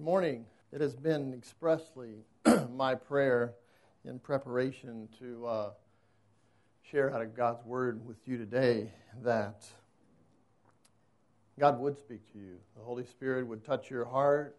Good 0.00 0.06
morning. 0.06 0.46
It 0.72 0.80
has 0.80 0.96
been 0.96 1.34
expressly 1.34 2.24
my 2.74 2.94
prayer 2.94 3.52
in 4.06 4.18
preparation 4.18 5.10
to 5.18 5.46
uh, 5.46 5.70
share 6.90 7.14
out 7.14 7.20
of 7.20 7.36
God's 7.36 7.62
Word 7.66 8.06
with 8.06 8.16
you 8.24 8.38
today 8.38 8.94
that 9.22 9.62
God 11.58 11.78
would 11.80 11.98
speak 11.98 12.32
to 12.32 12.38
you. 12.38 12.56
The 12.78 12.82
Holy 12.82 13.04
Spirit 13.04 13.46
would 13.46 13.62
touch 13.62 13.90
your 13.90 14.06
heart, 14.06 14.56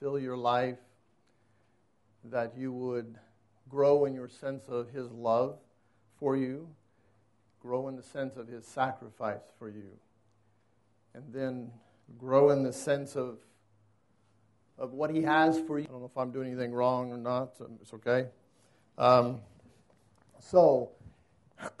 fill 0.00 0.18
your 0.18 0.36
life, 0.36 0.80
that 2.24 2.54
you 2.58 2.72
would 2.72 3.14
grow 3.68 4.06
in 4.06 4.12
your 4.12 4.28
sense 4.28 4.64
of 4.66 4.90
His 4.90 5.08
love 5.12 5.56
for 6.18 6.36
you, 6.36 6.68
grow 7.62 7.86
in 7.86 7.94
the 7.94 8.02
sense 8.02 8.36
of 8.36 8.48
His 8.48 8.66
sacrifice 8.66 9.52
for 9.56 9.68
you, 9.68 9.92
and 11.14 11.32
then 11.32 11.70
grow 12.18 12.50
in 12.50 12.64
the 12.64 12.72
sense 12.72 13.14
of 13.14 13.38
of 14.78 14.92
what 14.92 15.10
He 15.10 15.22
has 15.22 15.58
for 15.60 15.78
you. 15.78 15.86
I 15.88 15.92
don't 15.92 16.00
know 16.00 16.10
if 16.12 16.16
I'm 16.16 16.30
doing 16.30 16.48
anything 16.48 16.72
wrong 16.72 17.12
or 17.12 17.16
not. 17.16 17.54
It's 17.80 17.92
okay. 17.94 18.28
Um, 18.98 19.40
so, 20.40 20.90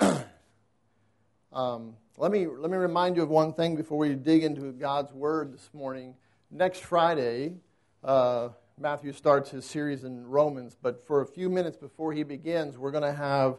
um, 1.52 1.94
let 2.18 2.30
me 2.30 2.46
let 2.46 2.70
me 2.70 2.76
remind 2.76 3.16
you 3.16 3.22
of 3.22 3.28
one 3.28 3.52
thing 3.52 3.76
before 3.76 3.98
we 3.98 4.14
dig 4.14 4.44
into 4.44 4.72
God's 4.72 5.12
Word 5.12 5.52
this 5.52 5.68
morning. 5.72 6.14
Next 6.50 6.84
Friday, 6.84 7.56
uh, 8.02 8.50
Matthew 8.78 9.12
starts 9.12 9.50
his 9.50 9.64
series 9.64 10.04
in 10.04 10.26
Romans, 10.26 10.76
but 10.80 11.06
for 11.06 11.20
a 11.20 11.26
few 11.26 11.48
minutes 11.48 11.76
before 11.76 12.12
he 12.12 12.22
begins, 12.22 12.78
we're 12.78 12.90
going 12.90 13.02
to 13.04 13.12
have 13.12 13.58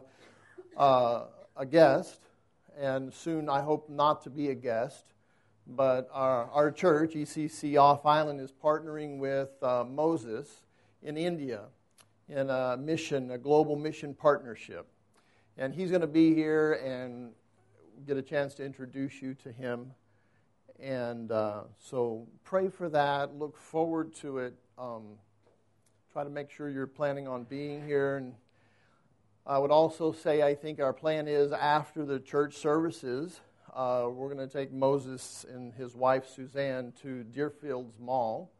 uh, 0.76 1.24
a 1.56 1.66
guest, 1.66 2.20
and 2.78 3.12
soon 3.12 3.48
I 3.48 3.60
hope 3.60 3.90
not 3.90 4.22
to 4.24 4.30
be 4.30 4.48
a 4.48 4.54
guest 4.54 5.04
but 5.68 6.08
our, 6.12 6.50
our 6.50 6.70
church, 6.70 7.12
ECC 7.12 7.78
Off 7.78 8.06
Island, 8.06 8.40
is 8.40 8.52
partnering 8.52 9.18
with 9.18 9.50
uh, 9.62 9.84
Moses 9.84 10.62
in 11.02 11.16
India 11.16 11.64
in 12.28 12.48
a 12.48 12.76
mission, 12.76 13.30
a 13.30 13.38
global 13.38 13.76
mission 13.76 14.14
partnership. 14.14 14.86
And 15.58 15.74
he's 15.74 15.90
going 15.90 16.00
to 16.00 16.06
be 16.06 16.34
here 16.34 16.74
and 16.84 17.32
get 18.06 18.16
a 18.16 18.22
chance 18.22 18.54
to 18.54 18.64
introduce 18.64 19.20
you 19.20 19.34
to 19.34 19.52
him. 19.52 19.92
And 20.80 21.32
uh, 21.32 21.62
so 21.78 22.26
pray 22.44 22.68
for 22.68 22.88
that. 22.90 23.36
Look 23.36 23.56
forward 23.56 24.14
to 24.16 24.38
it. 24.38 24.54
Um, 24.78 25.16
try 26.12 26.24
to 26.24 26.30
make 26.30 26.50
sure 26.50 26.70
you're 26.70 26.86
planning 26.86 27.28
on 27.28 27.44
being 27.44 27.84
here. 27.84 28.16
And 28.16 28.34
I 29.46 29.58
would 29.58 29.70
also 29.70 30.12
say, 30.12 30.42
I 30.42 30.54
think 30.54 30.80
our 30.80 30.92
plan 30.92 31.28
is 31.28 31.52
after 31.52 32.04
the 32.04 32.20
church 32.20 32.56
services 32.56 33.40
uh, 33.74 34.08
we're 34.10 34.32
going 34.32 34.46
to 34.46 34.52
take 34.52 34.72
Moses 34.72 35.44
and 35.52 35.72
his 35.74 35.94
wife 35.94 36.28
Suzanne 36.28 36.92
to 37.02 37.24
Deerfields 37.24 37.98
Mall 37.98 38.50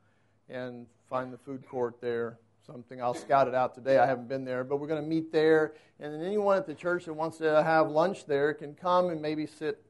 and 0.48 0.86
find 1.08 1.32
the 1.32 1.38
food 1.38 1.66
court 1.66 2.00
there. 2.00 2.38
Something 2.66 3.00
I'll 3.00 3.14
scout 3.14 3.48
it 3.48 3.54
out 3.54 3.74
today. 3.74 3.98
I 3.98 4.06
haven't 4.06 4.28
been 4.28 4.44
there, 4.44 4.62
but 4.62 4.76
we're 4.76 4.88
going 4.88 5.02
to 5.02 5.08
meet 5.08 5.32
there. 5.32 5.74
And 6.00 6.12
then 6.12 6.22
anyone 6.22 6.56
at 6.56 6.66
the 6.66 6.74
church 6.74 7.06
that 7.06 7.14
wants 7.14 7.38
to 7.38 7.62
have 7.62 7.90
lunch 7.90 8.26
there 8.26 8.52
can 8.52 8.74
come 8.74 9.08
and 9.08 9.22
maybe 9.22 9.46
sit 9.46 9.82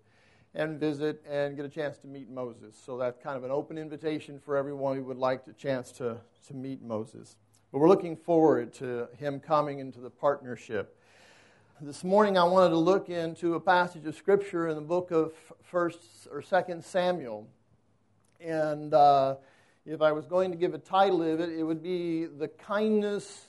and 0.54 0.78
visit 0.78 1.22
and 1.28 1.56
get 1.56 1.64
a 1.64 1.68
chance 1.68 1.98
to 1.98 2.06
meet 2.06 2.30
Moses. 2.30 2.80
So 2.84 2.96
that's 2.96 3.18
kind 3.22 3.36
of 3.36 3.44
an 3.44 3.50
open 3.50 3.78
invitation 3.78 4.38
for 4.38 4.56
everyone 4.56 4.96
who 4.96 5.04
would 5.04 5.18
like 5.18 5.44
the 5.44 5.52
chance 5.52 5.92
to, 5.92 6.18
to 6.46 6.54
meet 6.54 6.82
Moses. 6.82 7.36
But 7.72 7.78
we're 7.78 7.88
looking 7.88 8.16
forward 8.16 8.72
to 8.74 9.08
him 9.18 9.40
coming 9.40 9.78
into 9.80 10.00
the 10.00 10.10
partnership 10.10 10.97
this 11.80 12.02
morning 12.02 12.36
I 12.36 12.42
wanted 12.42 12.70
to 12.70 12.76
look 12.76 13.08
into 13.08 13.54
a 13.54 13.60
passage 13.60 14.04
of 14.04 14.16
Scripture 14.16 14.66
in 14.68 14.74
the 14.74 14.82
book 14.82 15.12
of 15.12 15.32
First 15.62 16.26
or 16.28 16.42
Second 16.42 16.84
Samuel, 16.84 17.46
and 18.40 18.92
uh, 18.92 19.36
if 19.86 20.02
I 20.02 20.10
was 20.10 20.26
going 20.26 20.50
to 20.50 20.56
give 20.56 20.74
a 20.74 20.78
title 20.78 21.22
of 21.22 21.38
it, 21.38 21.50
it 21.50 21.62
would 21.62 21.80
be 21.80 22.24
"The 22.24 22.48
Kindness 22.48 23.46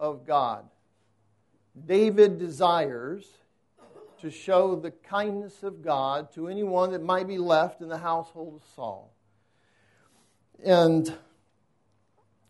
of 0.00 0.26
God." 0.26 0.64
David 1.86 2.38
desires 2.38 3.26
to 4.22 4.30
show 4.30 4.74
the 4.74 4.90
kindness 4.90 5.62
of 5.62 5.82
God 5.82 6.32
to 6.32 6.48
anyone 6.48 6.92
that 6.92 7.02
might 7.02 7.28
be 7.28 7.36
left 7.36 7.82
in 7.82 7.88
the 7.88 7.98
household 7.98 8.54
of 8.54 8.62
Saul, 8.74 9.12
and 10.64 11.12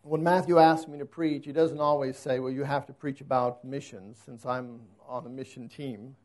when 0.03 0.21
Matthew 0.21 0.59
asks 0.59 0.87
me 0.87 0.99
to 0.99 1.05
preach, 1.05 1.45
he 1.45 1.53
doesn't 1.53 1.79
always 1.79 2.17
say, 2.17 2.39
Well, 2.39 2.51
you 2.51 2.63
have 2.63 2.85
to 2.87 2.93
preach 2.93 3.21
about 3.21 3.63
missions, 3.63 4.17
since 4.23 4.45
I'm 4.45 4.81
on 5.07 5.23
the 5.23 5.29
mission 5.29 5.67
team. 5.67 6.15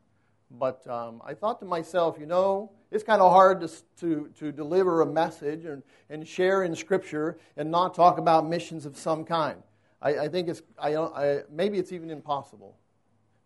But 0.51 0.85
um, 0.87 1.21
I 1.25 1.33
thought 1.33 1.59
to 1.59 1.65
myself, 1.65 2.17
you 2.19 2.25
know, 2.25 2.71
it's 2.91 3.03
kind 3.03 3.21
of 3.21 3.31
hard 3.31 3.61
to, 3.61 3.69
to, 3.99 4.29
to 4.39 4.51
deliver 4.51 5.01
a 5.01 5.05
message 5.05 5.65
and, 5.65 5.83
and 6.09 6.27
share 6.27 6.63
in 6.63 6.75
Scripture 6.75 7.37
and 7.55 7.69
not 7.69 7.93
talk 7.93 8.17
about 8.17 8.47
missions 8.47 8.85
of 8.85 8.97
some 8.97 9.23
kind. 9.23 9.61
I, 10.01 10.17
I 10.17 10.27
think 10.27 10.49
it's, 10.49 10.63
I, 10.77 10.95
I, 10.95 11.41
maybe 11.51 11.77
it's 11.77 11.91
even 11.91 12.09
impossible. 12.09 12.77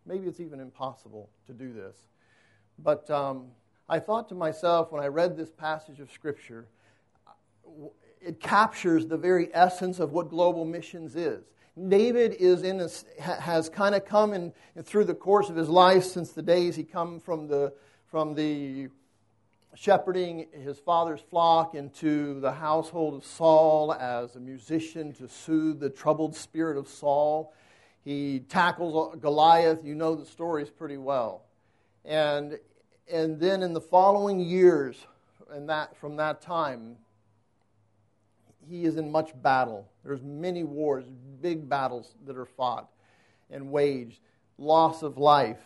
Maybe 0.06 0.26
it's 0.26 0.40
even 0.40 0.60
impossible 0.60 1.28
to 1.46 1.52
do 1.52 1.72
this. 1.72 1.96
But 2.78 3.08
um, 3.10 3.48
I 3.88 3.98
thought 3.98 4.28
to 4.30 4.34
myself 4.34 4.90
when 4.90 5.02
I 5.02 5.08
read 5.08 5.36
this 5.36 5.50
passage 5.50 6.00
of 6.00 6.10
Scripture, 6.10 6.66
it 8.24 8.40
captures 8.40 9.06
the 9.06 9.16
very 9.16 9.48
essence 9.54 9.98
of 9.98 10.12
what 10.12 10.30
global 10.30 10.64
missions 10.64 11.16
is. 11.16 11.44
David 11.88 12.34
is 12.38 12.62
in 12.62 12.80
a, 12.80 12.88
has 13.22 13.68
kind 13.68 13.94
of 13.94 14.04
come 14.04 14.32
in, 14.32 14.52
through 14.82 15.04
the 15.04 15.14
course 15.14 15.48
of 15.48 15.56
his 15.56 15.68
life 15.68 16.04
since 16.04 16.30
the 16.30 16.42
days 16.42 16.76
he 16.76 16.84
come 16.84 17.18
from 17.18 17.48
the 17.48 17.72
from 18.06 18.34
the 18.34 18.88
shepherding 19.74 20.46
his 20.52 20.78
father's 20.78 21.20
flock 21.20 21.74
into 21.74 22.38
the 22.38 22.52
household 22.52 23.14
of 23.14 23.24
Saul 23.24 23.92
as 23.92 24.36
a 24.36 24.40
musician 24.40 25.12
to 25.14 25.28
soothe 25.28 25.80
the 25.80 25.90
troubled 25.90 26.36
spirit 26.36 26.76
of 26.76 26.86
Saul. 26.86 27.52
He 28.04 28.40
tackles 28.48 29.12
uh, 29.12 29.16
Goliath. 29.16 29.84
You 29.84 29.96
know 29.96 30.14
the 30.14 30.26
stories 30.26 30.70
pretty 30.70 30.96
well, 30.96 31.42
and 32.04 32.58
and 33.10 33.40
then 33.40 33.64
in 33.64 33.72
the 33.72 33.80
following 33.80 34.38
years, 34.38 34.96
and 35.50 35.68
that 35.68 35.96
from 35.96 36.16
that 36.16 36.40
time, 36.40 36.98
he 38.68 38.84
is 38.84 38.96
in 38.96 39.10
much 39.10 39.30
battle. 39.42 39.88
There's 40.04 40.22
many 40.22 40.64
wars, 40.64 41.04
big 41.40 41.68
battles 41.68 42.14
that 42.26 42.36
are 42.36 42.44
fought 42.44 42.88
and 43.50 43.70
waged, 43.70 44.20
loss 44.58 45.02
of 45.02 45.18
life, 45.18 45.62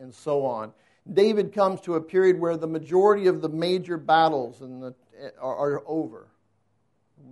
and 0.00 0.14
so 0.14 0.44
on. 0.44 0.72
David 1.12 1.52
comes 1.52 1.80
to 1.82 1.94
a 1.94 2.00
period 2.00 2.38
where 2.38 2.56
the 2.56 2.66
majority 2.66 3.26
of 3.26 3.40
the 3.40 3.48
major 3.48 3.96
battles 3.96 4.58
the, 4.58 4.94
are, 5.40 5.56
are 5.56 5.82
over. 5.86 6.28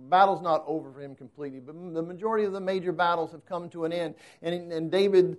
Battle's 0.09 0.41
not 0.41 0.63
over 0.67 0.91
for 0.91 1.01
him 1.01 1.15
completely, 1.15 1.59
but 1.59 1.73
the 1.93 2.01
majority 2.01 2.45
of 2.45 2.53
the 2.53 2.59
major 2.59 2.91
battles 2.91 3.31
have 3.31 3.45
come 3.45 3.69
to 3.69 3.85
an 3.85 3.93
end. 3.93 4.15
And, 4.41 4.71
and 4.71 4.91
David 4.91 5.37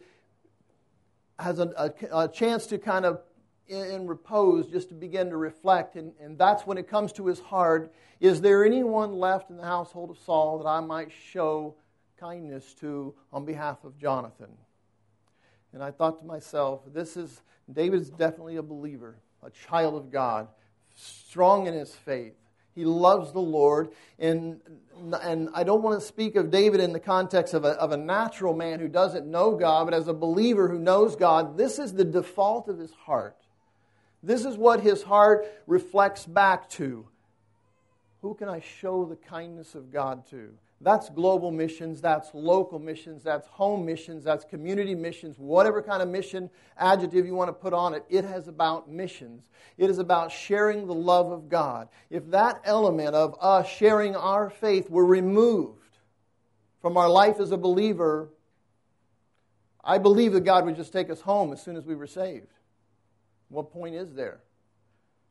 has 1.39 1.59
a, 1.59 1.71
a, 1.77 2.25
a 2.25 2.29
chance 2.29 2.67
to 2.67 2.79
kind 2.79 3.05
of 3.05 3.21
in, 3.69 4.07
repose 4.07 4.67
just 4.67 4.89
to 4.89 4.95
begin 4.95 5.31
to 5.31 5.37
reflect. 5.37 5.97
And, 5.97 6.13
and 6.21 6.39
that's 6.39 6.67
when 6.67 6.79
it 6.79 6.89
comes 6.89 7.13
to 7.15 7.27
his 7.27 7.41
heart 7.41 7.93
is 8.21 8.41
there 8.41 8.65
anyone 8.65 9.13
left 9.13 9.49
in 9.49 9.57
the 9.57 9.65
household 9.65 10.11
of 10.11 10.19
Saul 10.19 10.59
that 10.59 10.69
I 10.69 10.81
might 10.81 11.13
show 11.31 11.77
kindness 12.19 12.75
to 12.81 13.15
on 13.33 13.45
behalf 13.45 13.85
of 13.85 13.97
Jonathan? 13.97 14.51
And 15.73 15.83
I 15.83 15.93
thought 15.93 16.19
to 16.19 16.25
myself, 16.25 16.81
this 16.93 17.17
is, 17.17 17.41
David's 17.73 18.11
definitely 18.11 18.57
a 18.57 18.63
believer, 18.63 19.17
a 19.43 19.51
child 19.51 19.95
of 19.95 20.11
God, 20.11 20.49
strong 20.97 21.67
in 21.67 21.75
his 21.75 21.95
faith. 21.95 22.35
He 22.75 22.85
loves 22.85 23.33
the 23.33 23.41
Lord. 23.41 23.91
And, 24.19 24.61
and 25.21 25.49
I 25.53 25.65
don't 25.65 25.83
want 25.83 26.01
to 26.01 26.07
speak 26.07 26.37
of 26.37 26.51
David 26.51 26.81
in 26.81 26.93
the 26.93 27.01
context 27.01 27.55
of 27.55 27.65
a, 27.65 27.71
of 27.71 27.93
a 27.93 27.97
natural 27.97 28.55
man 28.55 28.81
who 28.81 28.89
doesn't 28.89 29.27
know 29.27 29.57
God, 29.57 29.85
but 29.85 29.95
as 29.95 30.09
a 30.09 30.15
believer 30.15 30.69
who 30.69 30.79
knows 30.79 31.15
God, 31.15 31.57
this 31.57 31.79
is 31.79 31.93
the 31.93 32.05
default 32.05 32.69
of 32.69 32.79
his 32.79 32.93
heart. 32.93 33.37
This 34.23 34.45
is 34.45 34.57
what 34.57 34.81
his 34.81 35.03
heart 35.03 35.47
reflects 35.67 36.27
back 36.27 36.69
to. 36.71 37.07
Who 38.23 38.35
can 38.35 38.49
I 38.49 38.61
show 38.61 39.05
the 39.05 39.17
kindness 39.17 39.75
of 39.75 39.93
God 39.93 40.27
to? 40.31 40.51
That's 40.81 41.11
global 41.11 41.51
missions, 41.51 42.01
that's 42.01 42.31
local 42.33 42.79
missions, 42.79 43.25
that's 43.25 43.49
home 43.49 43.85
missions, 43.85 44.23
that's 44.23 44.45
community 44.45 44.95
missions, 44.95 45.37
whatever 45.37 45.83
kind 45.83 46.03
of 46.03 46.09
mission 46.09 46.51
adjective 46.77 47.27
you 47.27 47.35
want 47.35 47.49
to 47.49 47.53
put 47.53 47.73
on 47.73 47.95
it. 47.95 48.05
It 48.09 48.25
is 48.25 48.47
about 48.47 48.89
missions. 48.89 49.51
It 49.77 49.91
is 49.91 49.99
about 49.99 50.31
sharing 50.31 50.87
the 50.87 50.95
love 50.95 51.33
of 51.33 51.49
God. 51.49 51.89
If 52.11 52.31
that 52.31 52.61
element 52.65 53.17
of 53.17 53.37
us 53.41 53.69
sharing 53.69 54.15
our 54.15 54.51
faith 54.51 54.89
were 54.89 55.07
removed 55.07 55.99
from 56.81 56.97
our 56.97 57.09
life 57.09 57.41
as 57.41 57.51
a 57.51 57.57
believer, 57.57 58.29
I 59.83 59.99
believe 59.99 60.33
that 60.35 60.45
God 60.45 60.65
would 60.65 60.77
just 60.77 60.93
take 60.93 61.11
us 61.11 61.21
home 61.21 61.53
as 61.53 61.61
soon 61.61 61.77
as 61.77 61.87
we 61.87 61.97
were 61.97 62.07
saved. 62.07 62.53
What 63.49 63.73
point 63.73 63.95
is 63.95 64.15
there? 64.15 64.41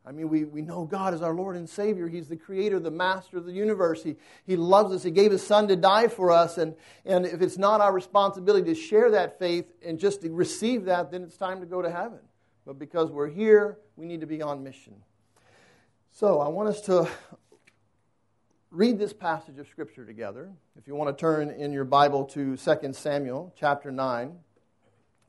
I 0.08 0.12
mean, 0.12 0.30
we, 0.30 0.44
we 0.44 0.62
know 0.62 0.84
God 0.84 1.12
is 1.12 1.20
our 1.20 1.34
Lord 1.34 1.56
and 1.56 1.68
Savior. 1.68 2.08
He's 2.08 2.28
the 2.28 2.36
creator, 2.36 2.80
the 2.80 2.90
master 2.90 3.36
of 3.36 3.44
the 3.44 3.52
universe. 3.52 4.02
He, 4.02 4.16
he 4.46 4.56
loves 4.56 4.94
us. 4.94 5.02
He 5.02 5.10
gave 5.10 5.30
His 5.30 5.46
Son 5.46 5.68
to 5.68 5.76
die 5.76 6.08
for 6.08 6.30
us. 6.30 6.56
And, 6.56 6.74
and 7.04 7.26
if 7.26 7.42
it's 7.42 7.58
not 7.58 7.82
our 7.82 7.92
responsibility 7.92 8.72
to 8.72 8.80
share 8.80 9.10
that 9.10 9.38
faith 9.38 9.66
and 9.84 9.98
just 9.98 10.22
to 10.22 10.30
receive 10.30 10.86
that, 10.86 11.10
then 11.10 11.22
it's 11.22 11.36
time 11.36 11.60
to 11.60 11.66
go 11.66 11.82
to 11.82 11.90
heaven. 11.90 12.20
But 12.64 12.78
because 12.78 13.10
we're 13.10 13.28
here, 13.28 13.78
we 13.96 14.06
need 14.06 14.22
to 14.22 14.26
be 14.26 14.40
on 14.40 14.62
mission. 14.62 14.94
So 16.10 16.40
I 16.40 16.48
want 16.48 16.70
us 16.70 16.80
to 16.82 17.06
read 18.70 18.98
this 18.98 19.12
passage 19.12 19.58
of 19.58 19.68
Scripture 19.68 20.06
together. 20.06 20.50
If 20.76 20.86
you 20.86 20.94
want 20.94 21.16
to 21.16 21.20
turn 21.20 21.50
in 21.50 21.72
your 21.72 21.84
Bible 21.84 22.24
to 22.26 22.56
2 22.56 22.92
Samuel 22.94 23.54
chapter 23.58 23.90
9, 23.90 24.38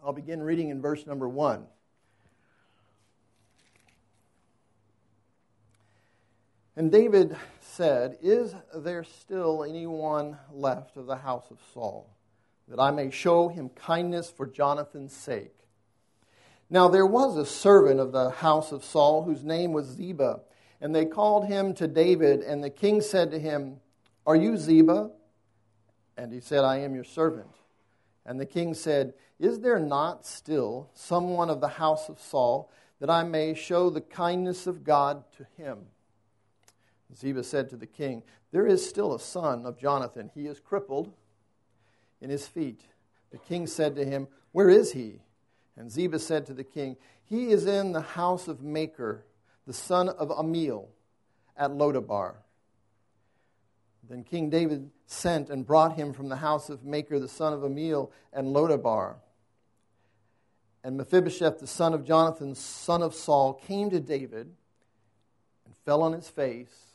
I'll 0.04 0.14
begin 0.14 0.42
reading 0.42 0.70
in 0.70 0.82
verse 0.82 1.06
number 1.06 1.28
1. 1.28 1.66
And 6.80 6.94
David 6.94 7.36
said, 7.60 8.20
Is 8.22 8.56
there 8.74 9.04
still 9.04 9.66
anyone 9.66 10.38
left 10.50 10.96
of 10.96 11.08
the 11.08 11.18
house 11.18 11.52
of 11.52 11.58
Saul, 11.74 12.10
that 12.70 12.80
I 12.80 12.90
may 12.90 13.12
show 13.12 13.50
him 13.50 13.68
kindness 13.68 14.32
for 14.32 14.48
Jonathan's 14.48 15.12
sake? 15.12 15.58
Now 16.70 16.88
there 16.88 17.06
was 17.06 17.36
a 17.36 17.46
servant 17.46 18.00
of 18.00 18.14
the 18.14 18.30
house 18.30 18.72
of 18.72 18.86
Saul 18.86 19.24
whose 19.24 19.44
name 19.44 19.74
was 19.74 19.88
Ziba, 19.88 20.40
and 20.80 20.96
they 20.96 21.04
called 21.04 21.48
him 21.48 21.74
to 21.74 21.86
David, 21.86 22.40
and 22.44 22.64
the 22.64 22.70
king 22.70 23.02
said 23.02 23.30
to 23.32 23.40
him, 23.40 23.82
Are 24.26 24.38
you 24.38 24.56
Ziba? 24.56 25.12
And 26.16 26.32
he 26.32 26.40
said, 26.40 26.64
I 26.64 26.78
am 26.78 26.96
your 26.96 27.04
servant. 27.04 27.52
And 28.26 28.40
the 28.40 28.46
king 28.46 28.74
said, 28.74 29.16
Is 29.38 29.60
there 29.60 29.80
not 29.80 30.26
still 30.26 30.92
someone 30.94 31.50
of 31.50 31.60
the 31.60 31.68
house 31.68 32.08
of 32.08 32.22
Saul, 32.22 32.72
that 33.02 33.10
I 33.10 33.26
may 33.26 33.54
show 33.54 33.90
the 33.90 34.00
kindness 34.00 34.66
of 34.66 34.86
God 34.86 35.26
to 35.36 35.46
him? 35.62 35.80
Ziba 37.16 37.44
said 37.44 37.70
to 37.70 37.76
the 37.76 37.88
king, 37.88 38.24
There 38.52 38.68
is 38.68 38.88
still 38.88 39.14
a 39.14 39.20
son 39.20 39.66
of 39.66 39.80
Jonathan. 39.80 40.30
He 40.34 40.46
is 40.46 40.60
crippled 40.60 41.12
in 42.22 42.30
his 42.30 42.48
feet. 42.48 42.82
The 43.32 43.38
king 43.38 43.68
said 43.68 43.96
to 43.96 44.06
him, 44.06 44.28
Where 44.52 44.70
is 44.70 44.92
he? 44.92 45.22
And 45.76 45.92
Ziba 45.92 46.20
said 46.20 46.46
to 46.48 46.54
the 46.54 46.64
king, 46.64 46.98
He 47.24 47.52
is 47.52 47.66
in 47.66 47.94
the 47.94 48.02
house 48.02 48.48
of 48.48 48.62
Machir, 48.62 49.24
the 49.66 49.74
son 49.74 50.10
of 50.10 50.30
Ammiel, 50.30 50.88
at 51.58 51.72
Lodabar. 51.72 52.36
Then 54.08 54.24
King 54.24 54.50
David 54.50 54.90
sent 55.06 55.50
and 55.50 55.66
brought 55.66 55.96
him 55.96 56.14
from 56.14 56.30
the 56.30 56.38
house 56.38 56.70
of 56.70 56.84
Machir, 56.84 57.20
the 57.20 57.28
son 57.28 57.54
of 57.54 57.62
Ammiel, 57.62 58.12
and 58.34 58.48
Lodabar. 58.48 59.16
And 60.84 60.98
Mephibosheth, 60.98 61.60
the 61.60 61.68
son 61.68 61.94
of 61.94 62.06
Jonathan, 62.06 62.56
son 62.56 63.04
of 63.04 63.14
Saul, 63.14 63.54
came 63.54 63.90
to 63.90 64.00
David 64.00 64.52
and 65.66 65.76
fell 65.86 66.02
on 66.02 66.14
his 66.14 66.30
face 66.30 66.89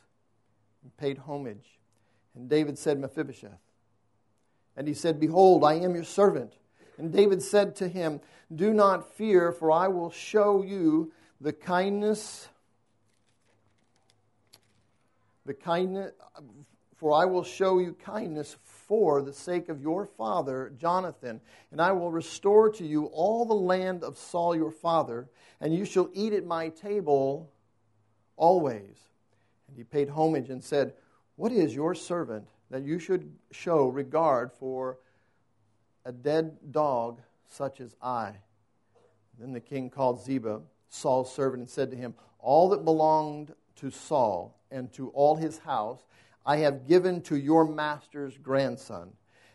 and 0.84 0.96
paid 0.96 1.18
homage. 1.18 1.80
And 2.36 2.48
David 2.48 2.78
said, 2.78 3.00
Mephibosheth. 3.00 3.58
And 4.76 4.86
he 4.86 4.94
said, 4.94 5.18
Behold, 5.18 5.64
I 5.64 5.74
am 5.74 5.94
your 5.94 6.04
servant. 6.04 6.52
And 6.98 7.12
David 7.12 7.42
said 7.42 7.74
to 7.76 7.88
him, 7.88 8.20
Do 8.54 8.72
not 8.72 9.16
fear, 9.16 9.50
for 9.50 9.72
I 9.72 9.88
will 9.88 10.10
show 10.10 10.62
you 10.62 11.12
the 11.40 11.52
kindness, 11.52 12.48
the 15.44 15.54
kindness, 15.54 16.12
for 16.96 17.12
I 17.12 17.24
will 17.24 17.42
show 17.42 17.78
you 17.78 17.94
kindness 17.94 18.56
for 18.62 19.22
the 19.22 19.32
sake 19.32 19.68
of 19.68 19.82
your 19.82 20.06
father, 20.06 20.72
Jonathan, 20.78 21.40
and 21.72 21.80
I 21.80 21.92
will 21.92 22.10
restore 22.10 22.70
to 22.72 22.86
you 22.86 23.06
all 23.06 23.44
the 23.44 23.54
land 23.54 24.04
of 24.04 24.16
Saul 24.18 24.54
your 24.54 24.70
father, 24.70 25.28
and 25.60 25.74
you 25.74 25.84
shall 25.84 26.10
eat 26.12 26.32
at 26.32 26.44
my 26.44 26.68
table 26.68 27.50
always. 28.36 28.96
And 29.74 29.80
he 29.80 29.84
paid 29.84 30.08
homage 30.08 30.50
and 30.50 30.62
said, 30.62 30.94
What 31.34 31.50
is 31.50 31.74
your 31.74 31.96
servant 31.96 32.46
that 32.70 32.84
you 32.84 33.00
should 33.00 33.32
show 33.50 33.88
regard 33.88 34.52
for 34.52 34.98
a 36.04 36.12
dead 36.12 36.56
dog 36.70 37.20
such 37.48 37.80
as 37.80 37.96
I? 38.00 38.34
Then 39.36 39.52
the 39.52 39.58
king 39.58 39.90
called 39.90 40.22
Ziba, 40.22 40.60
Saul's 40.90 41.34
servant, 41.34 41.62
and 41.62 41.68
said 41.68 41.90
to 41.90 41.96
him, 41.96 42.14
All 42.38 42.68
that 42.68 42.84
belonged 42.84 43.52
to 43.76 43.90
Saul 43.90 44.56
and 44.70 44.92
to 44.92 45.08
all 45.08 45.34
his 45.34 45.58
house 45.58 46.04
I 46.46 46.58
have 46.58 46.86
given 46.86 47.20
to 47.22 47.36
your 47.36 47.66
master's 47.66 48.38
grandson. 48.38 49.10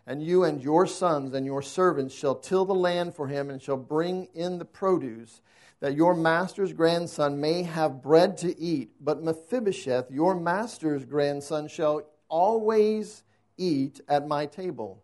And 0.06 0.21
you 0.21 0.44
and 0.44 0.62
your 0.62 0.86
sons 0.86 1.33
and 1.33 1.45
your 1.45 1.62
servants 1.62 2.13
shall 2.13 2.36
till 2.36 2.66
the 2.66 2.75
land 2.75 3.16
for 3.16 3.27
him 3.27 3.50
and 3.50 3.62
shall 3.62 3.77
bring 3.77 4.27
in 4.33 4.57
the 4.57 4.66
produce 4.66 5.39
that 5.80 5.96
your 5.96 6.14
master's 6.14 6.74
grandson 6.74 7.40
may 7.40 7.64
have 7.64 8.02
bread 8.02 8.38
to 8.38 8.58
eat. 8.60 8.92
But 9.00 9.24
Mephibosheth, 9.24 10.12
your 10.12 10.36
master's 10.36 11.06
grandson, 11.06 11.68
shall 11.68 12.04
always 12.28 13.24
eat 13.58 14.02
at 14.08 14.28
my 14.28 14.46
table. 14.46 15.04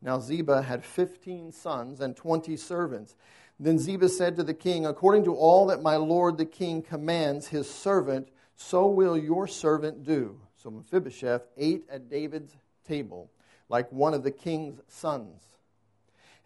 Now 0.00 0.18
Ziba 0.18 0.62
had 0.62 0.84
fifteen 0.84 1.52
sons 1.52 2.00
and 2.00 2.16
twenty 2.16 2.56
servants. 2.56 3.16
Then 3.58 3.78
Ziba 3.78 4.08
said 4.08 4.36
to 4.36 4.42
the 4.42 4.54
king, 4.54 4.84
According 4.84 5.24
to 5.24 5.34
all 5.34 5.66
that 5.66 5.82
my 5.82 5.96
lord 5.96 6.36
the 6.36 6.44
king 6.44 6.82
commands 6.82 7.48
his 7.48 7.70
servant, 7.70 8.28
so 8.56 8.86
will 8.86 9.16
your 9.16 9.46
servant 9.46 10.04
do. 10.04 10.40
So 10.56 10.70
Mephibosheth 10.70 11.42
ate 11.56 11.84
at 11.90 12.08
David's 12.08 12.54
table 12.86 13.30
like 13.68 13.90
one 13.90 14.14
of 14.14 14.22
the 14.22 14.30
king's 14.30 14.80
sons. 14.88 15.42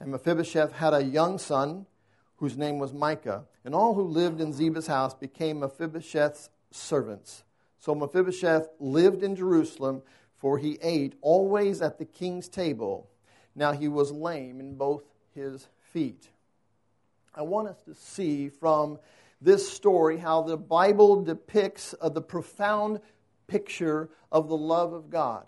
And 0.00 0.10
Mephibosheth 0.10 0.72
had 0.72 0.94
a 0.94 1.02
young 1.02 1.38
son 1.38 1.86
whose 2.36 2.56
name 2.56 2.78
was 2.78 2.92
Micah. 2.92 3.44
And 3.68 3.74
all 3.74 3.92
who 3.92 4.04
lived 4.04 4.40
in 4.40 4.54
Ziba's 4.54 4.86
house 4.86 5.12
became 5.12 5.60
Mephibosheth's 5.60 6.48
servants. 6.70 7.44
So 7.78 7.94
Mephibosheth 7.94 8.66
lived 8.80 9.22
in 9.22 9.36
Jerusalem, 9.36 10.00
for 10.38 10.56
he 10.56 10.78
ate 10.80 11.16
always 11.20 11.82
at 11.82 11.98
the 11.98 12.06
king's 12.06 12.48
table. 12.48 13.10
Now 13.54 13.72
he 13.72 13.86
was 13.86 14.10
lame 14.10 14.58
in 14.58 14.76
both 14.76 15.02
his 15.34 15.68
feet. 15.92 16.30
I 17.34 17.42
want 17.42 17.68
us 17.68 17.82
to 17.82 17.94
see 17.94 18.48
from 18.48 19.00
this 19.42 19.70
story 19.70 20.16
how 20.16 20.40
the 20.40 20.56
Bible 20.56 21.22
depicts 21.22 21.94
uh, 22.00 22.08
the 22.08 22.22
profound 22.22 23.00
picture 23.48 24.08
of 24.32 24.48
the 24.48 24.56
love 24.56 24.94
of 24.94 25.10
God. 25.10 25.44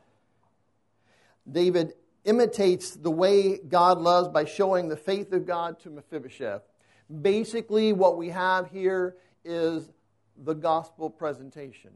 David 1.51 1.95
imitates 2.27 2.91
the 2.91 3.11
way 3.11 3.57
God 3.57 3.99
loves 3.99 4.29
by 4.29 4.45
showing 4.45 4.89
the 4.89 4.97
faith 4.99 5.33
of 5.33 5.47
God 5.47 5.81
to 5.81 5.89
Mephibosheth. 5.89 6.70
Basically, 7.23 7.93
what 7.93 8.17
we 8.17 8.29
have 8.29 8.71
here 8.71 9.17
is 9.45 9.91
the 10.37 10.55
gospel 10.55 11.11
presentation. 11.11 11.91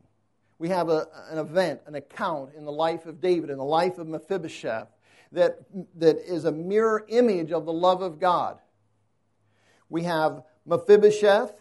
We 0.59 0.69
have 0.69 0.89
a, 0.89 1.07
an 1.31 1.39
event, 1.39 1.81
an 1.87 1.95
account 1.95 2.51
in 2.57 2.65
the 2.65 2.73
life 2.73 3.07
of 3.07 3.21
David, 3.21 3.51
in 3.51 3.59
the 3.59 3.65
life 3.65 3.99
of 3.99 4.07
Mephibosheth, 4.07 4.89
that, 5.33 5.59
that 5.97 6.17
is 6.19 6.45
a 6.45 6.53
mirror 6.53 7.05
image 7.09 7.53
of 7.53 7.65
the 7.65 7.73
love 7.73 8.03
of 8.03 8.19
God. 8.19 8.59
We 9.89 10.05
have 10.05 10.43
Mephibosheth. 10.67 11.53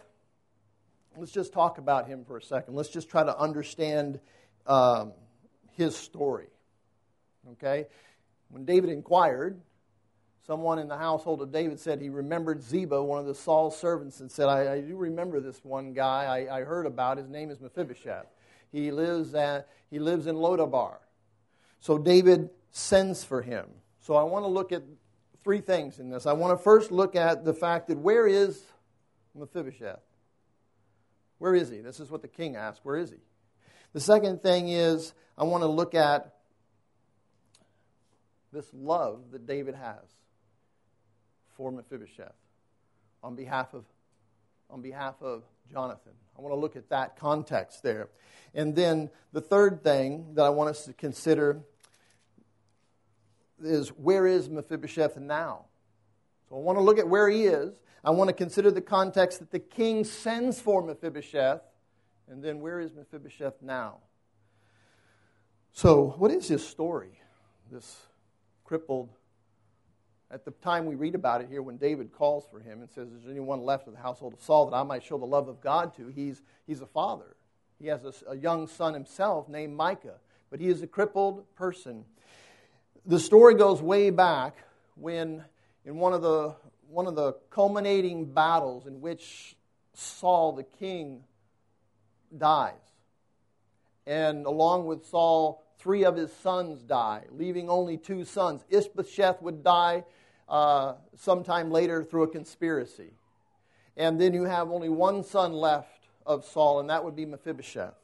Let's 1.16 1.32
just 1.32 1.52
talk 1.52 1.78
about 1.78 2.06
him 2.06 2.24
for 2.24 2.38
a 2.38 2.42
second. 2.42 2.74
Let's 2.74 2.88
just 2.88 3.08
try 3.08 3.22
to 3.22 3.36
understand 3.38 4.20
um, 4.66 5.12
his 5.72 5.96
story. 5.96 6.48
Okay? 7.52 7.86
When 8.48 8.64
David 8.64 8.90
inquired, 8.90 9.60
Someone 10.46 10.78
in 10.78 10.88
the 10.88 10.98
household 10.98 11.40
of 11.40 11.50
David 11.50 11.80
said 11.80 12.02
he 12.02 12.10
remembered 12.10 12.62
Ziba, 12.62 13.02
one 13.02 13.18
of 13.18 13.24
the 13.24 13.34
Saul's 13.34 13.78
servants, 13.78 14.20
and 14.20 14.30
said, 14.30 14.46
I, 14.46 14.74
I 14.74 14.80
do 14.82 14.94
remember 14.94 15.40
this 15.40 15.64
one 15.64 15.94
guy 15.94 16.46
I, 16.50 16.58
I, 16.58 16.64
heard 16.64 16.84
about. 16.84 17.16
His 17.16 17.30
name 17.30 17.50
is 17.50 17.62
Mephibosheth. 17.62 18.26
He 18.70 18.90
lives, 18.90 19.34
at, 19.34 19.68
he 19.90 19.98
lives 19.98 20.26
in 20.26 20.36
Lodabar. 20.36 20.96
So 21.80 21.96
David 21.96 22.50
sends 22.70 23.24
for 23.24 23.40
him. 23.40 23.66
So 24.00 24.16
I 24.16 24.22
want 24.24 24.44
to 24.44 24.48
look 24.48 24.70
at 24.70 24.82
three 25.42 25.62
things 25.62 25.98
in 25.98 26.10
this. 26.10 26.26
I 26.26 26.34
want 26.34 26.58
to 26.58 26.62
first 26.62 26.92
look 26.92 27.16
at 27.16 27.46
the 27.46 27.54
fact 27.54 27.88
that 27.88 27.96
where 27.96 28.26
is 28.26 28.62
Mephibosheth? 29.34 30.02
Where 31.38 31.54
is 31.54 31.70
he? 31.70 31.78
This 31.78 32.00
is 32.00 32.10
what 32.10 32.20
the 32.20 32.28
king 32.28 32.54
asked. 32.54 32.80
Where 32.82 32.96
is 32.96 33.08
he? 33.08 33.16
The 33.94 34.00
second 34.00 34.42
thing 34.42 34.68
is 34.68 35.14
I 35.38 35.44
want 35.44 35.62
to 35.62 35.68
look 35.68 35.94
at 35.94 36.34
this 38.52 38.66
love 38.74 39.30
that 39.32 39.46
David 39.46 39.74
has 39.74 40.04
for 41.56 41.70
Mephibosheth 41.70 42.34
on 43.22 43.34
behalf 43.34 43.74
of, 43.74 43.84
on 44.70 44.82
behalf 44.82 45.14
of 45.22 45.42
Jonathan. 45.70 46.12
I 46.36 46.42
want 46.42 46.52
to 46.52 46.58
look 46.58 46.76
at 46.76 46.90
that 46.90 47.16
context 47.16 47.82
there. 47.82 48.08
And 48.54 48.74
then 48.74 49.10
the 49.32 49.40
third 49.40 49.82
thing 49.82 50.34
that 50.34 50.44
I 50.44 50.50
want 50.50 50.70
us 50.70 50.84
to 50.84 50.92
consider 50.92 51.60
is 53.62 53.88
where 53.88 54.26
is 54.26 54.48
Mephibosheth 54.48 55.16
now? 55.16 55.66
So 56.48 56.56
I 56.56 56.58
want 56.58 56.78
to 56.78 56.82
look 56.82 56.98
at 56.98 57.08
where 57.08 57.28
he 57.28 57.44
is. 57.44 57.74
I 58.04 58.10
want 58.10 58.28
to 58.28 58.34
consider 58.34 58.70
the 58.70 58.82
context 58.82 59.38
that 59.38 59.50
the 59.50 59.58
king 59.58 60.04
sends 60.04 60.60
for 60.60 60.82
Mephibosheth. 60.82 61.62
And 62.28 62.42
then 62.42 62.60
where 62.60 62.80
is 62.80 62.92
Mephibosheth 62.92 63.62
now? 63.62 63.98
So, 65.72 66.14
what 66.18 66.30
is 66.30 66.46
his 66.48 66.66
story? 66.66 67.18
This 67.72 67.96
crippled 68.64 69.10
at 70.30 70.44
the 70.44 70.50
time 70.50 70.86
we 70.86 70.94
read 70.94 71.14
about 71.14 71.40
it 71.40 71.48
here, 71.48 71.62
when 71.62 71.76
David 71.76 72.12
calls 72.12 72.44
for 72.50 72.58
him 72.60 72.80
and 72.80 72.90
says, 72.90 73.08
Is 73.12 73.22
there 73.22 73.30
anyone 73.30 73.62
left 73.62 73.86
of 73.86 73.94
the 73.94 74.00
household 74.00 74.32
of 74.32 74.40
Saul 74.40 74.70
that 74.70 74.76
I 74.76 74.82
might 74.82 75.02
show 75.02 75.18
the 75.18 75.26
love 75.26 75.48
of 75.48 75.60
God 75.60 75.94
to? 75.96 76.08
He's, 76.08 76.42
he's 76.66 76.80
a 76.80 76.86
father. 76.86 77.36
He 77.80 77.88
has 77.88 78.04
a, 78.04 78.12
a 78.30 78.36
young 78.36 78.66
son 78.66 78.94
himself 78.94 79.48
named 79.48 79.76
Micah, 79.76 80.16
but 80.50 80.60
he 80.60 80.68
is 80.68 80.82
a 80.82 80.86
crippled 80.86 81.44
person. 81.54 82.04
The 83.06 83.20
story 83.20 83.54
goes 83.54 83.82
way 83.82 84.10
back 84.10 84.56
when, 84.96 85.44
in 85.84 85.96
one 85.96 86.12
of 86.12 86.22
the, 86.22 86.54
one 86.88 87.06
of 87.06 87.14
the 87.14 87.34
culminating 87.50 88.24
battles 88.24 88.86
in 88.86 89.00
which 89.00 89.56
Saul 89.92 90.52
the 90.52 90.62
king 90.64 91.24
dies. 92.36 92.72
And 94.06 94.46
along 94.46 94.86
with 94.86 95.06
Saul, 95.06 95.63
three 95.78 96.04
of 96.04 96.16
his 96.16 96.32
sons 96.32 96.82
die, 96.82 97.24
leaving 97.30 97.68
only 97.68 97.96
two 97.96 98.24
sons. 98.24 98.64
Ishbosheth 98.70 99.42
would 99.42 99.62
die 99.62 100.04
uh, 100.48 100.94
sometime 101.16 101.70
later 101.70 102.02
through 102.02 102.24
a 102.24 102.28
conspiracy. 102.28 103.12
And 103.96 104.20
then 104.20 104.34
you 104.34 104.44
have 104.44 104.70
only 104.70 104.88
one 104.88 105.22
son 105.22 105.52
left 105.52 106.08
of 106.26 106.44
Saul, 106.44 106.80
and 106.80 106.90
that 106.90 107.04
would 107.04 107.14
be 107.14 107.26
Mephibosheth. 107.26 107.94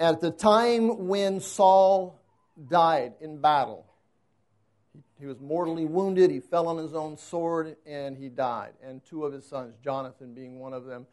At 0.00 0.20
the 0.20 0.30
time 0.30 1.06
when 1.06 1.40
Saul 1.40 2.20
died 2.68 3.14
in 3.20 3.40
battle, 3.40 3.86
he 5.18 5.26
was 5.26 5.40
mortally 5.40 5.84
wounded, 5.84 6.30
he 6.30 6.40
fell 6.40 6.66
on 6.66 6.76
his 6.76 6.94
own 6.94 7.16
sword, 7.16 7.76
and 7.86 8.16
he 8.16 8.28
died. 8.28 8.72
And 8.82 9.04
two 9.04 9.24
of 9.24 9.32
his 9.32 9.46
sons, 9.46 9.76
Jonathan 9.82 10.34
being 10.34 10.58
one 10.58 10.72
of 10.72 10.84
them, 10.84 11.06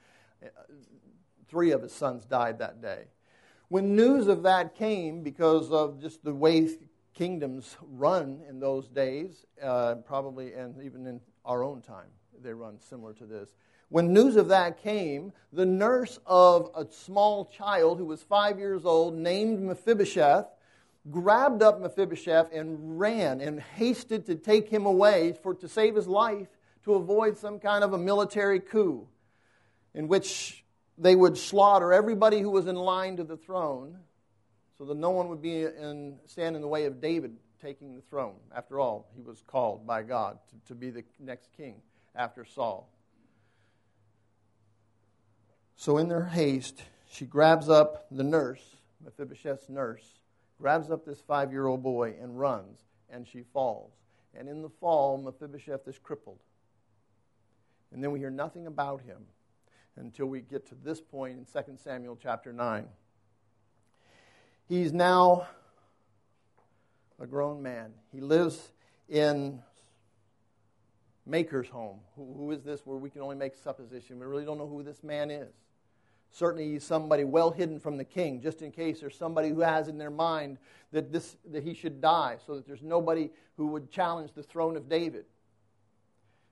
uh, 0.44 0.48
three 1.48 1.72
of 1.72 1.84
his 1.84 1.94
sons 1.94 2.26
died 2.26 2.58
that 2.60 2.82
day. 2.82 3.04
When 3.70 3.96
news 3.96 4.28
of 4.28 4.44
that 4.44 4.76
came, 4.76 5.22
because 5.22 5.72
of 5.72 6.02
just 6.02 6.24
the 6.24 6.34
way 6.34 6.68
kingdoms 7.14 7.78
run 7.82 8.42
in 8.50 8.60
those 8.60 8.88
days, 8.88 9.46
uh, 9.62 9.96
probably, 10.08 10.54
and 10.54 10.82
even 10.84 11.06
in 11.06 11.22
our 11.46 11.64
own 11.64 11.82
time, 11.82 12.08
they 12.42 12.52
run 12.52 12.80
similar 12.80 13.14
to 13.14 13.28
this. 13.28 13.54
When 13.90 14.12
news 14.12 14.38
of 14.38 14.48
that 14.48 14.82
came, 14.82 15.34
the 15.54 15.68
nurse 15.68 16.20
of 16.26 16.72
a 16.76 16.86
small 16.92 17.46
child 17.46 18.00
who 18.00 18.06
was 18.06 18.24
five 18.24 18.58
years 18.58 18.86
old, 18.86 19.16
named 19.16 19.62
Mephibosheth, 19.62 20.48
grabbed 21.12 21.62
up 21.62 21.80
Mephibosheth 21.80 22.52
and 22.52 23.00
ran 23.00 23.40
and 23.40 23.60
hasted 23.60 24.26
to 24.26 24.36
take 24.36 24.70
him 24.70 24.88
away 24.88 25.34
for 25.44 25.54
to 25.54 25.68
save 25.68 25.96
his 25.96 26.08
life 26.08 26.48
to 26.86 26.96
avoid 26.96 27.38
some 27.38 27.60
kind 27.60 27.84
of 27.84 27.94
a 27.94 27.98
military 27.98 28.60
coup 28.60 29.08
in 29.94 30.08
which 30.08 30.59
they 31.00 31.15
would 31.15 31.38
slaughter 31.38 31.94
everybody 31.94 32.41
who 32.41 32.50
was 32.50 32.68
in 32.68 32.75
line 32.75 33.18
to 33.18 33.24
the 33.24 33.38
throne 33.38 33.98
so 34.77 34.86
that 34.86 34.98
no 34.98 35.10
one 35.10 35.29
would 35.29 35.41
be 35.41 35.63
in, 35.63 36.18
stand 36.25 36.56
in 36.56 36.62
the 36.62 36.68
way 36.68 36.86
of 36.86 37.01
David 37.01 37.36
taking 37.62 37.96
the 37.96 38.01
throne. 38.01 38.36
After 38.56 38.79
all, 38.79 39.10
he 39.15 39.22
was 39.22 39.41
called 39.48 39.88
by 39.88 40.03
God 40.03 40.38
to, 40.50 40.68
to 40.68 40.75
be 40.75 40.89
the 40.89 41.03
next 41.20 41.50
king 41.56 41.75
after 42.15 42.46
Saul. 42.46 42.89
So, 45.75 45.98
in 45.98 46.10
their 46.10 46.25
haste, 46.25 46.84
she 47.10 47.25
grabs 47.25 47.70
up 47.70 48.06
the 48.12 48.24
nurse, 48.24 48.75
Mephibosheth's 49.03 49.70
nurse, 49.70 50.20
grabs 50.60 50.91
up 50.91 51.06
this 51.06 51.22
five 51.22 51.51
year 51.53 51.68
old 51.68 51.82
boy 51.82 52.15
and 52.22 52.38
runs, 52.38 52.79
and 53.10 53.25
she 53.25 53.44
falls. 53.53 53.94
And 54.36 54.50
in 54.50 54.62
the 54.62 54.70
fall, 54.70 55.18
Mephibosheth 55.18 55.88
is 55.88 55.98
crippled. 55.98 56.39
And 57.94 58.03
then 58.03 58.12
we 58.12 58.20
hear 58.20 58.29
nothing 58.29 58.68
about 58.68 59.01
him 59.01 59.25
until 60.00 60.27
we 60.27 60.41
get 60.41 60.68
to 60.68 60.75
this 60.75 61.01
point 61.01 61.38
in 61.38 61.46
2 61.46 61.74
Samuel 61.84 62.18
chapter 62.22 62.53
9. 62.53 62.86
He's 64.68 64.94
now 64.94 65.48
a 67.20 67.27
grown 67.27 67.62
man. 67.62 67.91
He 68.12 68.22
lives 68.22 68.72
in 69.10 69.62
Machir's 71.25 71.68
home. 71.68 72.00
Who, 72.15 72.34
who 72.34 72.51
is 72.51 72.63
this 72.63 72.86
where 72.86 72.98
we 72.98 73.10
can 73.10 73.22
only 73.22 73.36
make 73.36 73.56
supposition? 73.56 74.20
We 74.20 74.25
really 74.25 74.46
don't 74.46 74.58
know 74.58 74.68
who 74.68 74.84
this 74.84 75.03
man 75.03 75.29
is. 75.29 75.53
Certainly, 76.32 76.72
he's 76.74 76.84
somebody 76.84 77.24
well 77.24 77.50
hidden 77.50 77.79
from 77.79 77.98
the 77.98 78.03
king, 78.03 78.39
just 78.39 78.62
in 78.62 78.72
case 78.72 79.00
there's 79.00 79.18
somebody 79.18 79.50
who 79.50 79.62
has 79.62 79.88
in 79.88 79.98
their 79.98 80.12
mind 80.12 80.60
that, 80.91 81.12
this, 81.12 81.36
that 81.51 81.63
he 81.63 81.74
should 81.74 82.01
die, 82.01 82.38
so 82.46 82.56
that 82.56 82.68
there's 82.68 82.84
nobody 82.84 83.32
who 83.58 83.68
would 83.68 83.89
challenge 83.89 84.32
the 84.36 84.44
throne 84.44 84.77
of 84.77 84.88
David. 84.88 85.25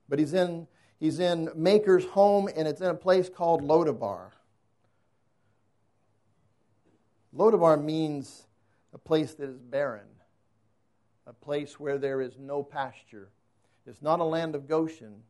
But 0.09 0.17
he's 0.17 0.33
in 0.33 0.67
He's 0.99 1.19
in 1.19 1.49
Machir's 1.55 2.05
home, 2.05 2.49
and 2.55 2.67
it's 2.67 2.81
in 2.81 2.87
a 2.87 2.95
place 2.95 3.29
called 3.29 3.61
Lodabar. 3.61 4.31
Lodabar 7.35 7.81
means 7.81 8.47
a 8.93 8.97
place 8.97 9.35
that 9.35 9.49
is 9.49 9.59
barren, 9.59 10.07
a 11.27 11.33
place 11.33 11.79
where 11.79 11.97
there 11.99 12.21
is 12.21 12.37
no 12.39 12.63
pasture. 12.63 13.29
It's 13.85 14.01
not 14.01 14.19
a 14.19 14.23
land 14.23 14.55
of 14.55 14.67
Goshen. 14.67 15.21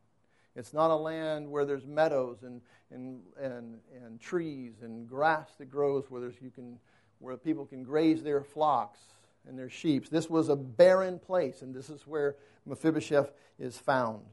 It's 0.56 0.74
not 0.74 0.90
a 0.90 0.96
land 0.96 1.52
where 1.52 1.66
there's 1.66 1.86
meadows 1.86 2.44
and, 2.44 2.62
and, 2.90 3.22
and, 3.40 3.78
and 4.04 4.20
trees 4.20 4.82
and 4.82 5.08
grass 5.08 5.50
that 5.60 5.70
grows 5.70 6.06
where, 6.10 6.22
there's, 6.22 6.42
you 6.42 6.50
can, 6.50 6.80
where 7.20 7.38
people 7.38 7.66
can 7.66 7.84
graze 7.84 8.24
their 8.24 8.42
flocks 8.42 9.00
and 9.48 9.60
their 9.60 9.70
sheep. 9.70 10.10
This 10.10 10.30
was 10.30 10.50
a 10.50 10.56
barren 10.56 11.20
place, 11.20 11.62
and 11.62 11.76
this 11.76 11.90
is 11.90 12.08
where 12.08 12.38
Mephibosheth 12.66 13.32
is 13.60 13.78
found. 13.78 14.24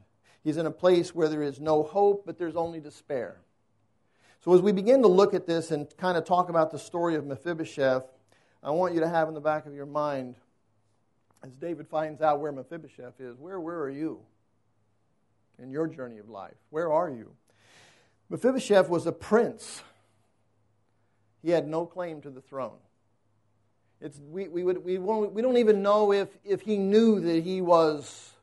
He's 0.45 0.57
in 0.57 0.67
a 0.67 0.71
place 0.71 1.15
where 1.15 1.27
there 1.27 1.41
is 1.41 1.59
no 1.59 1.81
hope, 1.81 2.23
but 2.23 2.37
there's 2.37 2.55
only 2.55 2.79
despair. 2.79 3.37
So, 4.41 4.53
as 4.53 4.61
we 4.61 4.71
begin 4.71 5.01
to 5.01 5.07
look 5.07 5.33
at 5.33 5.47
this 5.47 5.71
and 5.71 5.87
kind 5.97 6.19
of 6.19 6.23
talk 6.23 6.49
about 6.49 6.69
the 6.69 6.77
story 6.77 7.15
of 7.15 7.25
Mephibosheth, 7.25 8.05
I 8.61 8.69
want 8.69 8.93
you 8.93 8.99
to 8.99 9.09
have 9.09 9.27
in 9.27 9.33
the 9.33 9.41
back 9.41 9.65
of 9.65 9.73
your 9.73 9.87
mind, 9.87 10.35
as 11.43 11.51
David 11.55 11.87
finds 11.87 12.21
out 12.21 12.41
where 12.41 12.51
Mephibosheth 12.51 13.19
is, 13.19 13.39
where, 13.39 13.59
where 13.59 13.79
are 13.79 13.89
you 13.89 14.19
in 15.57 15.71
your 15.71 15.87
journey 15.87 16.19
of 16.19 16.29
life? 16.29 16.53
Where 16.69 16.93
are 16.93 17.09
you? 17.09 17.31
Mephibosheth 18.29 18.87
was 18.87 19.07
a 19.07 19.11
prince. 19.11 19.81
He 21.41 21.49
had 21.49 21.67
no 21.67 21.87
claim 21.87 22.21
to 22.21 22.29
the 22.29 22.41
throne. 22.41 22.77
It's, 23.99 24.19
we, 24.19 24.47
we, 24.47 24.63
would, 24.63 24.85
we, 24.85 24.99
we 24.99 25.41
don't 25.41 25.57
even 25.57 25.81
know 25.81 26.13
if, 26.13 26.29
if 26.43 26.61
he 26.61 26.77
knew 26.77 27.19
that 27.19 27.43
he 27.43 27.61
was 27.61 28.34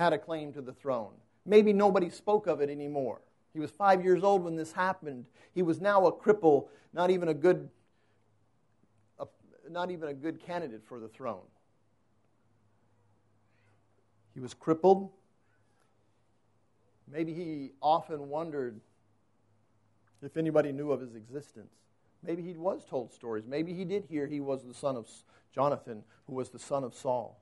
had 0.00 0.14
a 0.14 0.18
claim 0.18 0.50
to 0.54 0.62
the 0.62 0.72
throne. 0.72 1.12
Maybe 1.44 1.72
nobody 1.74 2.08
spoke 2.08 2.46
of 2.46 2.62
it 2.62 2.70
anymore. 2.70 3.20
He 3.52 3.60
was 3.60 3.70
five 3.70 4.02
years 4.02 4.24
old 4.24 4.42
when 4.42 4.56
this 4.56 4.72
happened. 4.72 5.26
He 5.54 5.62
was 5.62 5.80
now 5.80 6.06
a 6.06 6.12
cripple, 6.12 6.68
not 6.94 7.10
even 7.10 7.28
a 7.28 7.34
good, 7.34 7.68
a, 9.18 9.26
not 9.68 9.90
even 9.90 10.08
a 10.08 10.14
good 10.14 10.40
candidate 10.40 10.82
for 10.86 11.00
the 11.00 11.08
throne. 11.08 11.42
He 14.32 14.40
was 14.40 14.54
crippled. 14.54 15.10
Maybe 17.12 17.34
he 17.34 17.72
often 17.82 18.28
wondered 18.28 18.80
if 20.22 20.36
anybody 20.36 20.72
knew 20.72 20.92
of 20.92 21.00
his 21.00 21.14
existence. 21.14 21.74
Maybe 22.22 22.42
he 22.42 22.54
was 22.54 22.84
told 22.84 23.12
stories. 23.12 23.44
Maybe 23.46 23.74
he 23.74 23.84
did 23.84 24.04
hear 24.04 24.26
he 24.26 24.40
was 24.40 24.62
the 24.62 24.74
son 24.74 24.96
of 24.96 25.08
Jonathan, 25.54 26.04
who 26.26 26.34
was 26.34 26.50
the 26.50 26.58
son 26.58 26.84
of 26.84 26.94
Saul. 26.94 27.39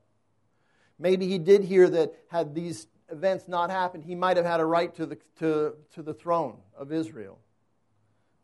Maybe 0.99 1.29
he 1.29 1.39
did 1.39 1.65
hear 1.65 1.89
that 1.89 2.15
had 2.29 2.55
these 2.55 2.87
events 3.11 3.49
not 3.49 3.71
happened, 3.71 4.05
he 4.05 4.15
might 4.15 4.37
have 4.37 4.47
had 4.47 4.61
a 4.61 4.65
right 4.65 4.95
to 4.97 5.07
the, 5.07 5.19
to, 5.39 5.75
to 5.95 6.03
the 6.03 6.13
throne 6.13 6.59
of 6.77 6.93
Israel. 6.93 7.39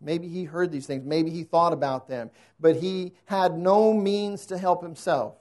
Maybe 0.00 0.28
he 0.28 0.44
heard 0.44 0.70
these 0.70 0.86
things. 0.86 1.04
Maybe 1.04 1.30
he 1.30 1.44
thought 1.44 1.72
about 1.72 2.08
them. 2.08 2.30
But 2.60 2.76
he 2.76 3.14
had 3.24 3.56
no 3.56 3.94
means 3.94 4.46
to 4.46 4.58
help 4.58 4.82
himself. 4.82 5.34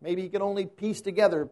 Maybe 0.00 0.22
he 0.22 0.28
could 0.28 0.42
only 0.42 0.66
piece 0.66 1.00
together 1.00 1.48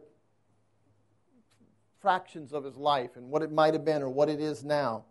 fractions 1.99 2.53
of 2.53 2.63
his 2.63 2.77
life 2.77 3.15
and 3.15 3.29
what 3.29 3.41
it 3.41 3.51
might 3.51 3.73
have 3.73 3.83
been 3.83 4.03
or 4.03 4.09
what 4.09 4.29
it 4.29 4.39
is 4.39 4.63
now. 4.63 5.05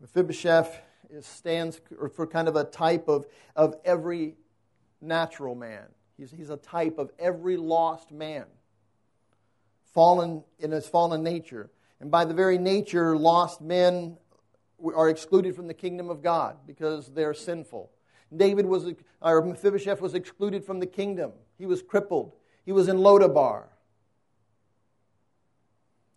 Mephibosheth 0.00 0.78
stands 1.20 1.80
for 2.14 2.26
kind 2.26 2.48
of 2.48 2.56
a 2.56 2.64
type 2.64 3.08
of, 3.08 3.26
of 3.56 3.74
every 3.84 4.36
natural 5.00 5.54
man. 5.54 5.86
He's, 6.20 6.30
he's 6.30 6.50
a 6.50 6.58
type 6.58 6.98
of 6.98 7.10
every 7.18 7.56
lost 7.56 8.12
man, 8.12 8.44
fallen 9.94 10.44
in 10.58 10.70
his 10.70 10.86
fallen 10.86 11.22
nature. 11.22 11.70
And 11.98 12.10
by 12.10 12.26
the 12.26 12.34
very 12.34 12.58
nature, 12.58 13.16
lost 13.16 13.62
men 13.62 14.18
are 14.94 15.08
excluded 15.08 15.56
from 15.56 15.66
the 15.66 15.72
kingdom 15.72 16.10
of 16.10 16.22
God 16.22 16.58
because 16.66 17.08
they're 17.08 17.32
sinful. 17.32 17.90
David 18.36 18.66
was, 18.66 18.92
or 19.22 19.42
Mephibosheth 19.42 20.02
was 20.02 20.14
excluded 20.14 20.62
from 20.62 20.78
the 20.78 20.86
kingdom. 20.86 21.32
He 21.56 21.64
was 21.64 21.80
crippled. 21.80 22.36
He 22.66 22.72
was 22.72 22.88
in 22.88 22.98
Lodabar. 22.98 23.64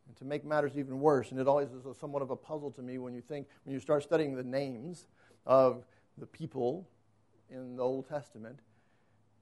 And 0.08 0.18
to 0.18 0.26
make 0.26 0.44
matters 0.44 0.78
even 0.78 1.00
worse, 1.00 1.32
and 1.32 1.40
it 1.40 1.48
always 1.48 1.70
is 1.70 1.86
somewhat 1.98 2.22
of 2.22 2.30
a 2.30 2.36
puzzle 2.36 2.72
to 2.72 2.82
me 2.82 2.98
when 2.98 3.14
you 3.14 3.22
think, 3.22 3.48
when 3.64 3.74
you 3.74 3.80
start 3.80 4.04
studying 4.04 4.36
the 4.36 4.44
names 4.44 5.08
of 5.46 5.86
the 6.18 6.28
people 6.28 6.90
in 7.50 7.78
the 7.78 7.84
Old 7.84 8.10
Testament, 8.10 8.60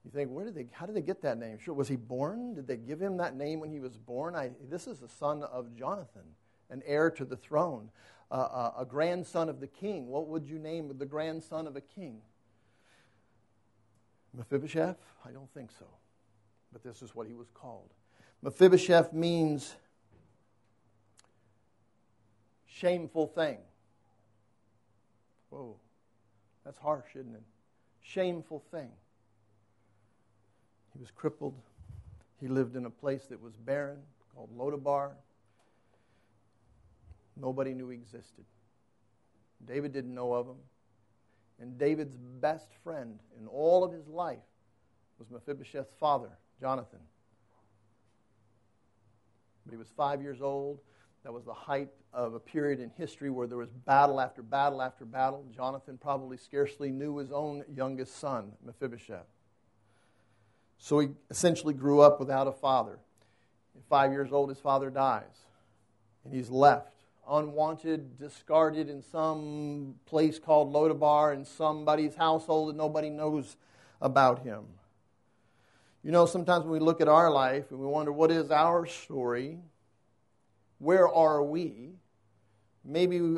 you 0.03 0.11
think, 0.11 0.31
where 0.31 0.45
did 0.45 0.55
they, 0.55 0.67
how 0.71 0.85
did 0.85 0.95
they 0.95 1.01
get 1.01 1.21
that 1.21 1.37
name? 1.37 1.59
Sure, 1.59 1.73
was 1.73 1.87
he 1.87 1.95
born? 1.95 2.55
Did 2.55 2.67
they 2.67 2.77
give 2.77 2.99
him 2.99 3.17
that 3.17 3.35
name 3.35 3.59
when 3.59 3.69
he 3.69 3.79
was 3.79 3.97
born? 3.97 4.35
I, 4.35 4.51
this 4.69 4.87
is 4.87 4.99
the 4.99 5.07
son 5.07 5.43
of 5.43 5.75
Jonathan, 5.75 6.23
an 6.69 6.81
heir 6.85 7.11
to 7.11 7.25
the 7.25 7.37
throne, 7.37 7.89
uh, 8.31 8.33
uh, 8.33 8.73
a 8.79 8.85
grandson 8.85 9.47
of 9.47 9.59
the 9.59 9.67
king. 9.67 10.07
What 10.07 10.27
would 10.27 10.47
you 10.47 10.57
name 10.57 10.91
the 10.97 11.05
grandson 11.05 11.67
of 11.67 11.75
a 11.75 11.81
king? 11.81 12.21
Mephibosheth? 14.33 14.97
I 15.25 15.31
don't 15.31 15.53
think 15.53 15.69
so. 15.77 15.85
But 16.73 16.83
this 16.83 17.01
is 17.01 17.13
what 17.13 17.27
he 17.27 17.33
was 17.33 17.49
called. 17.53 17.89
Mephibosheth 18.41 19.13
means 19.13 19.75
shameful 22.65 23.27
thing. 23.27 23.57
Whoa, 25.49 25.75
that's 26.65 26.79
harsh, 26.79 27.15
isn't 27.15 27.35
it? 27.35 27.43
Shameful 28.01 28.63
thing. 28.71 28.89
He 30.93 30.99
was 30.99 31.11
crippled. 31.11 31.55
He 32.39 32.47
lived 32.47 32.75
in 32.75 32.85
a 32.85 32.89
place 32.89 33.25
that 33.29 33.41
was 33.41 33.55
barren 33.55 33.99
called 34.33 34.49
Lodabar. 34.57 35.11
Nobody 37.39 37.73
knew 37.73 37.89
he 37.89 37.95
existed. 37.95 38.45
David 39.65 39.93
didn't 39.93 40.13
know 40.13 40.33
of 40.33 40.47
him. 40.47 40.57
And 41.59 41.77
David's 41.77 42.17
best 42.17 42.69
friend 42.83 43.19
in 43.39 43.47
all 43.47 43.83
of 43.83 43.93
his 43.93 44.07
life 44.07 44.39
was 45.19 45.29
Mephibosheth's 45.29 45.93
father, 45.99 46.29
Jonathan. 46.59 46.99
But 49.65 49.71
he 49.71 49.77
was 49.77 49.89
five 49.95 50.21
years 50.21 50.41
old. 50.41 50.79
That 51.23 51.31
was 51.31 51.45
the 51.45 51.53
height 51.53 51.89
of 52.13 52.33
a 52.33 52.39
period 52.39 52.79
in 52.79 52.89
history 52.97 53.29
where 53.29 53.45
there 53.45 53.59
was 53.59 53.69
battle 53.69 54.19
after 54.19 54.41
battle 54.41 54.81
after 54.81 55.05
battle. 55.05 55.45
Jonathan 55.55 55.99
probably 55.99 56.37
scarcely 56.37 56.89
knew 56.89 57.17
his 57.17 57.31
own 57.31 57.63
youngest 57.71 58.17
son, 58.17 58.51
Mephibosheth. 58.65 59.27
So 60.83 60.99
he 60.99 61.09
essentially 61.29 61.75
grew 61.75 62.01
up 62.01 62.19
without 62.19 62.47
a 62.47 62.51
father. 62.51 62.97
At 63.77 63.83
five 63.87 64.11
years 64.11 64.31
old, 64.31 64.49
his 64.49 64.59
father 64.59 64.89
dies, 64.89 65.45
and 66.25 66.33
he's 66.33 66.49
left 66.49 66.91
unwanted, 67.29 68.19
discarded 68.19 68.89
in 68.89 69.01
some 69.01 69.95
place 70.05 70.39
called 70.39 70.73
Lodabar 70.73 71.33
in 71.33 71.45
somebody's 71.45 72.15
household 72.15 72.69
that 72.69 72.75
nobody 72.75 73.09
knows 73.09 73.55
about 74.01 74.43
him. 74.43 74.65
You 76.03 76.11
know, 76.11 76.25
sometimes 76.25 76.63
when 76.63 76.73
we 76.73 76.79
look 76.79 76.99
at 76.99 77.07
our 77.07 77.31
life 77.31 77.69
and 77.69 77.79
we 77.79 77.85
wonder, 77.85 78.11
what 78.11 78.31
is 78.31 78.51
our 78.51 78.85
story? 78.85 79.59
Where 80.79 81.07
are 81.07 81.43
we? 81.43 81.91
Maybe 82.83 83.37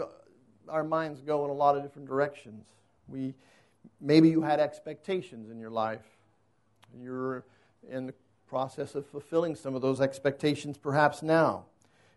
our 0.70 0.84
minds 0.84 1.22
go 1.22 1.44
in 1.44 1.52
a 1.52 1.54
lot 1.54 1.76
of 1.76 1.84
different 1.84 2.08
directions. 2.08 2.66
We, 3.08 3.36
maybe 4.00 4.30
you 4.30 4.42
had 4.42 4.62
expectations 4.62 5.52
in 5.52 5.60
your 5.60 5.70
life. 5.70 6.06
You're 7.02 7.44
in 7.90 8.08
the 8.08 8.14
process 8.48 8.96
of 8.96 9.06
fulfilling 9.08 9.56
some 9.56 9.76
of 9.76 9.82
those 9.82 10.00
expectations 10.02 10.78
perhaps 10.78 11.22
now. 11.22 11.66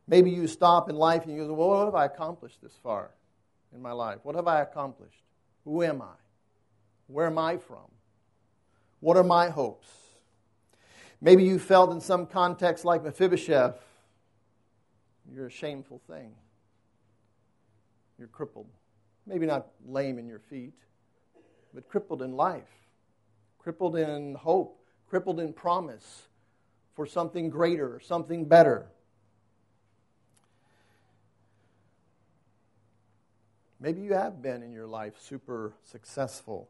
Maybe 0.08 0.30
you 0.30 0.46
stop 0.46 0.88
in 0.88 0.96
life 0.96 1.24
and 1.24 1.34
you 1.34 1.46
go, 1.46 1.52
well, 1.54 1.68
what 1.68 1.84
have 1.86 1.94
I 1.94 2.04
accomplished 2.04 2.62
this 2.62 2.78
far 2.82 3.10
in 3.74 3.82
my 3.82 3.92
life? 3.92 4.18
What 4.22 4.36
have 4.36 4.46
I 4.46 4.60
accomplished? 4.60 5.22
Who 5.64 5.82
am 5.82 6.00
I? 6.02 6.14
Where 7.08 7.26
am 7.26 7.38
I 7.38 7.56
from? 7.56 7.90
What 9.00 9.16
are 9.16 9.24
my 9.24 9.48
hopes? 9.48 9.88
Maybe 11.20 11.44
you 11.44 11.58
felt 11.58 11.90
in 11.92 12.00
some 12.00 12.26
context 12.26 12.84
like 12.84 13.02
Mephibosheth, 13.02 13.82
you're 15.32 15.46
a 15.46 15.50
shameful 15.50 16.00
thing. 16.06 16.32
You're 18.18 18.28
crippled. 18.28 18.68
Maybe 19.26 19.46
not 19.46 19.66
lame 19.86 20.18
in 20.18 20.28
your 20.28 20.38
feet, 20.38 20.74
but 21.74 21.88
crippled 21.88 22.22
in 22.22 22.36
life, 22.36 22.85
crippled 23.66 23.96
in 23.96 24.36
hope, 24.36 24.80
crippled 25.08 25.40
in 25.40 25.52
promise 25.52 26.28
for 26.94 27.04
something 27.04 27.50
greater, 27.50 27.98
something 27.98 28.44
better. 28.44 28.86
Maybe 33.80 34.02
you 34.02 34.14
have 34.14 34.40
been 34.40 34.62
in 34.62 34.72
your 34.72 34.86
life 34.86 35.14
super 35.18 35.72
successful. 35.82 36.68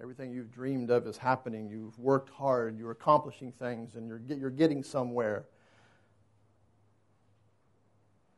Everything 0.00 0.30
you've 0.30 0.52
dreamed 0.52 0.90
of 0.90 1.08
is 1.08 1.16
happening. 1.16 1.68
You've 1.68 1.98
worked 1.98 2.30
hard, 2.30 2.78
you're 2.78 2.92
accomplishing 2.92 3.50
things, 3.50 3.96
and 3.96 4.06
you're, 4.06 4.20
you're 4.38 4.50
getting 4.50 4.84
somewhere. 4.84 5.46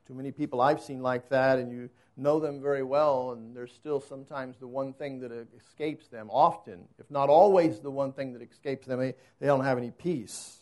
Too 0.07 0.15
many 0.15 0.33
people 0.33 0.61
I've 0.61 0.83
seen 0.83 1.03
like 1.03 1.31
that, 1.31 1.59
and 1.59 1.73
you 1.73 1.89
know 2.17 2.39
them 2.39 2.61
very 2.61 2.83
well, 2.83 3.33
and 3.33 3.57
there's 3.57 3.73
still 3.73 4.01
sometimes 4.01 4.59
the 4.59 4.67
one 4.67 4.93
thing 4.93 5.21
that 5.21 5.33
escapes 5.57 6.09
them, 6.09 6.29
often, 6.31 6.85
if 6.99 7.11
not 7.11 7.29
always 7.29 7.81
the 7.81 7.91
one 7.91 8.13
thing 8.13 8.35
that 8.35 8.43
escapes 8.43 8.87
them, 8.87 9.01
they, 9.01 9.15
don't 9.41 9.65
have 9.65 9.79
any 9.79 9.91
peace. 9.91 10.59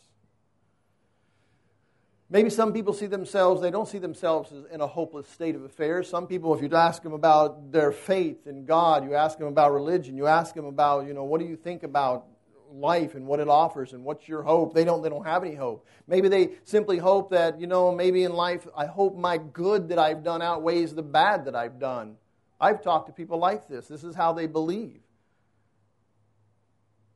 Maybe 2.29 2.49
some 2.49 2.73
people 2.73 2.93
see 2.93 3.05
themselves, 3.05 3.61
they 3.61 3.69
don't 3.69 3.87
see 3.87 3.99
themselves 3.99 4.51
in 4.71 4.81
a 4.81 4.87
hopeless 4.87 5.27
state 5.27 5.55
of 5.55 5.63
affairs. 5.63 6.09
Some 6.09 6.25
people, 6.25 6.55
if 6.55 6.61
you 6.61 6.75
ask 6.75 7.03
them 7.03 7.13
about 7.13 7.71
their 7.71 7.91
faith 7.91 8.47
in 8.47 8.65
God, 8.65 9.03
you 9.03 9.13
ask 9.13 9.37
them 9.37 9.47
about 9.47 9.73
religion, 9.73 10.17
you 10.17 10.25
ask 10.25 10.55
them 10.55 10.65
about, 10.65 11.05
you 11.05 11.13
know, 11.13 11.25
what 11.25 11.39
do 11.39 11.45
you 11.45 11.57
think 11.57 11.83
about 11.83 12.25
life 12.73 13.15
and 13.15 13.25
what 13.25 13.39
it 13.39 13.47
offers 13.47 13.93
and 13.93 14.03
what's 14.03 14.27
your 14.27 14.41
hope? 14.41 14.73
They 14.73 14.83
don't, 14.83 15.01
they 15.01 15.09
don't 15.09 15.25
have 15.25 15.43
any 15.43 15.55
hope. 15.55 15.85
Maybe 16.07 16.27
they 16.27 16.51
simply 16.63 16.97
hope 16.97 17.29
that, 17.31 17.59
you 17.59 17.67
know, 17.67 17.91
maybe 17.91 18.23
in 18.23 18.33
life, 18.33 18.67
I 18.75 18.85
hope 18.85 19.15
my 19.15 19.37
good 19.37 19.89
that 19.89 19.99
I've 19.99 20.23
done 20.23 20.41
outweighs 20.41 20.93
the 20.93 21.03
bad 21.03 21.45
that 21.45 21.55
I've 21.55 21.79
done. 21.79 22.15
I've 22.59 22.81
talked 22.81 23.07
to 23.07 23.13
people 23.13 23.37
like 23.37 23.67
this. 23.67 23.87
This 23.87 24.03
is 24.03 24.15
how 24.15 24.33
they 24.33 24.47
believe. 24.47 24.99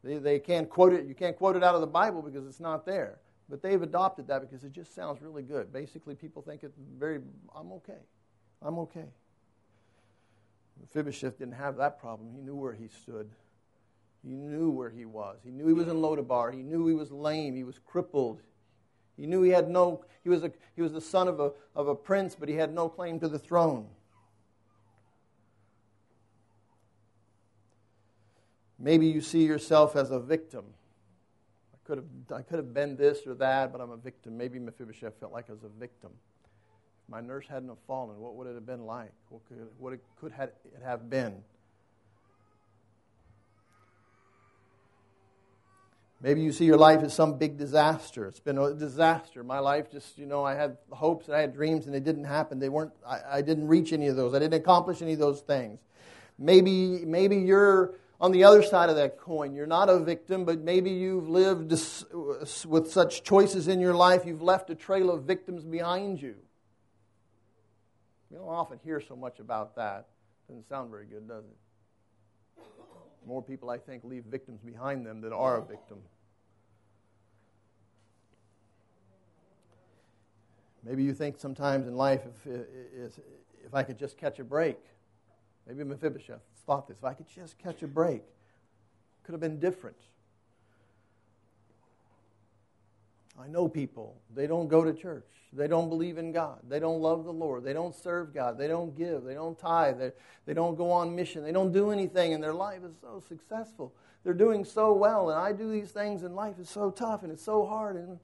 They, 0.04 0.17
they 0.17 0.39
can't 0.39 0.70
quote 0.70 0.93
it, 0.93 1.06
you 1.06 1.15
can't 1.15 1.36
quote 1.36 1.56
it 1.56 1.63
out 1.63 1.76
of 1.76 1.82
the 1.82 1.88
Bible 1.88 2.22
because 2.22 2.46
it's 2.46 2.60
not 2.60 2.86
there. 2.86 3.20
But 3.50 3.62
they've 3.62 3.82
adopted 3.82 4.28
that 4.28 4.41
because 4.41 4.63
it 4.63 4.74
just 4.74 4.93
sounds 4.93 5.22
really 5.22 5.43
good. 5.43 5.72
Basically, 5.72 6.15
people 6.15 6.41
think 6.41 6.63
it's 6.63 6.78
very, 6.98 7.20
I'm 7.56 7.72
okay. 7.74 8.02
I'm 8.62 8.78
okay. 8.80 9.06
Mephibosheth 10.82 11.39
didn't 11.39 11.56
have 11.56 11.78
that 11.78 12.00
problem. 12.00 12.30
He 12.34 12.41
knew 12.41 12.56
where 12.56 12.74
he 12.74 12.89
stood. 12.89 13.30
He 14.28 14.36
knew 14.36 14.70
where 14.70 14.90
he 14.90 15.06
was. 15.06 15.38
He 15.44 15.52
knew 15.52 15.68
he 15.68 15.74
was 15.74 15.88
in 15.88 15.96
Lodabar. 15.96 16.54
He 16.54 16.62
knew 16.62 16.86
he 16.88 16.94
was 16.94 17.12
lame. 17.12 17.56
He 17.56 17.63
was 17.63 17.80
crippled. 17.80 18.42
He 19.16 19.26
knew 19.26 19.42
he 19.42 19.52
had 19.52 19.70
no, 19.70 20.04
he 20.24 20.30
was, 20.30 20.44
a, 20.44 20.52
he 20.76 20.82
was 20.82 20.92
the 20.92 21.02
son 21.02 21.28
of 21.28 21.40
a, 21.40 21.52
of 21.76 21.88
a 21.88 21.96
prince, 21.96 22.36
but 22.36 22.50
he 22.50 22.56
had 22.56 22.74
no 22.74 22.90
claim 22.90 23.20
to 23.22 23.30
the 23.30 23.40
throne. 23.40 23.88
Maybe 28.78 29.08
you 29.08 29.22
see 29.22 29.44
yourself 29.44 29.96
as 29.96 30.12
a 30.12 30.20
victim 30.20 30.66
I 31.74 31.78
could 31.88 31.98
have, 31.98 32.38
I 32.38 32.42
could 32.42 32.58
have 32.58 32.74
been 32.74 32.98
this 32.98 33.26
or 33.26 33.34
that, 33.36 33.72
but 33.72 33.80
I'm 33.80 33.92
a 33.92 33.98
victim. 33.98 34.38
Maybe 34.38 34.60
Mephibosheth 34.60 35.20
felt 35.22 35.32
like 35.32 35.46
I 35.50 35.54
was 35.54 35.63
a 35.63 35.80
victim. 35.80 36.12
If 36.13 37.10
my 37.10 37.22
nurse 37.22 37.46
hadn't 37.48 37.70
have 37.70 37.78
fallen, 37.88 38.20
what 38.20 38.36
would 38.36 38.46
it 38.46 38.56
have 38.56 38.66
been 38.66 38.86
like? 38.86 39.13
What 39.30 39.48
could, 39.48 39.58
what 39.78 39.94
it 39.94 40.02
could 40.20 40.34
have, 40.34 40.50
it 40.66 40.84
have 40.84 41.10
been? 41.10 41.42
Maybe 46.20 46.42
you 46.42 46.52
see 46.52 46.66
your 46.66 46.78
life 46.78 47.02
as 47.04 47.14
some 47.14 47.38
big 47.38 47.58
disaster. 47.58 48.26
It's 48.26 48.40
been 48.40 48.58
a 48.58 48.74
disaster. 48.74 49.44
My 49.44 49.60
life 49.60 49.92
just, 49.92 50.18
you 50.18 50.26
know, 50.26 50.44
I 50.44 50.56
had 50.56 50.78
hopes 50.90 51.28
and 51.28 51.36
I 51.36 51.42
had 51.42 51.54
dreams 51.54 51.86
and 51.86 51.94
they 51.94 52.00
didn't 52.00 52.24
happen. 52.24 52.58
They 52.58 52.70
weren't, 52.70 52.94
I, 53.06 53.20
I 53.34 53.42
didn't 53.42 53.68
reach 53.68 53.94
any 53.94 54.08
of 54.08 54.16
those. 54.16 54.34
I 54.34 54.40
didn't 54.40 54.56
accomplish 54.56 55.02
any 55.04 55.14
of 55.14 55.20
those 55.20 55.42
things. 55.42 55.80
Maybe, 56.40 57.06
maybe 57.06 57.38
you're 57.38 57.94
on 58.20 58.32
the 58.32 58.44
other 58.46 58.64
side 58.64 58.90
of 58.90 58.96
that 58.96 59.20
coin. 59.20 59.54
You're 59.54 59.68
not 59.68 59.90
a 59.90 60.00
victim, 60.00 60.44
but 60.44 60.60
maybe 60.60 60.90
you've 60.90 61.30
lived 61.30 61.72
with 62.66 62.92
such 62.92 63.24
choices 63.24 63.68
in 63.68 63.80
your 63.80 63.94
life, 63.94 64.26
you've 64.26 64.42
left 64.42 64.72
a 64.72 64.76
trail 64.76 65.12
of 65.12 65.24
victims 65.24 65.64
behind 65.64 66.20
you. 66.20 66.36
We 68.32 68.38
don't 68.38 68.48
often 68.48 68.80
hear 68.84 69.00
so 69.02 69.16
much 69.16 69.40
about 69.40 69.76
that. 69.76 70.08
Doesn't 70.48 70.68
sound 70.68 70.90
very 70.90 71.06
good, 71.06 71.28
does 71.28 71.44
it? 71.46 71.58
More 73.28 73.44
people, 73.44 73.70
I 73.70 73.78
think, 73.78 74.06
leave 74.06 74.24
victims 74.24 74.62
behind 74.62 75.06
them 75.06 75.20
than 75.20 75.34
are 75.34 75.58
a 75.58 75.62
victim. 75.62 75.98
Maybe 80.82 81.04
you 81.04 81.13
think 81.13 81.38
sometimes 81.38 81.88
in 81.88 81.98
life, 81.98 82.22
if, 82.46 83.20
if 83.66 83.74
I 83.74 83.84
could 83.84 84.00
just 84.00 84.18
catch 84.18 84.40
a 84.40 84.46
break, 84.46 84.78
maybe 85.68 85.84
Mephibosheth, 85.84 86.40
thought 86.66 86.88
this. 86.88 87.00
If 87.00 87.04
I 87.04 87.13
could 87.13 87.28
just 87.28 87.58
catch 87.58 87.84
a 87.84 87.88
break, 87.88 88.24
could 89.24 89.34
have 89.34 89.42
been 89.42 89.60
different. 89.60 89.98
I 93.39 93.47
know 93.47 93.67
people, 93.67 94.19
they 94.36 94.47
don't 94.47 94.67
go 94.67 94.84
to 94.84 94.93
church. 94.93 95.26
They 95.54 95.67
don't 95.67 95.89
believe 95.89 96.17
in 96.17 96.32
God. 96.32 96.60
They 96.67 96.80
don't 96.80 97.02
love 97.02 97.23
the 97.23 97.32
Lord. 97.32 97.63
They 97.63 97.73
don't 97.73 97.95
serve 97.95 98.34
God. 98.34 98.58
They 98.58 98.67
don't 98.67 98.97
give. 98.97 99.23
They 99.23 99.34
don't 99.34 99.58
tithe. 99.58 100.00
They, 100.00 100.12
they 100.45 100.54
don't 100.54 100.76
go 100.76 100.91
on 100.91 101.15
mission. 101.15 101.43
They 101.43 101.52
don't 101.52 101.71
do 101.71 101.91
anything, 101.91 102.34
and 102.34 102.43
their 102.43 102.54
life 102.54 102.82
is 102.84 102.95
so 103.02 103.23
successful. 103.28 103.93
They're 104.23 104.34
doing 104.34 104.65
so 104.65 104.93
well, 104.93 105.30
and 105.30 105.39
I 105.39 105.54
do 105.54 105.71
these 105.71 105.91
things, 105.91 106.23
and 106.23 106.36
life 106.36 106.60
is 106.60 106.69
so 106.69 106.91
tough, 106.91 107.23
and 107.23 107.32
it's 107.32 107.43
so 107.43 107.65
hard, 107.65 107.95
and 107.95 108.19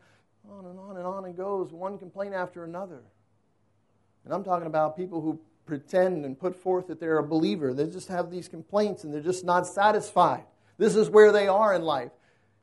on 0.49 0.65
and 0.65 0.79
on 0.79 0.97
and 0.97 1.05
on 1.05 1.25
it 1.25 1.37
goes, 1.37 1.71
one 1.71 1.97
complaint 1.97 2.33
after 2.33 2.63
another. 2.63 3.01
And 4.25 4.33
I'm 4.33 4.43
talking 4.43 4.67
about 4.67 4.97
people 4.97 5.21
who 5.21 5.39
pretend 5.65 6.25
and 6.25 6.37
put 6.37 6.55
forth 6.55 6.87
that 6.87 6.99
they're 6.99 7.19
a 7.19 7.27
believer. 7.27 7.73
They 7.73 7.87
just 7.87 8.09
have 8.09 8.29
these 8.29 8.47
complaints 8.47 9.03
and 9.03 9.13
they're 9.13 9.21
just 9.21 9.45
not 9.45 9.65
satisfied. 9.65 10.43
This 10.77 10.95
is 10.95 11.09
where 11.09 11.31
they 11.31 11.47
are 11.47 11.73
in 11.73 11.83
life. 11.83 12.11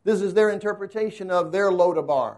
This 0.05 0.21
is 0.23 0.35
their 0.35 0.51
interpretation 0.51 1.31
of 1.31 1.53
their 1.53 1.71
Lodabar. 1.71 2.37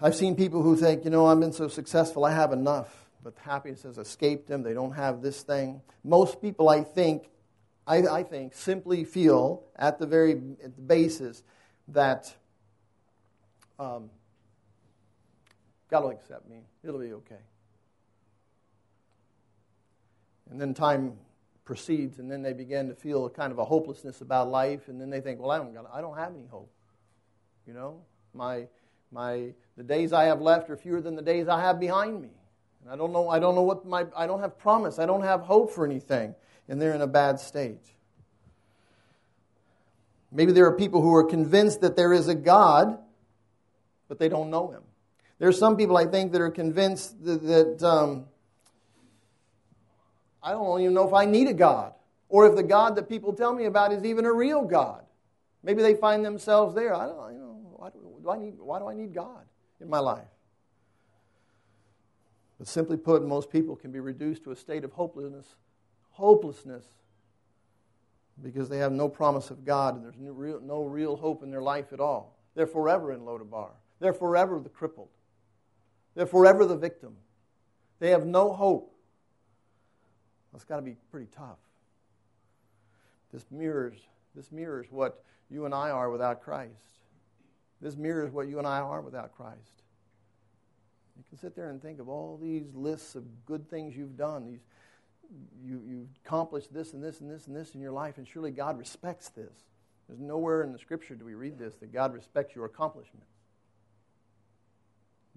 I've 0.00 0.14
seen 0.14 0.36
people 0.36 0.62
who 0.62 0.76
think, 0.76 1.04
you 1.04 1.10
know, 1.10 1.26
I've 1.26 1.40
been 1.40 1.52
so 1.52 1.68
successful, 1.68 2.24
I 2.24 2.32
have 2.32 2.52
enough. 2.52 3.06
But 3.22 3.34
happiness 3.38 3.82
has 3.82 3.98
escaped 3.98 4.46
them. 4.46 4.62
They 4.62 4.74
don't 4.74 4.92
have 4.92 5.22
this 5.22 5.42
thing. 5.42 5.82
Most 6.04 6.40
people, 6.40 6.68
I 6.68 6.82
think, 6.84 7.28
I, 7.86 7.98
I 8.06 8.22
think, 8.22 8.54
simply 8.54 9.04
feel 9.04 9.64
at 9.74 9.98
the 9.98 10.06
very 10.06 10.32
at 10.62 10.76
the 10.76 10.82
basis 10.82 11.42
that 11.88 12.32
um, 13.78 14.10
God 15.90 16.04
will 16.04 16.10
accept 16.10 16.48
me. 16.48 16.60
It'll 16.84 17.00
be 17.00 17.12
okay. 17.12 17.42
And 20.50 20.60
then 20.60 20.74
time 20.74 21.14
proceeds, 21.68 22.18
and 22.18 22.30
then 22.30 22.40
they 22.40 22.54
begin 22.54 22.88
to 22.88 22.94
feel 22.94 23.26
a 23.26 23.30
kind 23.30 23.52
of 23.52 23.58
a 23.58 23.64
hopelessness 23.64 24.22
about 24.22 24.50
life, 24.50 24.88
and 24.88 24.98
then 24.98 25.10
they 25.10 25.20
think, 25.20 25.38
well, 25.38 25.50
I 25.50 25.58
don't, 25.58 25.74
got, 25.74 25.84
I 25.92 26.00
don't 26.00 26.16
have 26.16 26.32
any 26.34 26.46
hope. 26.46 26.72
You 27.66 27.74
know, 27.74 28.00
my, 28.32 28.68
my, 29.12 29.52
the 29.76 29.82
days 29.82 30.14
I 30.14 30.24
have 30.24 30.40
left 30.40 30.70
are 30.70 30.78
fewer 30.78 31.02
than 31.02 31.14
the 31.14 31.20
days 31.20 31.46
I 31.46 31.60
have 31.60 31.78
behind 31.78 32.22
me. 32.22 32.30
And 32.82 32.90
I 32.90 32.96
don't 32.96 33.12
know, 33.12 33.28
I 33.28 33.38
don't 33.38 33.54
know 33.54 33.62
what 33.64 33.84
my, 33.84 34.06
I 34.16 34.26
don't 34.26 34.40
have 34.40 34.58
promise. 34.58 34.98
I 34.98 35.04
don't 35.04 35.24
have 35.24 35.42
hope 35.42 35.70
for 35.70 35.84
anything. 35.84 36.34
And 36.70 36.80
they're 36.80 36.94
in 36.94 37.02
a 37.02 37.06
bad 37.06 37.38
state. 37.38 37.84
Maybe 40.32 40.52
there 40.52 40.64
are 40.64 40.74
people 40.74 41.02
who 41.02 41.14
are 41.14 41.24
convinced 41.24 41.82
that 41.82 41.96
there 41.96 42.14
is 42.14 42.28
a 42.28 42.34
God, 42.34 42.98
but 44.08 44.18
they 44.18 44.30
don't 44.30 44.48
know 44.48 44.70
him. 44.70 44.84
There 45.38 45.50
are 45.50 45.52
some 45.52 45.76
people, 45.76 45.98
I 45.98 46.06
think, 46.06 46.32
that 46.32 46.40
are 46.40 46.50
convinced 46.50 47.22
that, 47.24 47.42
that 47.42 47.82
um, 47.86 48.24
I 50.48 50.52
don't 50.52 50.80
even 50.80 50.94
know 50.94 51.06
if 51.06 51.12
I 51.12 51.26
need 51.26 51.46
a 51.48 51.52
God, 51.52 51.92
or 52.30 52.46
if 52.46 52.56
the 52.56 52.62
God 52.62 52.96
that 52.96 53.06
people 53.06 53.34
tell 53.34 53.52
me 53.52 53.66
about 53.66 53.92
is 53.92 54.02
even 54.02 54.24
a 54.24 54.32
real 54.32 54.64
God. 54.64 55.04
Maybe 55.62 55.82
they 55.82 55.94
find 55.94 56.24
themselves 56.24 56.74
there. 56.74 56.94
I 56.94 57.06
don't, 57.06 57.34
you 57.34 57.38
know, 57.38 57.58
why 57.76 57.90
do 57.90 58.30
I 58.30 58.38
need, 58.38 58.54
why 58.58 58.78
do 58.78 58.88
I 58.88 58.94
need 58.94 59.12
God 59.12 59.44
in 59.78 59.90
my 59.90 59.98
life? 59.98 60.24
But 62.58 62.66
simply 62.66 62.96
put, 62.96 63.22
most 63.26 63.50
people 63.50 63.76
can 63.76 63.92
be 63.92 64.00
reduced 64.00 64.42
to 64.44 64.50
a 64.50 64.56
state 64.56 64.84
of 64.84 64.92
hopelessness, 64.92 65.56
hopelessness, 66.12 66.84
because 68.42 68.70
they 68.70 68.78
have 68.78 68.92
no 68.92 69.06
promise 69.06 69.50
of 69.50 69.66
God 69.66 69.96
and 69.96 70.04
there's 70.04 70.16
no 70.18 70.32
real, 70.32 70.60
no 70.60 70.84
real 70.84 71.14
hope 71.14 71.42
in 71.42 71.50
their 71.50 71.60
life 71.60 71.92
at 71.92 72.00
all. 72.00 72.38
They're 72.54 72.66
forever 72.66 73.12
in 73.12 73.20
Lodabar. 73.20 73.72
They're 74.00 74.14
forever 74.14 74.58
the 74.58 74.70
crippled. 74.70 75.10
They're 76.14 76.24
forever 76.24 76.64
the 76.64 76.76
victim. 76.76 77.16
They 77.98 78.10
have 78.10 78.24
no 78.24 78.54
hope. 78.54 78.94
That's 80.52 80.64
got 80.64 80.76
to 80.76 80.82
be 80.82 80.96
pretty 81.10 81.28
tough. 81.36 81.58
This 83.32 83.44
mirrors, 83.50 83.98
this 84.34 84.50
mirrors 84.50 84.86
what 84.90 85.22
you 85.50 85.66
and 85.66 85.74
I 85.74 85.90
are 85.90 86.10
without 86.10 86.42
Christ. 86.42 86.72
This 87.80 87.96
mirrors 87.96 88.32
what 88.32 88.48
you 88.48 88.58
and 88.58 88.66
I 88.66 88.80
are 88.80 89.00
without 89.00 89.36
Christ. 89.36 89.82
You 91.16 91.24
can 91.28 91.38
sit 91.38 91.54
there 91.54 91.70
and 91.70 91.82
think 91.82 92.00
of 92.00 92.08
all 92.08 92.38
these 92.40 92.74
lists 92.74 93.14
of 93.14 93.24
good 93.44 93.68
things 93.68 93.96
you've 93.96 94.16
done. 94.16 94.46
These, 94.46 94.60
you, 95.62 95.82
you've 95.86 96.08
accomplished 96.24 96.72
this 96.72 96.92
and 96.92 97.02
this 97.02 97.20
and 97.20 97.30
this 97.30 97.46
and 97.46 97.56
this 97.56 97.74
in 97.74 97.80
your 97.80 97.92
life, 97.92 98.18
and 98.18 98.26
surely 98.26 98.50
God 98.50 98.78
respects 98.78 99.28
this. 99.28 99.52
There's 100.08 100.20
nowhere 100.20 100.62
in 100.62 100.72
the 100.72 100.78
scripture 100.78 101.14
do 101.14 101.24
we 101.24 101.34
read 101.34 101.58
this 101.58 101.74
that 101.76 101.92
God 101.92 102.14
respects 102.14 102.54
your 102.54 102.64
accomplishments. 102.64 103.28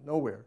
Nowhere. 0.06 0.46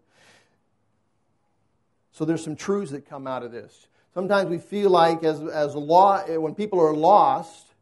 So 2.12 2.24
there's 2.24 2.42
some 2.42 2.56
truths 2.56 2.92
that 2.92 3.06
come 3.06 3.26
out 3.26 3.42
of 3.42 3.52
this. 3.52 3.88
Sometimes 4.14 4.48
we 4.48 4.58
feel 4.58 4.90
like 4.90 5.24
as, 5.24 5.40
as 5.42 5.74
law, 5.74 6.22
eh, 6.26 6.36
when 6.36 6.54
people 6.54 6.80
are 6.80 6.94
lost, 6.94 7.74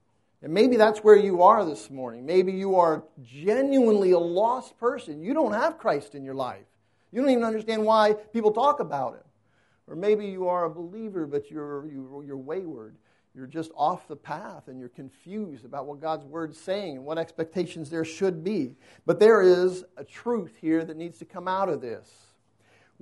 and 0.43 0.53
maybe 0.53 0.77
that's 0.77 1.01
where 1.01 1.17
you 1.17 1.43
are 1.43 1.65
this 1.65 1.91
morning. 1.91 2.27
Maybe 2.27 2.53
you 2.53 2.77
are 2.77 3.05
genuinely 3.23 4.13
a 4.13 4.19
lost 4.19 4.79
person. 4.79 5.23
You 5.23 5.35
don't 5.35 5.53
have 5.53 5.79
Christ 5.79 6.15
in 6.15 6.25
your 6.25 6.35
life. 6.35 6.65
You 7.13 7.21
don't 7.21 7.31
even 7.31 7.45
understand 7.45 7.85
why 7.85 8.15
people 8.33 8.51
talk 8.51 8.81
about 8.81 9.15
him. 9.15 9.25
Or 9.87 9.95
maybe 9.95 10.27
you 10.27 10.49
are 10.49 10.65
a 10.65 10.71
believer, 10.71 11.27
but 11.27 11.51
you're, 11.51 11.87
you're 11.87 12.37
wayward. 12.37 12.97
You're 13.35 13.47
just 13.47 13.71
off 13.77 14.09
the 14.09 14.17
path 14.17 14.69
and 14.69 14.81
you're 14.81 14.89
confused 14.89 15.65
about 15.65 15.87
what 15.87 16.01
God's 16.01 16.25
word's 16.25 16.59
saying 16.59 16.97
and 16.97 17.05
what 17.05 17.19
expectations 17.19 17.91
there 17.91 18.05
should 18.05 18.43
be. 18.43 18.77
But 19.07 19.21
there 19.21 19.43
is 19.43 19.85
a 19.97 20.05
truth 20.05 20.57
here 20.61 20.85
that 20.85 20.97
needs 20.97 21.19
to 21.19 21.25
come 21.25 21.47
out 21.47 21.69
of 21.69 21.81
this. 21.81 22.09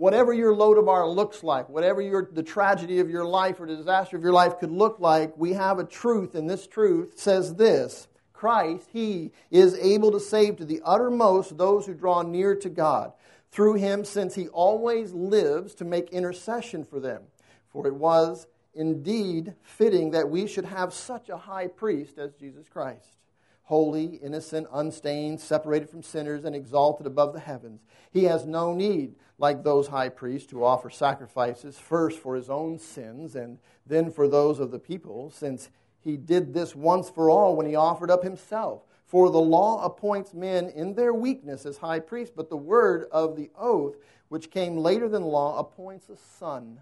Whatever 0.01 0.33
your 0.33 0.55
Lodabar 0.55 1.15
looks 1.15 1.45
like, 1.45 1.69
whatever 1.69 2.01
your, 2.01 2.31
the 2.33 2.43
tragedy 2.43 3.01
of 3.01 3.11
your 3.11 3.27
life 3.27 3.61
or 3.61 3.67
the 3.67 3.77
disaster 3.77 4.17
of 4.17 4.23
your 4.23 4.33
life 4.33 4.59
could 4.59 4.71
look 4.71 4.99
like, 4.99 5.37
we 5.37 5.53
have 5.53 5.79
a 5.79 5.85
truth, 5.85 6.35
and 6.35 6.49
this 6.49 6.67
truth 6.67 7.19
says 7.19 7.57
this 7.57 8.09
Christ, 8.33 8.89
He 8.95 9.31
is 9.51 9.75
able 9.75 10.11
to 10.13 10.19
save 10.19 10.57
to 10.57 10.65
the 10.65 10.81
uttermost 10.87 11.59
those 11.59 11.85
who 11.85 11.93
draw 11.93 12.23
near 12.23 12.57
to 12.57 12.71
God 12.71 13.13
through 13.51 13.75
him, 13.75 14.07
since 14.07 14.35
he 14.35 14.49
always 14.49 15.13
lives 15.13 15.75
to 15.75 15.85
make 15.85 16.09
intercession 16.09 16.83
for 16.83 16.99
them. 16.99 17.25
For 17.69 17.87
it 17.87 17.95
was 17.95 18.47
indeed 18.73 19.53
fitting 19.61 20.13
that 20.13 20.31
we 20.31 20.47
should 20.47 20.65
have 20.65 20.95
such 20.95 21.29
a 21.29 21.37
high 21.37 21.67
priest 21.67 22.17
as 22.17 22.33
Jesus 22.33 22.71
Christ, 22.71 23.19
holy, 23.65 24.19
innocent, 24.23 24.67
unstained, 24.73 25.41
separated 25.41 25.91
from 25.91 26.03
sinners, 26.03 26.47
and 26.47 26.57
exalted 26.57 27.07
above 27.07 27.35
the 27.35 27.41
heavens. 27.41 27.83
He 28.11 28.25
has 28.25 28.47
no 28.47 28.73
need, 28.73 29.17
like 29.41 29.65
those 29.65 29.89
high 29.89 30.11
priests, 30.11 30.53
who 30.53 30.63
offer 30.63 30.91
sacrifices 30.91 31.79
first 31.79 32.19
for 32.19 32.37
his 32.37 32.51
own 32.51 32.79
sins 32.79 33.35
and 33.35 33.59
then 33.87 34.13
for 34.13 34.29
those 34.29 34.61
of 34.61 34.71
the 34.71 34.79
people, 34.79 35.31
since 35.31 35.71
he 35.99 36.19
did 36.19 36.53
this 36.53 36.77
once 36.77 37.09
for 37.09 37.31
all 37.31 37.57
when 37.57 37.67
he 37.67 37.75
offered 37.75 38.11
up 38.11 38.23
himself. 38.23 38.83
For 39.07 39.31
the 39.31 39.41
law 39.41 39.85
appoints 39.85 40.35
men 40.35 40.69
in 40.69 40.95
their 40.95 41.15
weakness 41.15 41.65
as 41.65 41.79
high 41.79 42.01
priests, 42.01 42.33
but 42.37 42.51
the 42.51 42.57
word 42.57 43.07
of 43.11 43.35
the 43.35 43.51
oath, 43.59 43.97
which 44.29 44.51
came 44.51 44.77
later 44.77 45.09
than 45.09 45.23
law, 45.23 45.59
appoints 45.59 46.11
a 46.11 46.17
son, 46.39 46.81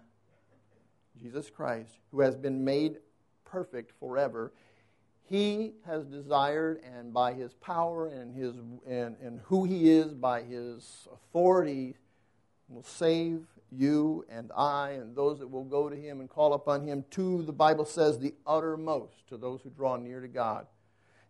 Jesus 1.22 1.48
Christ, 1.50 2.00
who 2.10 2.20
has 2.20 2.36
been 2.36 2.64
made 2.64 2.98
perfect 3.44 3.92
forever. 3.98 4.52
He 5.22 5.74
has 5.86 6.04
desired, 6.06 6.80
and 6.84 7.14
by 7.14 7.34
his 7.34 7.54
power 7.54 8.08
and, 8.08 8.34
his, 8.34 8.56
and, 8.86 9.16
and 9.22 9.40
who 9.44 9.64
he 9.64 9.90
is, 9.90 10.12
by 10.12 10.42
his 10.42 11.06
authority, 11.12 11.94
will 12.68 12.82
save 12.82 13.42
you 13.70 14.24
and 14.30 14.50
I 14.56 14.90
and 14.90 15.14
those 15.14 15.38
that 15.40 15.48
will 15.48 15.64
go 15.64 15.88
to 15.88 15.96
him 15.96 16.20
and 16.20 16.28
call 16.28 16.54
upon 16.54 16.86
him 16.86 17.04
to, 17.10 17.42
the 17.42 17.52
Bible 17.52 17.84
says, 17.84 18.18
the 18.18 18.34
uttermost, 18.46 19.26
to 19.28 19.36
those 19.36 19.60
who 19.62 19.70
draw 19.70 19.96
near 19.96 20.20
to 20.20 20.28
God. 20.28 20.66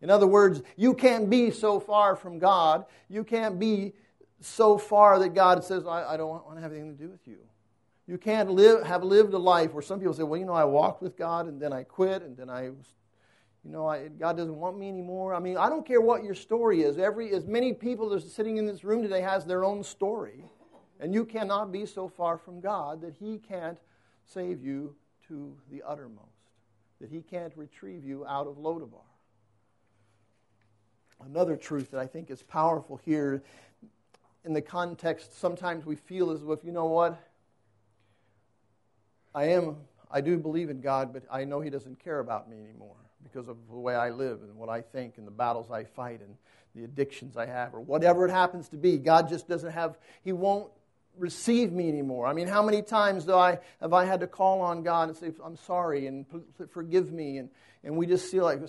In 0.00 0.10
other 0.10 0.26
words, 0.26 0.62
you 0.76 0.94
can't 0.94 1.28
be 1.28 1.50
so 1.50 1.80
far 1.80 2.14
from 2.14 2.38
God. 2.38 2.84
You 3.08 3.24
can't 3.24 3.58
be 3.58 3.94
so 4.40 4.78
far 4.78 5.18
that 5.18 5.30
God 5.30 5.64
says, 5.64 5.84
I, 5.86 6.14
I 6.14 6.16
don't 6.16 6.28
want 6.28 6.56
to 6.56 6.62
have 6.62 6.72
anything 6.72 6.96
to 6.96 7.02
do 7.02 7.10
with 7.10 7.26
you. 7.26 7.38
You 8.06 8.16
can't 8.16 8.50
live, 8.50 8.86
have 8.86 9.02
lived 9.02 9.34
a 9.34 9.38
life 9.38 9.72
where 9.72 9.82
some 9.82 9.98
people 9.98 10.14
say, 10.14 10.22
well, 10.22 10.38
you 10.38 10.46
know, 10.46 10.54
I 10.54 10.64
walked 10.64 11.02
with 11.02 11.16
God 11.16 11.46
and 11.46 11.60
then 11.60 11.72
I 11.72 11.82
quit 11.82 12.22
and 12.22 12.36
then 12.36 12.48
I, 12.48 12.64
you 12.64 12.74
know, 13.64 13.86
I, 13.86 14.08
God 14.08 14.36
doesn't 14.36 14.56
want 14.56 14.78
me 14.78 14.88
anymore. 14.88 15.34
I 15.34 15.40
mean, 15.40 15.56
I 15.58 15.68
don't 15.68 15.84
care 15.84 16.00
what 16.00 16.22
your 16.22 16.34
story 16.34 16.82
is. 16.82 16.96
Every, 16.96 17.32
as 17.32 17.46
many 17.46 17.74
people 17.74 18.08
that 18.10 18.24
are 18.24 18.26
sitting 18.26 18.56
in 18.56 18.66
this 18.66 18.84
room 18.84 19.02
today 19.02 19.20
has 19.20 19.44
their 19.44 19.64
own 19.64 19.82
story. 19.82 20.44
And 21.00 21.14
you 21.14 21.24
cannot 21.24 21.70
be 21.72 21.86
so 21.86 22.08
far 22.08 22.38
from 22.38 22.60
God 22.60 23.00
that 23.02 23.14
He 23.14 23.38
can't 23.38 23.78
save 24.24 24.62
you 24.62 24.94
to 25.28 25.56
the 25.70 25.82
uttermost, 25.86 26.50
that 27.00 27.10
He 27.10 27.20
can't 27.20 27.52
retrieve 27.56 28.04
you 28.04 28.26
out 28.26 28.46
of 28.46 28.56
Lodabar 28.56 29.04
another 31.24 31.56
truth 31.56 31.90
that 31.90 32.00
I 32.00 32.06
think 32.06 32.30
is 32.30 32.42
powerful 32.42 32.96
here 32.96 33.42
in 34.44 34.52
the 34.52 34.62
context. 34.62 35.38
Sometimes 35.38 35.84
we 35.84 35.96
feel 35.96 36.30
as 36.30 36.42
if, 36.42 36.64
you 36.64 36.72
know 36.72 36.86
what? 36.86 37.18
I 39.34 39.44
am, 39.46 39.76
I 40.10 40.20
do 40.20 40.38
believe 40.38 40.70
in 40.70 40.80
God, 40.80 41.12
but 41.12 41.24
I 41.30 41.44
know 41.44 41.60
He 41.60 41.70
doesn't 41.70 42.02
care 42.02 42.20
about 42.20 42.48
me 42.48 42.56
anymore 42.58 42.96
because 43.22 43.48
of 43.48 43.56
the 43.70 43.78
way 43.78 43.94
I 43.94 44.10
live 44.10 44.42
and 44.42 44.54
what 44.56 44.68
I 44.68 44.80
think 44.80 45.18
and 45.18 45.26
the 45.26 45.32
battles 45.32 45.70
I 45.70 45.84
fight 45.84 46.20
and 46.20 46.34
the 46.74 46.84
addictions 46.84 47.36
I 47.36 47.46
have 47.46 47.74
or 47.74 47.80
whatever 47.80 48.26
it 48.26 48.30
happens 48.30 48.68
to 48.68 48.76
be. 48.76 48.96
God 48.96 49.28
just 49.28 49.48
doesn't 49.48 49.72
have, 49.72 49.98
He 50.22 50.32
won't 50.32 50.70
receive 51.18 51.72
me 51.72 51.88
anymore. 51.88 52.26
I 52.26 52.32
mean, 52.32 52.48
how 52.48 52.62
many 52.62 52.82
times 52.82 53.24
do 53.24 53.34
I 53.34 53.58
have 53.80 53.92
I 53.92 54.04
had 54.04 54.20
to 54.20 54.26
call 54.26 54.60
on 54.60 54.82
God 54.82 55.08
and 55.08 55.16
say, 55.16 55.32
"I'm 55.44 55.56
sorry" 55.56 56.06
and 56.06 56.24
forgive 56.70 57.12
me, 57.12 57.38
and 57.38 57.50
and 57.84 57.96
we 57.96 58.06
just 58.06 58.30
feel 58.30 58.44
like 58.44 58.60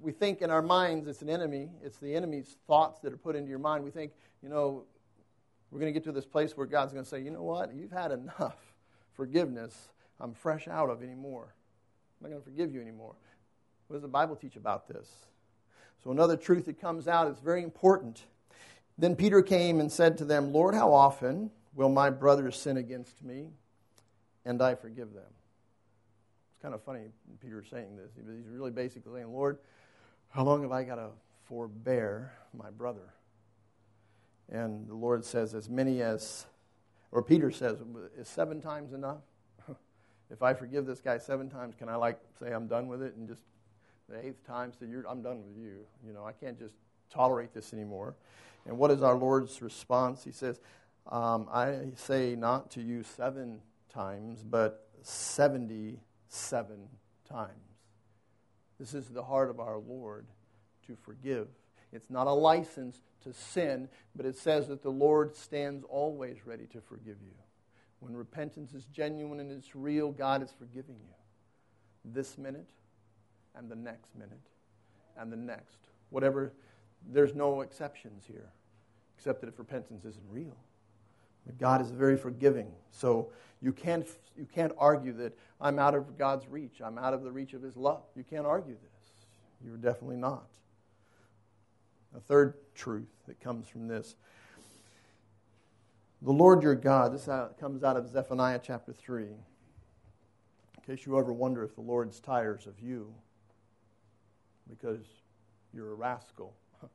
we 0.00 0.12
think 0.12 0.42
in 0.42 0.50
our 0.50 0.62
minds 0.62 1.08
it's 1.08 1.22
an 1.22 1.30
enemy. 1.30 1.70
It's 1.82 1.98
the 1.98 2.14
enemy's 2.14 2.56
thoughts 2.66 3.00
that 3.00 3.12
are 3.12 3.16
put 3.16 3.36
into 3.36 3.50
your 3.50 3.58
mind. 3.58 3.84
We 3.84 3.90
think, 3.90 4.12
you 4.42 4.48
know, 4.48 4.84
we're 5.70 5.80
going 5.80 5.92
to 5.92 5.98
get 5.98 6.04
to 6.04 6.12
this 6.12 6.26
place 6.26 6.56
where 6.56 6.66
God's 6.66 6.92
going 6.92 7.04
to 7.04 7.10
say, 7.10 7.20
"You 7.20 7.30
know 7.30 7.42
what? 7.42 7.74
You've 7.74 7.92
had 7.92 8.12
enough 8.12 8.56
forgiveness. 9.14 9.88
I'm 10.20 10.34
fresh 10.34 10.68
out 10.68 10.90
of 10.90 11.02
anymore. 11.02 11.54
I'm 12.20 12.24
not 12.24 12.28
going 12.30 12.42
to 12.42 12.50
forgive 12.50 12.72
you 12.72 12.80
anymore." 12.80 13.14
What 13.86 13.96
does 13.96 14.02
the 14.02 14.08
Bible 14.08 14.36
teach 14.36 14.56
about 14.56 14.88
this? 14.88 15.08
So 16.02 16.10
another 16.10 16.36
truth 16.36 16.66
that 16.66 16.80
comes 16.80 17.08
out 17.08 17.28
is 17.28 17.38
very 17.38 17.62
important. 17.62 18.24
Then 18.96 19.16
Peter 19.16 19.42
came 19.42 19.80
and 19.80 19.90
said 19.90 20.18
to 20.18 20.24
them, 20.24 20.52
Lord, 20.52 20.74
how 20.74 20.92
often 20.92 21.50
Will 21.74 21.88
my 21.88 22.10
brothers 22.10 22.56
sin 22.56 22.76
against 22.76 23.22
me 23.22 23.48
and 24.44 24.62
I 24.62 24.74
forgive 24.74 25.12
them? 25.12 25.24
It's 26.52 26.62
kind 26.62 26.74
of 26.74 26.82
funny 26.82 27.06
Peter 27.40 27.64
saying 27.68 27.96
this. 27.96 28.12
He's 28.16 28.46
really 28.48 28.70
basically 28.70 29.12
saying, 29.20 29.32
Lord, 29.32 29.58
how 30.30 30.44
long 30.44 30.62
have 30.62 30.72
I 30.72 30.84
got 30.84 30.96
to 30.96 31.10
forbear 31.48 32.32
my 32.56 32.70
brother? 32.70 33.12
And 34.50 34.88
the 34.88 34.94
Lord 34.94 35.24
says, 35.24 35.54
as 35.54 35.68
many 35.68 36.02
as, 36.02 36.46
or 37.10 37.22
Peter 37.22 37.50
says, 37.50 37.78
is 38.16 38.28
seven 38.28 38.60
times 38.60 38.92
enough? 38.92 39.22
if 40.30 40.42
I 40.42 40.54
forgive 40.54 40.86
this 40.86 41.00
guy 41.00 41.18
seven 41.18 41.48
times, 41.48 41.74
can 41.76 41.88
I 41.88 41.96
like 41.96 42.20
say 42.38 42.52
I'm 42.52 42.66
done 42.66 42.88
with 42.88 43.02
it 43.02 43.14
and 43.16 43.28
just 43.28 43.42
the 44.08 44.24
eighth 44.24 44.46
time 44.46 44.72
say, 44.78 44.86
I'm 45.08 45.22
done 45.22 45.42
with 45.44 45.56
you? 45.56 45.86
You 46.06 46.12
know, 46.12 46.24
I 46.24 46.32
can't 46.32 46.58
just 46.58 46.74
tolerate 47.10 47.52
this 47.54 47.72
anymore. 47.72 48.14
And 48.66 48.78
what 48.78 48.90
is 48.90 49.02
our 49.02 49.14
Lord's 49.14 49.60
response? 49.60 50.24
He 50.24 50.32
says, 50.32 50.60
um, 51.06 51.48
I 51.52 51.92
say 51.96 52.34
not 52.34 52.70
to 52.72 52.82
you 52.82 53.02
seven 53.02 53.60
times, 53.92 54.42
but 54.42 54.88
77 55.02 56.88
times. 57.28 57.50
This 58.78 58.94
is 58.94 59.08
the 59.08 59.22
heart 59.22 59.50
of 59.50 59.60
our 59.60 59.78
Lord 59.78 60.26
to 60.86 60.96
forgive. 60.96 61.48
It's 61.92 62.10
not 62.10 62.26
a 62.26 62.32
license 62.32 63.00
to 63.22 63.32
sin, 63.32 63.88
but 64.16 64.26
it 64.26 64.36
says 64.36 64.68
that 64.68 64.82
the 64.82 64.90
Lord 64.90 65.36
stands 65.36 65.84
always 65.88 66.46
ready 66.46 66.66
to 66.66 66.80
forgive 66.80 67.16
you. 67.22 67.34
When 68.00 68.14
repentance 68.14 68.74
is 68.74 68.84
genuine 68.86 69.40
and 69.40 69.50
it's 69.50 69.74
real, 69.76 70.10
God 70.10 70.42
is 70.42 70.52
forgiving 70.58 70.96
you 70.96 71.14
this 72.12 72.36
minute 72.36 72.68
and 73.54 73.70
the 73.70 73.76
next 73.76 74.14
minute 74.14 74.40
and 75.16 75.32
the 75.32 75.36
next. 75.36 75.78
Whatever, 76.10 76.52
there's 77.12 77.34
no 77.34 77.60
exceptions 77.60 78.24
here, 78.26 78.50
except 79.16 79.40
that 79.40 79.48
if 79.48 79.58
repentance 79.58 80.04
isn't 80.04 80.26
real. 80.28 80.56
But 81.46 81.58
God 81.58 81.80
is 81.80 81.90
very 81.90 82.16
forgiving. 82.16 82.72
So 82.90 83.30
you 83.60 83.72
can't, 83.72 84.06
you 84.36 84.46
can't 84.46 84.72
argue 84.78 85.12
that 85.14 85.36
I'm 85.60 85.78
out 85.78 85.94
of 85.94 86.16
God's 86.18 86.48
reach. 86.48 86.80
I'm 86.84 86.98
out 86.98 87.14
of 87.14 87.22
the 87.22 87.30
reach 87.30 87.52
of 87.52 87.62
His 87.62 87.76
love. 87.76 88.02
You 88.14 88.24
can't 88.24 88.46
argue 88.46 88.74
this. 88.74 89.26
You're 89.64 89.76
definitely 89.76 90.16
not. 90.16 90.46
A 92.16 92.20
third 92.20 92.54
truth 92.74 93.08
that 93.26 93.40
comes 93.40 93.66
from 93.68 93.88
this 93.88 94.16
the 96.24 96.32
Lord 96.32 96.62
your 96.62 96.74
God, 96.74 97.12
this 97.12 97.28
comes 97.60 97.84
out 97.84 97.98
of 97.98 98.08
Zephaniah 98.08 98.58
chapter 98.62 98.94
3. 98.94 99.24
In 99.24 99.36
case 100.86 101.04
you 101.04 101.18
ever 101.18 101.34
wonder 101.34 101.62
if 101.62 101.74
the 101.74 101.82
Lord's 101.82 102.18
tires 102.18 102.66
of 102.66 102.80
you 102.80 103.12
because 104.66 105.04
you're 105.74 105.92
a 105.92 105.94
rascal, 105.94 106.54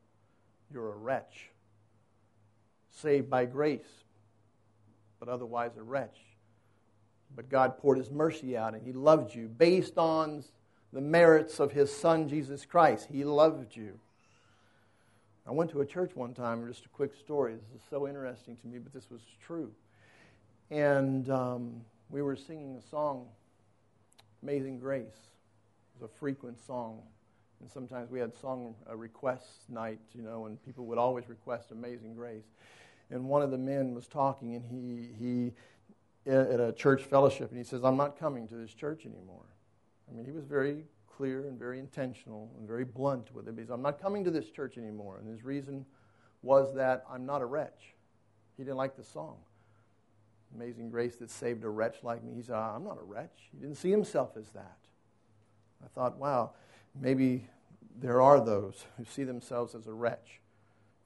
you're 0.73 0.93
a 0.93 0.97
wretch, 0.97 1.51
saved 2.89 3.29
by 3.29 3.45
grace, 3.45 4.03
but 5.19 5.29
otherwise 5.29 5.71
a 5.77 5.83
wretch. 5.83 6.17
But 7.35 7.49
God 7.49 7.77
poured 7.77 7.97
His 7.97 8.09
mercy 8.09 8.57
out 8.57 8.73
and 8.73 8.83
He 8.83 8.93
loved 8.93 9.35
you 9.35 9.47
based 9.47 9.97
on 9.97 10.43
the 10.91 11.01
merits 11.01 11.59
of 11.59 11.71
His 11.71 11.95
Son, 11.95 12.27
Jesus 12.27 12.65
Christ. 12.65 13.07
He 13.11 13.23
loved 13.23 13.75
you. 13.75 13.99
I 15.47 15.51
went 15.51 15.71
to 15.71 15.81
a 15.81 15.85
church 15.85 16.15
one 16.15 16.33
time, 16.33 16.65
just 16.67 16.85
a 16.85 16.89
quick 16.89 17.15
story. 17.15 17.53
This 17.53 17.81
is 17.81 17.87
so 17.89 18.07
interesting 18.07 18.55
to 18.57 18.67
me, 18.67 18.77
but 18.77 18.93
this 18.93 19.09
was 19.09 19.21
true. 19.45 19.71
And 20.69 21.29
um, 21.29 21.81
we 22.09 22.21
were 22.21 22.35
singing 22.35 22.75
a 22.75 22.89
song, 22.89 23.25
Amazing 24.43 24.79
Grace. 24.79 25.05
It 25.05 26.01
was 26.01 26.09
a 26.11 26.19
frequent 26.19 26.63
song. 26.63 27.01
And 27.61 27.69
sometimes 27.69 28.09
we 28.09 28.19
had 28.19 28.35
song 28.37 28.75
uh, 28.89 28.95
requests 28.95 29.65
night, 29.69 29.99
you 30.13 30.21
know, 30.21 30.45
and 30.45 30.63
people 30.63 30.85
would 30.85 30.97
always 30.99 31.27
request 31.27 31.71
Amazing 31.71 32.13
Grace. 32.13 32.45
And 33.11 33.25
one 33.25 33.41
of 33.41 33.51
the 33.51 33.57
men 33.57 33.93
was 33.93 34.07
talking, 34.07 34.55
and 34.55 34.65
he, 34.65 35.13
he 35.17 35.53
at 36.29 36.59
a 36.59 36.71
church 36.73 37.03
fellowship, 37.03 37.49
and 37.49 37.57
he 37.57 37.63
says, 37.63 37.83
I'm 37.83 37.97
not 37.97 38.19
coming 38.19 38.47
to 38.49 38.55
this 38.55 38.73
church 38.73 39.05
anymore. 39.05 39.45
I 40.09 40.15
mean, 40.15 40.25
he 40.25 40.31
was 40.31 40.43
very 40.43 40.83
clear 41.07 41.47
and 41.47 41.57
very 41.57 41.79
intentional 41.79 42.51
and 42.57 42.67
very 42.67 42.85
blunt 42.85 43.33
with 43.33 43.47
it. 43.47 43.55
He 43.57 43.65
said, 43.65 43.73
I'm 43.73 43.81
not 43.81 44.01
coming 44.01 44.23
to 44.25 44.31
this 44.31 44.49
church 44.49 44.77
anymore. 44.77 45.17
And 45.17 45.27
his 45.27 45.43
reason 45.43 45.85
was 46.41 46.73
that 46.75 47.03
I'm 47.11 47.25
not 47.25 47.41
a 47.41 47.45
wretch. 47.45 47.95
He 48.57 48.63
didn't 48.63 48.77
like 48.77 48.95
the 48.95 49.03
song. 49.03 49.37
Amazing 50.55 50.89
grace 50.89 51.15
that 51.17 51.29
saved 51.29 51.63
a 51.63 51.69
wretch 51.69 51.97
like 52.03 52.23
me. 52.23 52.33
He 52.35 52.41
said, 52.41 52.55
I'm 52.55 52.83
not 52.83 52.97
a 52.99 53.03
wretch. 53.03 53.49
He 53.51 53.59
didn't 53.59 53.77
see 53.77 53.91
himself 53.91 54.37
as 54.37 54.49
that. 54.51 54.77
I 55.83 55.87
thought, 55.87 56.17
wow, 56.17 56.51
maybe 56.99 57.47
there 57.99 58.21
are 58.21 58.43
those 58.43 58.85
who 58.97 59.05
see 59.05 59.23
themselves 59.23 59.75
as 59.75 59.87
a 59.87 59.93
wretch. 59.93 60.39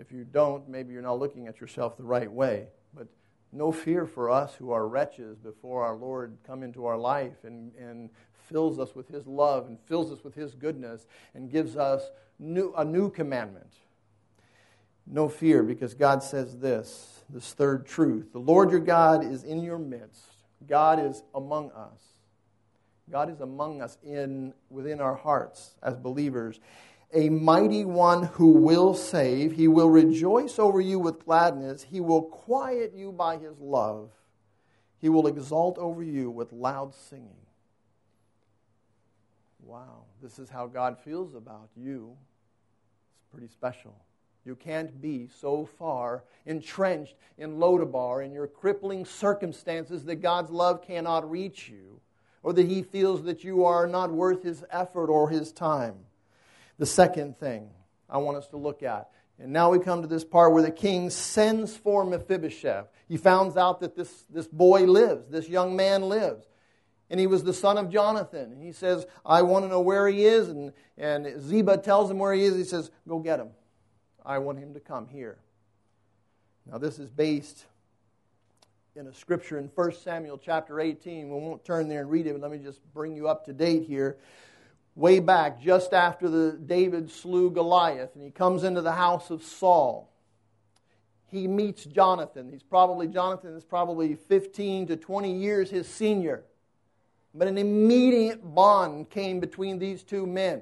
If 0.04 0.12
you 0.12 0.26
don't, 0.26 0.68
maybe 0.68 0.92
you're 0.92 1.02
not 1.02 1.18
looking 1.18 1.48
at 1.48 1.62
yourself 1.62 1.96
the 1.96 2.04
right 2.04 2.30
way. 2.30 2.68
But 2.94 3.08
no 3.54 3.72
fear 3.72 4.06
for 4.06 4.30
us 4.30 4.54
who 4.54 4.72
are 4.72 4.86
wretches 4.86 5.38
before 5.38 5.86
our 5.86 5.96
Lord 5.96 6.36
come 6.46 6.62
into 6.62 6.86
our 6.86 6.98
life 6.98 7.46
and, 7.46 7.72
and 7.76 8.10
fills 8.50 8.80
us 8.80 8.96
with 8.96 9.08
His 9.08 9.26
love 9.26 9.68
and 9.68 9.80
fills 9.86 10.12
us 10.12 10.22
with 10.22 10.36
His 10.36 10.56
goodness 10.56 11.08
and 11.34 11.50
gives 11.50 11.78
us 11.78 12.04
new, 12.38 12.74
a 12.76 12.84
new 12.84 13.10
commandment. 13.10 13.72
No 15.08 15.30
fear, 15.30 15.64
because 15.64 15.94
God 15.94 16.22
says 16.22 16.58
this, 16.58 17.24
this 17.30 17.54
third 17.54 17.86
truth. 17.86 18.34
The 18.34 18.40
Lord 18.40 18.72
your 18.72 18.82
God 18.82 19.24
is 19.24 19.46
in 19.46 19.64
your 19.64 19.80
midst. 19.80 20.26
God 20.68 21.00
is 21.00 21.24
among 21.34 21.72
us. 21.72 22.02
God 23.10 23.32
is 23.32 23.40
among 23.40 23.82
us 23.82 23.98
in, 24.04 24.54
within 24.70 25.00
our 25.00 25.16
hearts 25.16 25.76
as 25.82 25.96
believers. 25.96 26.60
A 27.14 27.30
mighty 27.30 27.86
one 27.86 28.24
who 28.24 28.48
will 28.48 28.96
save. 28.96 29.52
He 29.52 29.68
will 29.68 29.90
rejoice 29.90 30.58
over 30.58 30.82
you 30.82 30.98
with 30.98 31.24
gladness. 31.24 31.84
He 31.84 32.02
will 32.02 32.24
quiet 32.24 32.94
you 32.96 33.12
by 33.12 33.38
his 33.38 33.60
love. 33.60 34.10
He 35.00 35.10
will 35.10 35.28
exalt 35.28 35.78
over 35.78 36.02
you 36.02 36.32
with 36.32 36.52
loud 36.52 36.96
singing. 36.96 37.36
Wow, 39.62 40.06
this 40.22 40.40
is 40.40 40.50
how 40.50 40.66
God 40.68 40.98
feels 40.98 41.36
about 41.36 41.70
you. 41.76 42.16
It's 43.16 43.32
pretty 43.32 43.48
special. 43.48 43.96
You 44.46 44.56
can't 44.56 45.02
be 45.02 45.28
so 45.28 45.66
far 45.66 46.24
entrenched 46.46 47.16
in 47.38 47.58
Lodabar 47.58 48.26
in 48.26 48.34
your 48.34 48.48
crippling 48.48 49.06
circumstances 49.06 50.04
that 50.06 50.16
God's 50.16 50.50
love 50.50 50.82
cannot 50.82 51.30
reach 51.30 51.70
you, 51.70 52.02
or 52.42 52.54
that 52.54 52.68
He 52.68 52.82
feels 52.82 53.24
that 53.24 53.44
you 53.44 53.64
are 53.64 53.88
not 53.88 54.12
worth 54.12 54.44
His 54.44 54.66
effort 54.70 55.08
or 55.08 55.30
His 55.30 55.52
time. 55.52 55.96
The 56.84 56.88
second 56.88 57.40
thing 57.40 57.70
I 58.10 58.18
want 58.18 58.36
us 58.36 58.48
to 58.50 58.58
look 58.58 58.84
at, 58.84 59.10
and 59.40 59.54
now 59.54 59.72
we 59.72 59.80
come 59.80 60.02
to 60.02 60.08
this 60.10 60.26
part 60.26 60.52
where 60.52 60.62
the 60.62 60.70
king 60.70 61.10
sends 61.10 61.78
for 61.78 62.04
Mephibosheth. 62.04 62.88
He 63.08 63.16
finds 63.16 63.56
out 63.56 63.80
that 63.80 63.96
this, 63.96 64.26
this 64.30 64.48
boy 64.48 64.84
lives, 64.84 65.30
this 65.30 65.48
young 65.48 65.78
man 65.78 66.02
lives 66.02 66.46
and 67.10 67.22
he 67.22 67.26
was 67.26 67.42
the 67.42 67.54
son 67.54 67.78
of 67.78 67.90
Jonathan. 67.90 68.58
He 68.60 68.74
says, 68.74 69.06
I 69.26 69.44
want 69.44 69.64
to 69.64 69.70
know 69.70 69.80
where 69.80 70.10
he 70.10 70.26
is. 70.26 70.50
And, 70.50 70.74
and 70.98 71.42
Ziba 71.42 71.78
tells 71.78 72.12
him 72.12 72.20
where 72.20 72.34
he 72.34 72.44
is. 72.44 72.58
He 72.58 72.66
says, 72.66 72.92
Go 73.08 73.20
get 73.20 73.40
him. 73.40 73.52
I 74.26 74.40
want 74.40 74.60
him 74.60 74.74
to 74.74 74.82
come 74.82 75.08
here. 75.08 75.38
Now, 76.70 76.80
this 76.80 77.00
is 77.00 77.10
based 77.10 77.64
in 78.94 79.08
a 79.08 79.14
scripture 79.14 79.58
in 79.58 79.72
1 79.74 79.94
Samuel 79.94 80.38
chapter 80.38 80.82
18. 80.82 81.30
We 81.30 81.40
won't 81.40 81.64
turn 81.64 81.88
there 81.88 82.02
and 82.02 82.12
read 82.12 82.28
it, 82.28 82.34
but 82.34 82.42
let 82.42 82.52
me 82.52 82.58
just 82.58 82.82
bring 82.94 83.16
you 83.16 83.30
up 83.30 83.46
to 83.46 83.54
date 83.54 83.84
here. 83.84 84.18
Way 84.96 85.20
back, 85.20 85.62
just 85.62 85.92
after 85.94 86.30
the 86.30 86.52
David 86.52 87.10
slew 87.10 87.50
Goliath, 87.50 88.12
and 88.14 88.24
he 88.24 88.30
comes 88.30 88.64
into 88.64 88.82
the 88.82 88.92
house 88.92 89.32
of 89.32 89.44
Saul. 89.44 90.12
He 91.32 91.48
meets 91.48 91.84
Jonathan. 91.86 92.48
He's 92.52 92.62
probably, 92.62 93.08
Jonathan 93.08 93.56
is 93.56 93.64
probably 93.64 94.14
15 94.14 94.88
to 94.88 94.96
20 94.96 95.34
years 95.34 95.72
his 95.72 95.88
senior. 95.88 96.44
But 97.34 97.48
an 97.48 97.58
immediate 97.58 98.54
bond 98.54 99.10
came 99.10 99.40
between 99.40 99.80
these 99.80 100.04
two 100.04 100.28
men. 100.28 100.62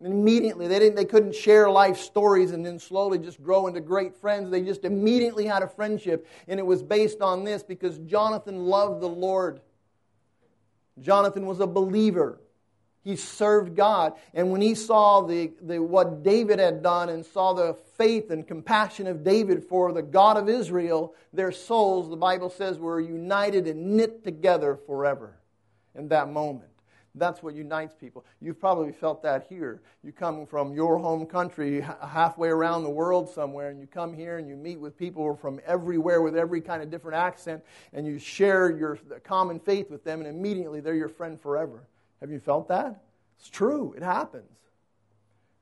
Immediately, 0.00 0.68
they, 0.68 0.78
didn't, 0.78 0.94
they 0.94 1.04
couldn't 1.04 1.34
share 1.34 1.70
life 1.70 1.98
stories 1.98 2.52
and 2.52 2.64
then 2.64 2.78
slowly 2.78 3.18
just 3.18 3.42
grow 3.42 3.66
into 3.66 3.80
great 3.80 4.14
friends. 4.14 4.50
They 4.50 4.62
just 4.62 4.84
immediately 4.84 5.46
had 5.46 5.62
a 5.62 5.68
friendship, 5.68 6.26
and 6.48 6.58
it 6.58 6.64
was 6.64 6.82
based 6.82 7.20
on 7.20 7.44
this 7.44 7.62
because 7.62 7.98
Jonathan 7.98 8.66
loved 8.66 9.02
the 9.02 9.08
Lord. 9.08 9.60
Jonathan 11.00 11.46
was 11.46 11.60
a 11.60 11.66
believer. 11.66 12.40
He 13.06 13.14
served 13.14 13.76
God. 13.76 14.14
And 14.34 14.50
when 14.50 14.60
he 14.60 14.74
saw 14.74 15.20
the, 15.20 15.52
the, 15.62 15.78
what 15.78 16.24
David 16.24 16.58
had 16.58 16.82
done 16.82 17.08
and 17.08 17.24
saw 17.24 17.52
the 17.52 17.74
faith 17.96 18.32
and 18.32 18.44
compassion 18.44 19.06
of 19.06 19.22
David 19.22 19.62
for 19.62 19.92
the 19.92 20.02
God 20.02 20.36
of 20.36 20.48
Israel, 20.48 21.14
their 21.32 21.52
souls, 21.52 22.10
the 22.10 22.16
Bible 22.16 22.50
says, 22.50 22.80
were 22.80 22.98
united 22.98 23.68
and 23.68 23.96
knit 23.96 24.24
together 24.24 24.76
forever 24.86 25.38
in 25.94 26.08
that 26.08 26.32
moment. 26.32 26.68
That's 27.14 27.44
what 27.44 27.54
unites 27.54 27.94
people. 27.94 28.24
You've 28.40 28.58
probably 28.58 28.90
felt 28.90 29.22
that 29.22 29.46
here. 29.48 29.82
You 30.02 30.10
come 30.10 30.44
from 30.44 30.74
your 30.74 30.98
home 30.98 31.26
country 31.26 31.82
halfway 31.82 32.48
around 32.48 32.82
the 32.82 32.90
world 32.90 33.30
somewhere, 33.30 33.70
and 33.70 33.78
you 33.78 33.86
come 33.86 34.14
here 34.14 34.38
and 34.38 34.48
you 34.48 34.56
meet 34.56 34.80
with 34.80 34.98
people 34.98 35.36
from 35.36 35.60
everywhere 35.64 36.22
with 36.22 36.36
every 36.36 36.60
kind 36.60 36.82
of 36.82 36.90
different 36.90 37.18
accent, 37.18 37.62
and 37.92 38.04
you 38.04 38.18
share 38.18 38.76
your 38.76 38.98
common 39.22 39.60
faith 39.60 39.92
with 39.92 40.02
them, 40.02 40.18
and 40.18 40.28
immediately 40.28 40.80
they're 40.80 40.96
your 40.96 41.08
friend 41.08 41.40
forever. 41.40 41.84
Have 42.20 42.30
you 42.30 42.38
felt 42.38 42.68
that? 42.68 43.02
It's 43.38 43.48
true. 43.48 43.94
It 43.96 44.02
happens. 44.02 44.50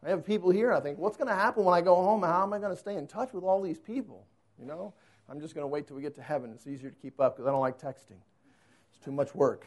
I 0.05 0.11
have 0.11 0.25
people 0.25 0.51
here, 0.51 0.73
I 0.73 0.81
think, 0.81 0.99
what's 0.99 1.17
going 1.17 1.29
to 1.29 1.35
happen 1.35 1.65
when 1.65 1.75
I 1.75 1.81
go 1.81 1.95
home? 1.95 2.23
How 2.23 2.43
am 2.43 2.53
I 2.53 2.59
going 2.59 2.73
to 2.73 2.79
stay 2.79 2.97
in 2.97 3.07
touch 3.07 3.33
with 3.33 3.43
all 3.43 3.63
these 3.63 3.79
people? 3.79 4.27
You 4.61 4.67
know, 4.67 4.93
I'm 5.31 5.41
just 5.41 5.55
going 5.55 5.63
to 5.63 5.69
wait 5.69 5.87
till 5.87 5.97
we 5.97 6.03
get 6.03 6.15
to 6.17 6.23
heaven. 6.23 6.53
It's 6.55 6.67
easier 6.67 6.91
to 6.91 6.97
keep 6.97 7.21
up 7.21 7.37
because 7.37 7.49
I 7.49 7.51
don't 7.51 7.61
like 7.61 7.81
texting. 7.81 8.21
It's 8.91 9.03
too 9.03 9.13
much 9.13 9.35
work. 9.35 9.67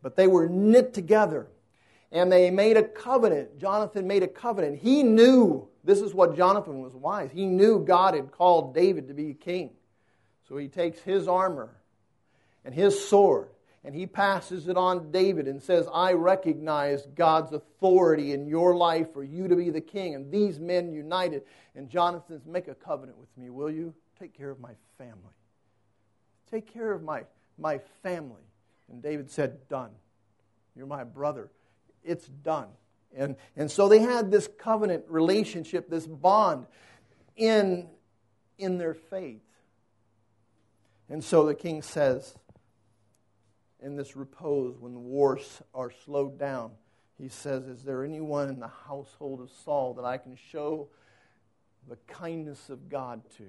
But 0.00 0.14
they 0.14 0.28
were 0.28 0.48
knit 0.48 0.94
together 0.94 1.48
and 2.12 2.30
they 2.30 2.50
made 2.50 2.76
a 2.76 2.84
covenant. 2.84 3.58
Jonathan 3.58 4.06
made 4.06 4.22
a 4.22 4.28
covenant. 4.28 4.78
He 4.78 5.02
knew, 5.02 5.68
this 5.82 6.00
is 6.00 6.14
what 6.14 6.36
Jonathan 6.36 6.80
was 6.80 6.94
wise. 6.94 7.30
He 7.32 7.46
knew 7.46 7.80
God 7.80 8.14
had 8.14 8.30
called 8.30 8.74
David 8.74 9.08
to 9.08 9.14
be 9.14 9.34
king. 9.34 9.70
So 10.48 10.56
he 10.56 10.68
takes 10.68 11.00
his 11.00 11.26
armor 11.28 11.70
and 12.64 12.74
his 12.74 13.08
sword 13.08 13.48
and 13.82 13.94
he 13.94 14.06
passes 14.06 14.68
it 14.68 14.76
on 14.76 15.00
to 15.00 15.06
David 15.06 15.48
and 15.48 15.62
says, 15.62 15.88
I 15.92 16.12
recognize 16.12 17.06
God's 17.14 17.52
authority 17.52 18.32
in 18.32 18.46
your 18.46 18.76
life 18.76 19.12
for 19.14 19.24
you 19.24 19.48
to 19.48 19.56
be 19.56 19.70
the 19.70 19.80
king. 19.80 20.14
And 20.14 20.30
these 20.30 20.60
men 20.60 20.92
united. 20.92 21.42
And 21.74 21.88
Jonathan 21.88 22.38
says, 22.38 22.46
Make 22.46 22.68
a 22.68 22.74
covenant 22.74 23.16
with 23.18 23.34
me, 23.38 23.48
will 23.48 23.70
you? 23.70 23.94
Take 24.18 24.36
care 24.36 24.50
of 24.50 24.60
my 24.60 24.72
family. 24.98 25.14
Take 26.50 26.70
care 26.70 26.92
of 26.92 27.02
my, 27.02 27.24
my 27.56 27.78
family. 28.02 28.42
And 28.90 29.02
David 29.02 29.30
said, 29.30 29.66
Done. 29.68 29.92
You're 30.76 30.86
my 30.86 31.04
brother. 31.04 31.50
It's 32.04 32.26
done. 32.26 32.68
And, 33.16 33.36
and 33.56 33.70
so 33.70 33.88
they 33.88 34.00
had 34.00 34.30
this 34.30 34.48
covenant 34.58 35.04
relationship, 35.08 35.88
this 35.88 36.06
bond 36.06 36.66
in, 37.34 37.88
in 38.58 38.76
their 38.76 38.94
faith. 38.94 39.40
And 41.08 41.24
so 41.24 41.46
the 41.46 41.54
king 41.54 41.82
says, 41.82 42.34
in 43.82 43.96
this 43.96 44.16
repose, 44.16 44.76
when 44.78 44.92
the 44.92 45.00
wars 45.00 45.62
are 45.74 45.90
slowed 46.04 46.38
down, 46.38 46.72
he 47.18 47.28
says, 47.28 47.66
Is 47.66 47.82
there 47.82 48.04
anyone 48.04 48.48
in 48.48 48.60
the 48.60 48.70
household 48.86 49.40
of 49.40 49.50
Saul 49.64 49.94
that 49.94 50.04
I 50.04 50.18
can 50.18 50.36
show 50.36 50.88
the 51.88 51.96
kindness 52.06 52.70
of 52.70 52.88
God 52.88 53.22
to? 53.38 53.46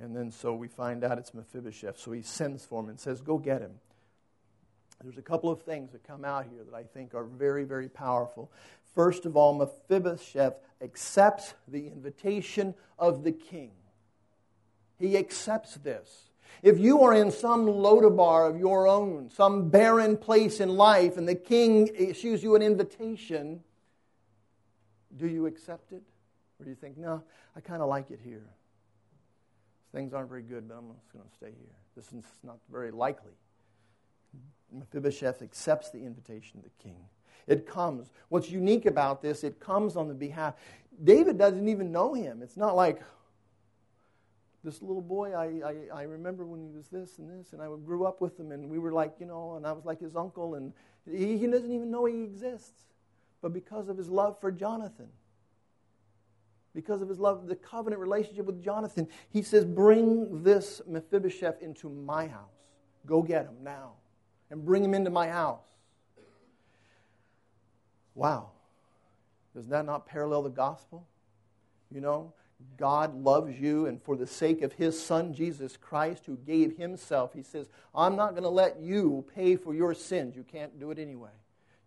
And 0.00 0.16
then 0.16 0.30
so 0.30 0.54
we 0.54 0.68
find 0.68 1.04
out 1.04 1.18
it's 1.18 1.34
Mephibosheth. 1.34 1.98
So 1.98 2.12
he 2.12 2.22
sends 2.22 2.64
for 2.64 2.80
him 2.82 2.88
and 2.88 2.98
says, 2.98 3.20
Go 3.20 3.38
get 3.38 3.60
him. 3.60 3.72
There's 5.02 5.18
a 5.18 5.22
couple 5.22 5.50
of 5.50 5.62
things 5.62 5.92
that 5.92 6.04
come 6.04 6.24
out 6.24 6.46
here 6.46 6.62
that 6.64 6.74
I 6.74 6.84
think 6.84 7.14
are 7.14 7.24
very, 7.24 7.64
very 7.64 7.88
powerful. 7.88 8.52
First 8.94 9.26
of 9.26 9.36
all, 9.36 9.54
Mephibosheth 9.54 10.54
accepts 10.80 11.54
the 11.66 11.88
invitation 11.88 12.74
of 12.98 13.24
the 13.24 13.32
king. 13.32 13.72
He 14.98 15.16
accepts 15.16 15.74
this. 15.76 16.30
If 16.62 16.78
you 16.78 17.02
are 17.02 17.14
in 17.14 17.30
some 17.30 17.66
Lodabar 17.66 18.48
of 18.48 18.58
your 18.58 18.86
own, 18.86 19.30
some 19.30 19.68
barren 19.68 20.16
place 20.16 20.60
in 20.60 20.68
life, 20.76 21.16
and 21.16 21.28
the 21.28 21.34
king 21.34 21.88
issues 21.96 22.42
you 22.42 22.54
an 22.54 22.62
invitation, 22.62 23.62
do 25.16 25.26
you 25.26 25.46
accept 25.46 25.92
it? 25.92 26.02
Or 26.60 26.64
do 26.64 26.70
you 26.70 26.76
think, 26.76 26.96
no, 26.96 27.22
I 27.56 27.60
kind 27.60 27.82
of 27.82 27.88
like 27.88 28.10
it 28.10 28.20
here? 28.22 28.46
Things 29.92 30.14
aren't 30.14 30.28
very 30.28 30.42
good, 30.42 30.68
but 30.68 30.76
I'm 30.76 30.90
just 30.94 31.12
going 31.12 31.24
to 31.24 31.34
stay 31.34 31.50
here. 31.58 31.76
This 31.96 32.12
is 32.12 32.24
not 32.42 32.58
very 32.70 32.90
likely. 32.90 33.32
Mephibosheth 34.72 35.42
accepts 35.42 35.90
the 35.90 35.98
invitation 35.98 36.58
of 36.58 36.64
the 36.64 36.82
king. 36.82 36.96
It 37.46 37.66
comes. 37.66 38.12
What's 38.28 38.50
unique 38.50 38.86
about 38.86 39.20
this, 39.20 39.44
it 39.44 39.60
comes 39.60 39.96
on 39.96 40.08
the 40.08 40.14
behalf. 40.14 40.54
David 41.02 41.36
doesn't 41.36 41.68
even 41.68 41.92
know 41.92 42.14
him. 42.14 42.40
It's 42.42 42.56
not 42.56 42.76
like, 42.76 43.02
this 44.64 44.80
little 44.80 45.02
boy, 45.02 45.32
I, 45.32 45.68
I, 45.68 46.00
I, 46.00 46.02
remember 46.02 46.46
when 46.46 46.60
he 46.60 46.68
was 46.68 46.86
this 46.88 47.18
and 47.18 47.28
this, 47.28 47.52
and 47.52 47.60
I 47.60 47.66
grew 47.84 48.06
up 48.06 48.20
with 48.20 48.38
him, 48.38 48.52
and 48.52 48.68
we 48.68 48.78
were 48.78 48.92
like, 48.92 49.14
you 49.18 49.26
know, 49.26 49.56
and 49.56 49.66
I 49.66 49.72
was 49.72 49.84
like 49.84 50.00
his 50.00 50.14
uncle, 50.14 50.54
and 50.54 50.72
he, 51.10 51.36
he 51.36 51.46
doesn't 51.48 51.72
even 51.72 51.90
know 51.90 52.04
he 52.04 52.22
exists. 52.22 52.82
But 53.40 53.52
because 53.52 53.88
of 53.88 53.98
his 53.98 54.08
love 54.08 54.40
for 54.40 54.52
Jonathan, 54.52 55.08
because 56.74 57.02
of 57.02 57.08
his 57.08 57.18
love, 57.18 57.48
the 57.48 57.56
covenant 57.56 58.00
relationship 58.00 58.46
with 58.46 58.62
Jonathan, 58.62 59.08
he 59.30 59.42
says, 59.42 59.64
Bring 59.64 60.42
this 60.42 60.80
Mephibosheth 60.86 61.60
into 61.60 61.88
my 61.88 62.28
house. 62.28 62.48
Go 63.04 63.20
get 63.20 63.46
him 63.46 63.56
now, 63.64 63.94
and 64.50 64.64
bring 64.64 64.84
him 64.84 64.94
into 64.94 65.10
my 65.10 65.28
house. 65.28 65.66
Wow. 68.14 68.50
Does 69.54 69.68
that 69.68 69.84
not 69.84 70.06
parallel 70.06 70.42
the 70.42 70.50
gospel? 70.50 71.06
You 71.90 72.00
know, 72.00 72.32
God 72.76 73.14
loves 73.14 73.58
you, 73.58 73.86
and 73.86 74.02
for 74.02 74.16
the 74.16 74.26
sake 74.26 74.62
of 74.62 74.72
His 74.72 75.00
Son, 75.00 75.34
Jesus 75.34 75.76
Christ, 75.76 76.26
who 76.26 76.36
gave 76.36 76.76
Himself, 76.76 77.32
He 77.34 77.42
says, 77.42 77.68
I'm 77.94 78.16
not 78.16 78.30
going 78.30 78.42
to 78.42 78.48
let 78.48 78.80
you 78.80 79.24
pay 79.34 79.56
for 79.56 79.74
your 79.74 79.94
sins. 79.94 80.36
You 80.36 80.44
can't 80.44 80.78
do 80.78 80.90
it 80.90 80.98
anyway. 80.98 81.30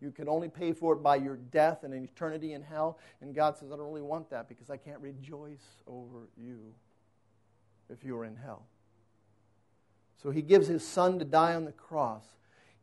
You 0.02 0.12
can 0.12 0.28
only 0.28 0.50
pay 0.50 0.74
for 0.74 0.94
it 0.94 1.02
by 1.02 1.16
your 1.16 1.38
death 1.38 1.84
and 1.84 1.94
an 1.94 2.04
eternity 2.04 2.54
in 2.54 2.62
hell. 2.62 3.00
And 3.22 3.34
God 3.34 3.58
says, 3.58 3.72
I 3.72 3.78
don't 3.78 3.88
really 3.88 4.02
want 4.02 4.30
that 4.30 4.48
because 4.50 4.70
I 4.70 4.78
can't 4.78 5.00
rejoice 5.00 5.66
over 5.88 6.28
you 6.38 6.74
if 7.90 8.04
you 8.04 8.18
are 8.18 8.26
in 8.26 8.36
hell. 8.36 8.66
So 10.22 10.32
He 10.32 10.42
gives 10.42 10.68
His 10.68 10.86
Son 10.86 11.20
to 11.20 11.26
die 11.26 11.56
on 11.56 11.66
the 11.66 11.72
cross. 11.72 12.24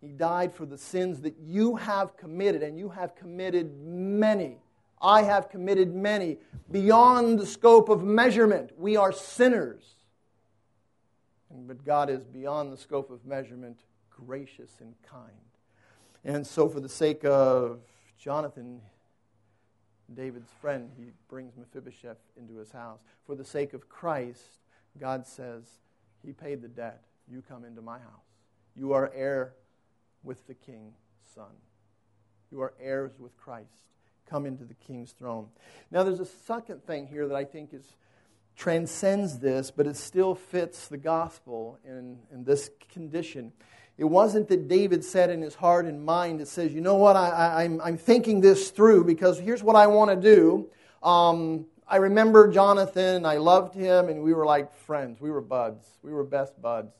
He 0.00 0.08
died 0.08 0.52
for 0.52 0.66
the 0.66 0.78
sins 0.78 1.20
that 1.20 1.36
you 1.38 1.76
have 1.76 2.16
committed, 2.16 2.62
and 2.62 2.78
you 2.78 2.88
have 2.88 3.14
committed 3.14 3.76
many. 3.80 4.61
I 5.02 5.22
have 5.22 5.50
committed 5.50 5.94
many 5.94 6.38
beyond 6.70 7.40
the 7.40 7.46
scope 7.46 7.88
of 7.88 8.04
measurement. 8.04 8.70
We 8.78 8.96
are 8.96 9.12
sinners. 9.12 9.82
But 11.50 11.84
God 11.84 12.08
is 12.08 12.24
beyond 12.24 12.72
the 12.72 12.76
scope 12.76 13.10
of 13.10 13.26
measurement, 13.26 13.80
gracious 14.10 14.70
and 14.80 14.94
kind. 15.02 15.32
And 16.24 16.46
so, 16.46 16.68
for 16.68 16.78
the 16.78 16.88
sake 16.88 17.24
of 17.24 17.80
Jonathan, 18.16 18.80
David's 20.14 20.52
friend, 20.60 20.90
he 20.96 21.06
brings 21.28 21.56
Mephibosheth 21.56 22.18
into 22.38 22.56
his 22.56 22.70
house. 22.70 23.00
For 23.26 23.34
the 23.34 23.44
sake 23.44 23.74
of 23.74 23.88
Christ, 23.88 24.60
God 25.00 25.26
says, 25.26 25.64
He 26.24 26.32
paid 26.32 26.62
the 26.62 26.68
debt. 26.68 27.02
You 27.28 27.42
come 27.46 27.64
into 27.64 27.82
my 27.82 27.98
house. 27.98 28.28
You 28.76 28.92
are 28.92 29.10
heir 29.14 29.54
with 30.22 30.46
the 30.46 30.54
king's 30.54 30.96
son. 31.34 31.52
You 32.50 32.60
are 32.62 32.74
heirs 32.80 33.18
with 33.18 33.36
Christ 33.36 33.82
come 34.28 34.46
into 34.46 34.64
the 34.64 34.74
king's 34.74 35.12
throne. 35.12 35.48
Now, 35.90 36.02
there's 36.02 36.20
a 36.20 36.26
second 36.26 36.84
thing 36.84 37.06
here 37.06 37.28
that 37.28 37.36
I 37.36 37.44
think 37.44 37.72
is 37.72 37.94
transcends 38.56 39.38
this, 39.38 39.70
but 39.70 39.86
it 39.86 39.96
still 39.96 40.34
fits 40.34 40.88
the 40.88 40.96
gospel 40.96 41.78
in, 41.84 42.18
in 42.32 42.44
this 42.44 42.70
condition. 42.92 43.52
It 43.98 44.04
wasn't 44.04 44.48
that 44.48 44.68
David 44.68 45.04
said 45.04 45.30
in 45.30 45.42
his 45.42 45.54
heart 45.54 45.86
and 45.86 46.04
mind, 46.04 46.40
it 46.40 46.48
says, 46.48 46.72
you 46.72 46.80
know 46.80 46.96
what, 46.96 47.16
I, 47.16 47.64
am 47.64 47.80
I'm, 47.80 47.80
I'm 47.80 47.98
thinking 47.98 48.40
this 48.40 48.70
through 48.70 49.04
because 49.04 49.38
here's 49.38 49.62
what 49.62 49.76
I 49.76 49.86
want 49.86 50.10
to 50.10 50.16
do. 50.16 50.70
Um, 51.02 51.66
I 51.86 51.96
remember 51.96 52.50
Jonathan, 52.50 53.26
I 53.26 53.36
loved 53.36 53.74
him, 53.74 54.08
and 54.08 54.22
we 54.22 54.32
were 54.32 54.46
like 54.46 54.74
friends. 54.74 55.20
We 55.20 55.30
were 55.30 55.42
buds. 55.42 55.86
We 56.02 56.12
were 56.12 56.24
best 56.24 56.60
buds. 56.60 56.94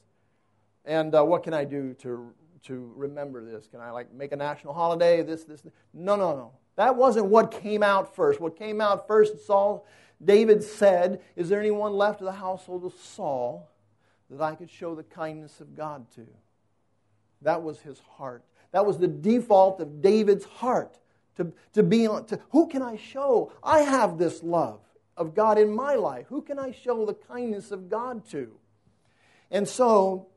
And 0.85 1.15
uh, 1.15 1.25
what 1.25 1.45
can 1.45 1.55
I 1.55 1.65
do 1.65 1.95
to, 2.03 2.33
to 2.65 2.93
remember 2.97 3.45
this? 3.45 3.69
Can 3.69 3.81
I 3.81 3.91
like 3.91 4.13
make 4.13 4.33
a 4.33 4.37
national 4.37 4.75
holiday? 4.75 5.23
This, 5.23 5.45
this, 5.45 5.63
this? 5.63 5.73
No, 5.95 6.17
no, 6.17 6.37
no. 6.37 6.53
That 6.77 6.97
wasn't 6.97 7.27
what 7.27 7.51
came 7.51 7.83
out 7.83 8.15
first. 8.15 8.41
What 8.41 8.57
came 8.57 8.81
out 8.81 9.07
first, 9.07 9.47
Saul, 9.47 9.87
David 10.25 10.63
said, 10.63 11.21
Is 11.37 11.49
there 11.49 11.61
anyone 11.61 11.93
left 11.93 12.21
of 12.21 12.27
the 12.27 12.33
household 12.33 12.85
of 12.85 12.95
Saul 12.95 13.69
that 14.31 14.43
I 14.43 14.55
could 14.55 14.71
show 14.71 14.95
the 14.95 15.03
kindness 15.03 15.61
of 15.61 15.77
God 15.77 16.07
to? 16.15 16.27
That 17.43 17.63
was 17.63 17.81
his 17.81 18.01
heart. 18.17 18.45
That 18.71 18.87
was 18.87 18.99
the 18.99 19.09
default 19.09 19.81
of 19.81 20.01
David's 20.01 20.45
heart. 20.45 20.99
To, 21.37 21.53
to 21.73 21.83
be 21.83 22.07
on, 22.07 22.27
to, 22.27 22.39
who 22.51 22.69
can 22.69 22.83
I 22.83 22.97
show? 22.97 23.53
I 23.63 23.81
have 23.81 24.19
this 24.19 24.43
love 24.43 24.81
of 25.17 25.35
God 25.35 25.59
in 25.59 25.73
my 25.73 25.95
life. 25.95 26.27
Who 26.29 26.43
can 26.43 26.59
I 26.59 26.73
show 26.73 27.05
the 27.07 27.15
kindness 27.15 27.71
of 27.71 27.89
God 27.89 28.25
to? 28.31 28.53
And 29.51 29.67
so, 29.67 30.29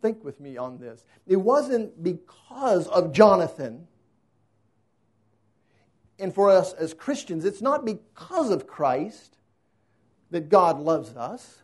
think 0.00 0.24
with 0.24 0.40
me 0.40 0.56
on 0.56 0.78
this. 0.78 1.04
It 1.26 1.36
wasn't 1.36 2.02
because 2.02 2.86
of 2.88 3.12
Jonathan 3.12 3.86
and 6.20 6.34
for 6.34 6.50
us 6.50 6.72
as 6.74 6.94
Christians, 6.94 7.44
it's 7.44 7.62
not 7.62 7.84
because 7.84 8.50
of 8.50 8.66
Christ 8.66 9.36
that 10.30 10.48
God 10.48 10.78
loves 10.78 11.16
us. 11.16 11.58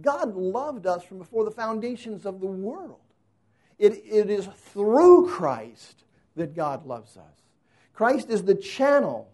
God 0.00 0.34
loved 0.34 0.86
us 0.86 1.02
from 1.04 1.18
before 1.18 1.44
the 1.44 1.50
foundations 1.50 2.26
of 2.26 2.40
the 2.40 2.46
world. 2.46 3.00
It, 3.78 4.02
it 4.04 4.30
is 4.30 4.46
through 4.72 5.28
Christ 5.28 6.04
that 6.36 6.54
God 6.54 6.86
loves 6.86 7.16
us. 7.16 7.42
Christ 7.92 8.30
is 8.30 8.44
the 8.44 8.54
channel 8.54 9.28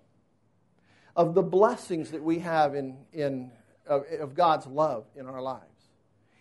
of 1.15 1.35
the 1.35 1.43
blessings 1.43 2.11
that 2.11 2.23
we 2.23 2.39
have 2.41 2.75
in, 2.75 2.97
in, 3.13 3.51
of, 3.87 4.05
of 4.19 4.35
God's 4.35 4.67
love 4.67 5.05
in 5.17 5.27
our 5.27 5.43
lives. 5.43 5.67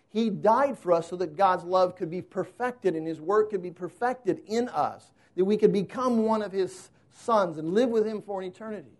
He 0.09 0.29
died 0.29 0.77
for 0.77 0.91
us 0.91 1.09
so 1.09 1.15
that 1.17 1.37
God's 1.37 1.63
love 1.63 1.95
could 1.95 2.11
be 2.11 2.21
perfected 2.21 2.95
and 2.95 3.07
His 3.07 3.21
work 3.21 3.49
could 3.49 3.63
be 3.63 3.71
perfected 3.71 4.41
in 4.45 4.69
us, 4.69 5.11
that 5.35 5.45
we 5.45 5.57
could 5.57 5.71
become 5.71 6.25
one 6.25 6.41
of 6.41 6.51
His 6.51 6.89
sons 7.13 7.57
and 7.57 7.73
live 7.73 7.89
with 7.89 8.05
him 8.05 8.21
for 8.21 8.41
an 8.41 8.47
eternity. 8.47 8.97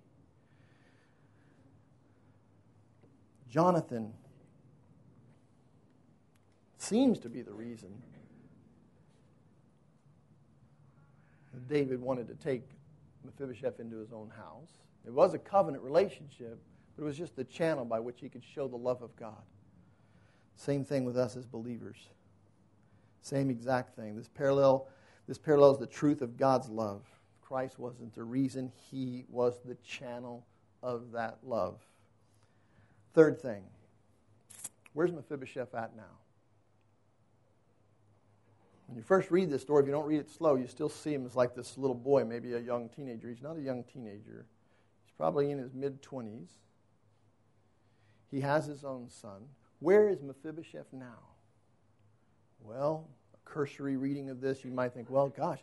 Jonathan 3.49 4.13
seems 6.77 7.19
to 7.19 7.29
be 7.29 7.41
the 7.41 7.53
reason 7.53 7.89
that 11.53 11.67
David 11.67 12.01
wanted 12.01 12.27
to 12.27 12.35
take 12.35 12.63
Mephibosheth 13.25 13.79
into 13.79 13.97
his 13.97 14.13
own 14.13 14.29
house. 14.29 14.69
It 15.05 15.13
was 15.13 15.33
a 15.33 15.37
covenant 15.37 15.83
relationship, 15.83 16.59
but 16.95 17.03
it 17.03 17.05
was 17.05 17.17
just 17.17 17.35
the 17.35 17.43
channel 17.43 17.85
by 17.85 17.99
which 17.99 18.21
he 18.21 18.29
could 18.29 18.43
show 18.43 18.67
the 18.67 18.77
love 18.77 19.01
of 19.01 19.15
God. 19.15 19.43
Same 20.55 20.85
thing 20.85 21.05
with 21.05 21.17
us 21.17 21.35
as 21.35 21.45
believers. 21.45 21.97
Same 23.21 23.49
exact 23.49 23.95
thing. 23.95 24.15
This 24.15 24.29
parallel, 24.29 24.87
this 25.27 25.37
parallels 25.37 25.79
the 25.79 25.87
truth 25.87 26.21
of 26.21 26.37
God's 26.37 26.69
love. 26.69 27.03
Christ 27.51 27.79
wasn't 27.79 28.15
the 28.15 28.23
reason, 28.23 28.71
He 28.89 29.25
was 29.27 29.59
the 29.65 29.75
channel 29.83 30.45
of 30.81 31.11
that 31.11 31.39
love. 31.43 31.81
Third 33.13 33.41
thing, 33.41 33.63
where's 34.93 35.11
Mephibosheth 35.11 35.75
at 35.75 35.93
now? 35.93 36.15
When 38.87 38.95
you 38.95 39.03
first 39.03 39.31
read 39.31 39.49
this 39.49 39.63
story, 39.63 39.81
if 39.81 39.87
you 39.87 39.91
don't 39.91 40.05
read 40.05 40.21
it 40.21 40.29
slow, 40.29 40.55
you 40.55 40.65
still 40.65 40.87
see 40.87 41.13
him 41.13 41.25
as 41.25 41.35
like 41.35 41.53
this 41.53 41.77
little 41.77 41.93
boy, 41.93 42.23
maybe 42.23 42.53
a 42.53 42.59
young 42.59 42.87
teenager. 42.87 43.27
He's 43.27 43.41
not 43.41 43.57
a 43.57 43.61
young 43.61 43.83
teenager, 43.83 44.45
he's 45.03 45.13
probably 45.17 45.51
in 45.51 45.57
his 45.57 45.73
mid 45.73 46.01
20s. 46.01 46.51
He 48.29 48.39
has 48.39 48.65
his 48.65 48.85
own 48.85 49.09
son. 49.09 49.41
Where 49.79 50.07
is 50.07 50.21
Mephibosheth 50.21 50.93
now? 50.93 51.19
Well, 52.61 53.09
a 53.33 53.49
cursory 53.49 53.97
reading 53.97 54.29
of 54.29 54.39
this, 54.39 54.63
you 54.63 54.71
might 54.71 54.93
think, 54.93 55.09
well, 55.09 55.27
gosh, 55.27 55.59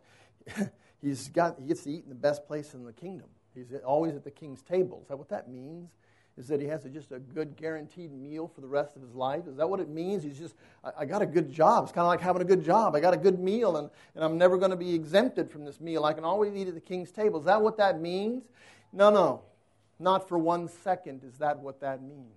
he's 1.02 1.28
got, 1.28 1.58
he 1.58 1.66
gets 1.66 1.84
to 1.84 1.90
eat 1.90 2.04
in 2.04 2.08
the 2.08 2.14
best 2.14 2.46
place 2.46 2.74
in 2.74 2.84
the 2.84 2.92
kingdom. 2.92 3.28
He's 3.54 3.72
always 3.84 4.14
at 4.14 4.24
the 4.24 4.30
king's 4.30 4.62
table. 4.62 5.00
Is 5.02 5.08
that 5.08 5.16
what 5.16 5.28
that 5.30 5.48
means? 5.48 5.90
is 6.38 6.46
that 6.46 6.60
he 6.60 6.68
has 6.68 6.84
a, 6.84 6.88
just 6.88 7.10
a 7.10 7.18
good 7.18 7.56
guaranteed 7.56 8.12
meal 8.12 8.46
for 8.54 8.60
the 8.60 8.68
rest 8.68 8.94
of 8.94 9.02
his 9.02 9.12
life? 9.12 9.42
Is 9.48 9.56
that 9.56 9.68
what 9.68 9.80
it 9.80 9.88
means? 9.88 10.22
He's 10.22 10.38
just, 10.38 10.54
I, 10.84 10.90
I 11.00 11.04
got 11.04 11.20
a 11.20 11.26
good 11.26 11.52
job. 11.52 11.84
It's 11.84 11.92
kind 11.92 12.04
of 12.04 12.08
like 12.08 12.20
having 12.20 12.40
a 12.40 12.44
good 12.44 12.64
job. 12.64 12.94
I 12.94 13.00
got 13.00 13.12
a 13.12 13.18
good 13.18 13.40
meal, 13.40 13.76
and, 13.76 13.90
and 14.14 14.22
I'm 14.22 14.38
never 14.38 14.56
going 14.56 14.70
to 14.70 14.76
be 14.76 14.94
exempted 14.94 15.50
from 15.50 15.64
this 15.64 15.80
meal. 15.80 16.04
I 16.04 16.12
can 16.12 16.24
always 16.24 16.54
eat 16.54 16.68
at 16.68 16.74
the 16.74 16.80
king's 16.80 17.10
table. 17.10 17.40
Is 17.40 17.46
that 17.46 17.60
what 17.60 17.76
that 17.78 18.00
means? 18.00 18.44
No, 18.92 19.10
no. 19.10 19.42
Not 19.98 20.28
for 20.28 20.38
one 20.38 20.68
second 20.68 21.24
is 21.24 21.38
that 21.38 21.58
what 21.58 21.80
that 21.80 22.02
means. 22.02 22.36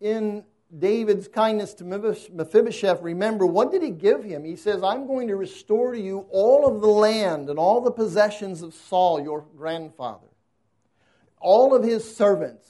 In 0.00 0.44
David's 0.78 1.28
kindness 1.28 1.74
to 1.74 1.84
Mephibosheth, 1.84 3.00
remember, 3.00 3.46
what 3.46 3.70
did 3.70 3.82
he 3.82 3.90
give 3.90 4.24
him? 4.24 4.44
He 4.44 4.56
says, 4.56 4.82
I'm 4.82 5.06
going 5.06 5.28
to 5.28 5.36
restore 5.36 5.92
to 5.92 6.00
you 6.00 6.26
all 6.30 6.66
of 6.66 6.80
the 6.80 6.88
land 6.88 7.48
and 7.48 7.58
all 7.58 7.80
the 7.80 7.90
possessions 7.90 8.62
of 8.62 8.74
Saul, 8.74 9.20
your 9.20 9.44
grandfather. 9.56 10.26
All 11.38 11.74
of 11.74 11.84
his 11.84 12.16
servants 12.16 12.68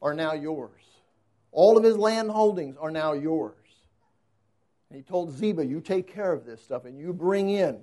are 0.00 0.14
now 0.14 0.34
yours. 0.34 0.82
All 1.50 1.76
of 1.76 1.84
his 1.84 1.96
land 1.96 2.30
holdings 2.30 2.76
are 2.76 2.90
now 2.90 3.14
yours. 3.14 3.56
And 4.90 4.96
he 4.96 5.02
told 5.02 5.32
Ziba, 5.32 5.64
You 5.64 5.80
take 5.80 6.12
care 6.12 6.32
of 6.32 6.44
this 6.44 6.62
stuff 6.62 6.84
and 6.84 6.98
you 6.98 7.12
bring 7.12 7.50
in, 7.50 7.80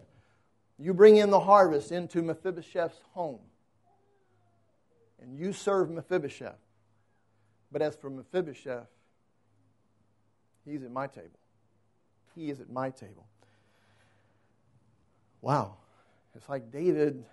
you 0.77 0.93
bring 0.93 1.17
in 1.17 1.29
the 1.29 1.39
harvest 1.39 1.91
into 1.91 2.21
Mephibosheth's 2.21 3.01
home. 3.13 3.39
And 5.21 5.37
you 5.37 5.51
serve 5.51 5.89
Mephibosheth. 5.89 6.59
But 7.71 7.81
as 7.81 7.95
for 7.95 8.09
Mephibosheth, 8.09 8.87
He's 10.65 10.83
at 10.83 10.91
my 10.91 11.07
table. 11.07 11.39
He 12.35 12.49
is 12.49 12.59
at 12.61 12.69
my 12.69 12.89
table. 12.89 13.25
Wow. 15.41 15.75
It's 16.35 16.47
like 16.47 16.71
David 16.71 17.25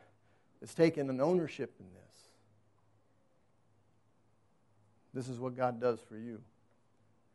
has 0.61 0.75
taken 0.75 1.09
an 1.11 1.21
ownership 1.21 1.75
in 1.79 1.87
this. 1.87 2.09
This 5.15 5.29
is 5.29 5.39
what 5.39 5.57
God 5.57 5.81
does 5.81 6.01
for 6.09 6.17
you 6.17 6.41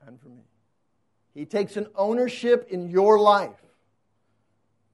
and 0.06 0.20
for 0.20 0.30
me. 0.30 0.44
He 1.34 1.46
takes 1.46 1.78
an 1.78 1.88
ownership 1.96 2.68
in 2.70 2.90
your 2.90 3.20
life. 3.20 3.52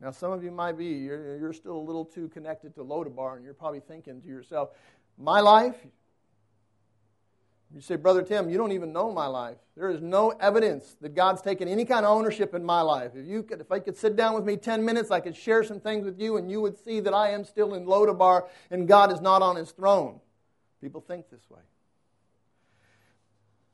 Now, 0.02 0.12
some 0.12 0.32
of 0.32 0.44
you 0.44 0.52
might 0.52 0.78
be, 0.78 0.86
you're, 0.86 1.38
you're 1.38 1.54
still 1.54 1.76
a 1.76 1.86
little 1.86 2.06
too 2.06 2.30
connected 2.30 2.74
to 2.76 2.84
Lodabar, 2.84 3.36
and 3.36 3.44
you're 3.44 3.54
probably 3.54 3.82
thinking 3.82 4.22
to 4.22 4.28
yourself, 4.28 4.70
my 5.18 5.42
life, 5.42 5.76
you 7.74 7.82
say, 7.82 7.98
Brother 7.98 8.24
Tim, 8.24 8.50
you 8.50 8.58
don't 8.58 8.72
even 8.72 8.92
know 8.92 9.12
my 9.12 9.28
life. 9.28 9.58
There 9.78 9.90
is 9.90 10.02
no 10.02 10.32
evidence 10.32 10.96
that 11.02 11.14
God's 11.14 11.42
taken 11.42 11.68
any 11.68 11.86
kind 11.86 12.04
of 12.04 12.18
ownership 12.18 12.56
in 12.56 12.64
my 12.64 12.82
life. 12.82 13.12
If, 13.16 13.28
you 13.28 13.44
could, 13.44 13.62
if 13.62 13.72
I 13.72 13.80
could 13.80 13.96
sit 13.96 14.16
down 14.16 14.34
with 14.34 14.44
me 14.44 14.58
10 14.58 14.84
minutes, 14.84 15.12
I 15.12 15.20
could 15.20 15.36
share 15.36 15.64
some 15.64 15.80
things 15.80 16.06
with 16.06 16.20
you, 16.20 16.38
and 16.38 16.50
you 16.50 16.62
would 16.62 16.84
see 16.84 17.00
that 17.00 17.14
I 17.14 17.30
am 17.30 17.46
still 17.46 17.76
in 17.76 17.86
Lodabar 17.86 18.48
and 18.72 18.88
God 18.88 19.12
is 19.12 19.22
not 19.22 19.44
on 19.44 19.56
his 19.56 19.72
throne. 19.72 20.20
People 20.82 21.02
think 21.02 21.30
this 21.30 21.48
way. 21.50 21.62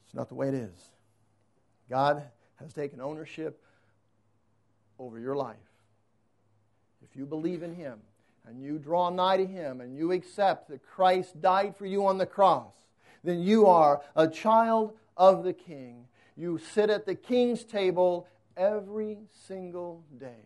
It's 0.05 0.13
not 0.13 0.27
the 0.27 0.35
way 0.35 0.49
it 0.49 0.55
is. 0.55 0.75
God 1.89 2.23
has 2.55 2.73
taken 2.73 2.99
ownership 2.99 3.61
over 4.99 5.19
your 5.19 5.35
life. 5.35 5.55
If 7.03 7.15
you 7.15 7.25
believe 7.25 7.63
in 7.63 7.73
him 7.75 7.99
and 8.45 8.61
you 8.61 8.77
draw 8.77 9.09
nigh 9.09 9.37
to 9.37 9.45
him 9.45 9.79
and 9.79 9.95
you 9.95 10.11
accept 10.11 10.69
that 10.69 10.85
Christ 10.85 11.39
died 11.41 11.77
for 11.77 11.85
you 11.85 12.05
on 12.05 12.17
the 12.17 12.25
cross, 12.25 12.73
then 13.25 13.41
you 13.41 13.67
are 13.67 14.01
a 14.15 14.27
child 14.27 14.93
of 15.17 15.43
the 15.43 15.53
king. 15.53 16.07
You 16.37 16.57
sit 16.57 16.89
at 16.89 17.05
the 17.05 17.15
king's 17.15 17.63
table 17.63 18.27
every 18.55 19.17
single 19.47 20.03
day. 20.17 20.45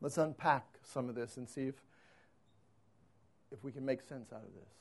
Let's 0.00 0.18
unpack 0.18 0.66
some 0.82 1.08
of 1.08 1.14
this 1.14 1.36
and 1.36 1.48
see 1.48 1.68
if, 1.68 1.74
if 3.52 3.62
we 3.62 3.70
can 3.70 3.84
make 3.84 4.02
sense 4.02 4.32
out 4.32 4.42
of 4.42 4.52
this. 4.54 4.72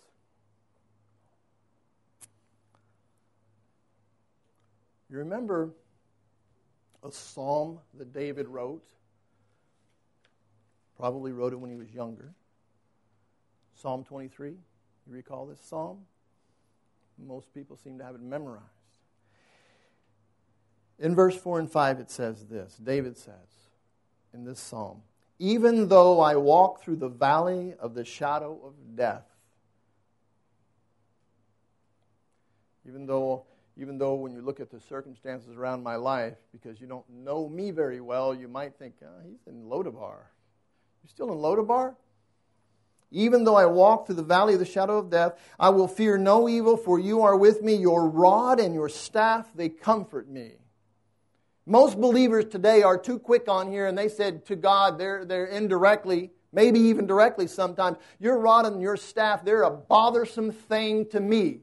You 5.11 5.17
remember 5.17 5.69
a 7.03 7.11
psalm 7.11 7.80
that 7.97 8.13
David 8.13 8.47
wrote? 8.47 8.88
Probably 10.97 11.34
wrote 11.34 11.51
it 11.51 11.57
when 11.57 11.69
he 11.69 11.76
was 11.76 11.91
younger. 11.91 12.34
Psalm 13.82 14.03
23. 14.03 14.49
You 14.49 14.57
recall 15.07 15.45
this 15.47 15.59
psalm? 15.59 15.99
Most 17.17 17.53
people 17.53 17.77
seem 17.84 17.97
to 17.97 18.03
have 18.03 18.15
it 18.15 18.21
memorized. 18.21 18.63
In 20.99 21.15
verse 21.15 21.36
4 21.36 21.59
and 21.59 21.71
5, 21.71 21.99
it 21.99 22.11
says 22.11 22.45
this 22.45 22.77
David 22.77 23.17
says 23.17 23.34
in 24.34 24.43
this 24.45 24.59
psalm, 24.59 25.01
Even 25.39 25.88
though 25.88 26.19
I 26.19 26.36
walk 26.36 26.84
through 26.84 26.97
the 26.97 27.09
valley 27.09 27.73
of 27.79 27.95
the 27.95 28.05
shadow 28.05 28.59
of 28.63 28.95
death, 28.95 29.25
even 32.88 33.05
though 33.05 33.45
even 33.77 33.97
though 33.97 34.15
when 34.15 34.34
you 34.34 34.41
look 34.41 34.59
at 34.59 34.69
the 34.69 34.79
circumstances 34.79 35.55
around 35.55 35.82
my 35.82 35.95
life, 35.95 36.36
because 36.51 36.79
you 36.79 36.88
don't 36.88 37.09
know 37.09 37.47
me 37.47 37.71
very 37.71 38.01
well, 38.01 38.36
you 38.36 38.47
might 38.47 38.75
think, 38.75 38.95
oh, 39.01 39.07
he's 39.25 39.47
in 39.47 39.63
Lodabar. 39.63 40.17
You're 41.01 41.09
still 41.09 41.32
in 41.32 41.39
Lodabar? 41.39 41.95
Even 43.12 43.43
though 43.43 43.55
I 43.55 43.66
walk 43.66 44.05
through 44.05 44.16
the 44.16 44.24
valley 44.24 44.53
of 44.53 44.59
the 44.59 44.66
shadow 44.66 44.97
of 44.97 45.09
death, 45.09 45.34
I 45.59 45.70
will 45.70 45.88
fear 45.88 46.18
no 46.18 46.47
evil, 46.47 46.78
for 46.78 46.97
you 46.97 47.22
are 47.24 47.36
with 47.36 47.62
me. 47.62 47.76
Your 47.76 48.09
rod 48.09 48.59
and 48.59 48.74
your 48.74 48.88
staff, 48.88 49.51
they 49.53 49.68
comfort 49.68 50.30
me. 50.30 50.53
Most 51.66 51.99
believers 51.99 52.45
today 52.45 52.82
are 52.84 52.97
too 52.97 53.20
quick 53.20 53.47
on 53.47 53.70
here, 53.70 53.86
and 53.86 53.97
they 53.97 54.07
said 54.07 54.45
to 54.45 54.55
God, 54.55 54.97
they're, 54.97 55.26
they're 55.26 55.45
indirectly, 55.45 56.32
maybe 56.53 56.80
even 56.80 57.05
directly 57.05 57.47
sometimes, 57.47 57.97
your 58.20 58.39
rod 58.39 58.66
and 58.66 58.82
your 58.82 58.97
staff, 58.97 59.43
they're 59.43 59.64
a 59.64 59.72
bothersome 59.72 60.51
thing 60.51 61.05
to 61.09 61.20
me. 61.20 61.59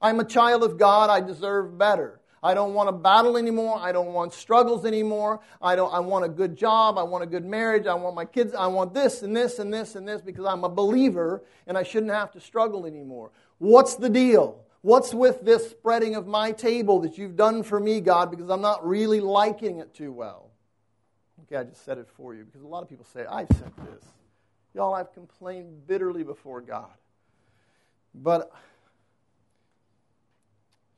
I'm 0.00 0.18
a 0.18 0.24
child 0.24 0.62
of 0.62 0.78
God, 0.78 1.10
I 1.10 1.20
deserve 1.20 1.78
better. 1.78 2.20
I 2.46 2.54
don't 2.54 2.74
want 2.74 2.88
to 2.88 2.92
battle 2.92 3.36
anymore. 3.36 3.76
I 3.76 3.90
don't 3.90 4.12
want 4.12 4.32
struggles 4.32 4.84
anymore. 4.84 5.40
I, 5.60 5.74
don't, 5.74 5.92
I 5.92 5.98
want 5.98 6.24
a 6.24 6.28
good 6.28 6.56
job. 6.56 6.96
I 6.96 7.02
want 7.02 7.24
a 7.24 7.26
good 7.26 7.44
marriage. 7.44 7.88
I 7.88 7.94
want 7.94 8.14
my 8.14 8.24
kids. 8.24 8.54
I 8.54 8.68
want 8.68 8.94
this 8.94 9.22
and 9.22 9.36
this 9.36 9.58
and 9.58 9.74
this 9.74 9.96
and 9.96 10.06
this 10.06 10.22
because 10.22 10.44
I'm 10.44 10.62
a 10.62 10.68
believer 10.68 11.42
and 11.66 11.76
I 11.76 11.82
shouldn't 11.82 12.12
have 12.12 12.30
to 12.32 12.40
struggle 12.40 12.86
anymore. 12.86 13.32
What's 13.58 13.96
the 13.96 14.08
deal? 14.08 14.64
What's 14.82 15.12
with 15.12 15.40
this 15.40 15.68
spreading 15.68 16.14
of 16.14 16.28
my 16.28 16.52
table 16.52 17.00
that 17.00 17.18
you've 17.18 17.34
done 17.34 17.64
for 17.64 17.80
me, 17.80 18.00
God, 18.00 18.30
because 18.30 18.48
I'm 18.48 18.60
not 18.60 18.86
really 18.86 19.18
liking 19.18 19.80
it 19.80 19.92
too 19.92 20.12
well? 20.12 20.50
Okay, 21.42 21.56
I 21.56 21.64
just 21.64 21.84
said 21.84 21.98
it 21.98 22.06
for 22.16 22.32
you 22.32 22.44
because 22.44 22.62
a 22.62 22.68
lot 22.68 22.84
of 22.84 22.88
people 22.88 23.06
say, 23.12 23.26
I've 23.26 23.48
said 23.58 23.72
this. 23.90 24.04
Y'all, 24.72 24.94
I've 24.94 25.12
complained 25.12 25.88
bitterly 25.88 26.22
before 26.22 26.60
God. 26.60 26.94
But 28.14 28.52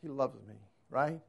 He 0.03 0.09
loves 0.09 0.37
me, 0.47 0.57
right? 0.91 1.21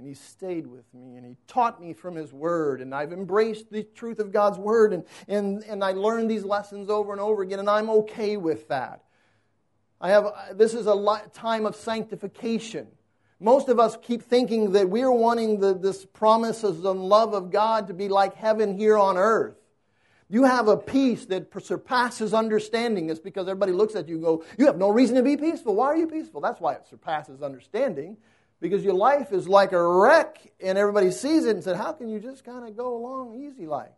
And 0.00 0.08
he 0.08 0.14
stayed 0.14 0.66
with 0.66 0.86
me 0.94 1.16
and 1.16 1.26
he 1.26 1.36
taught 1.46 1.78
me 1.78 1.92
from 1.92 2.14
his 2.16 2.32
word 2.32 2.80
and 2.80 2.94
i've 2.94 3.12
embraced 3.12 3.70
the 3.70 3.82
truth 3.82 4.18
of 4.18 4.32
god's 4.32 4.56
word 4.56 4.94
and, 4.94 5.04
and, 5.28 5.62
and 5.64 5.84
i 5.84 5.92
learned 5.92 6.30
these 6.30 6.42
lessons 6.42 6.88
over 6.88 7.12
and 7.12 7.20
over 7.20 7.42
again 7.42 7.58
and 7.58 7.68
i'm 7.68 7.90
okay 7.90 8.38
with 8.38 8.66
that 8.68 9.04
i 10.00 10.08
have 10.08 10.32
this 10.54 10.72
is 10.72 10.86
a 10.86 11.22
time 11.34 11.66
of 11.66 11.76
sanctification 11.76 12.86
most 13.40 13.68
of 13.68 13.78
us 13.78 13.96
keep 14.00 14.22
thinking 14.22 14.72
that 14.72 14.88
we're 14.88 15.12
wanting 15.12 15.60
the, 15.60 15.74
this 15.74 16.06
promises 16.06 16.82
and 16.86 17.00
love 17.00 17.34
of 17.34 17.50
god 17.50 17.88
to 17.88 17.92
be 17.92 18.08
like 18.08 18.34
heaven 18.34 18.78
here 18.78 18.96
on 18.96 19.18
earth 19.18 19.56
you 20.30 20.44
have 20.44 20.68
a 20.68 20.76
peace 20.76 21.26
that 21.26 21.48
surpasses 21.60 22.32
understanding. 22.32 23.10
It's 23.10 23.18
because 23.18 23.48
everybody 23.48 23.72
looks 23.72 23.96
at 23.96 24.08
you 24.08 24.14
and 24.14 24.24
go, 24.24 24.44
You 24.56 24.66
have 24.66 24.78
no 24.78 24.88
reason 24.88 25.16
to 25.16 25.24
be 25.24 25.36
peaceful. 25.36 25.74
Why 25.74 25.86
are 25.86 25.96
you 25.96 26.06
peaceful? 26.06 26.40
That's 26.40 26.60
why 26.60 26.74
it 26.74 26.86
surpasses 26.88 27.42
understanding 27.42 28.16
because 28.60 28.84
your 28.84 28.94
life 28.94 29.32
is 29.32 29.48
like 29.48 29.72
a 29.72 29.82
wreck 29.82 30.38
and 30.60 30.76
everybody 30.76 31.10
sees 31.10 31.46
it 31.46 31.56
and 31.56 31.64
said, 31.64 31.76
How 31.76 31.92
can 31.92 32.08
you 32.08 32.20
just 32.20 32.44
kind 32.44 32.68
of 32.68 32.76
go 32.76 32.96
along 32.96 33.34
easy 33.42 33.66
like? 33.66 33.92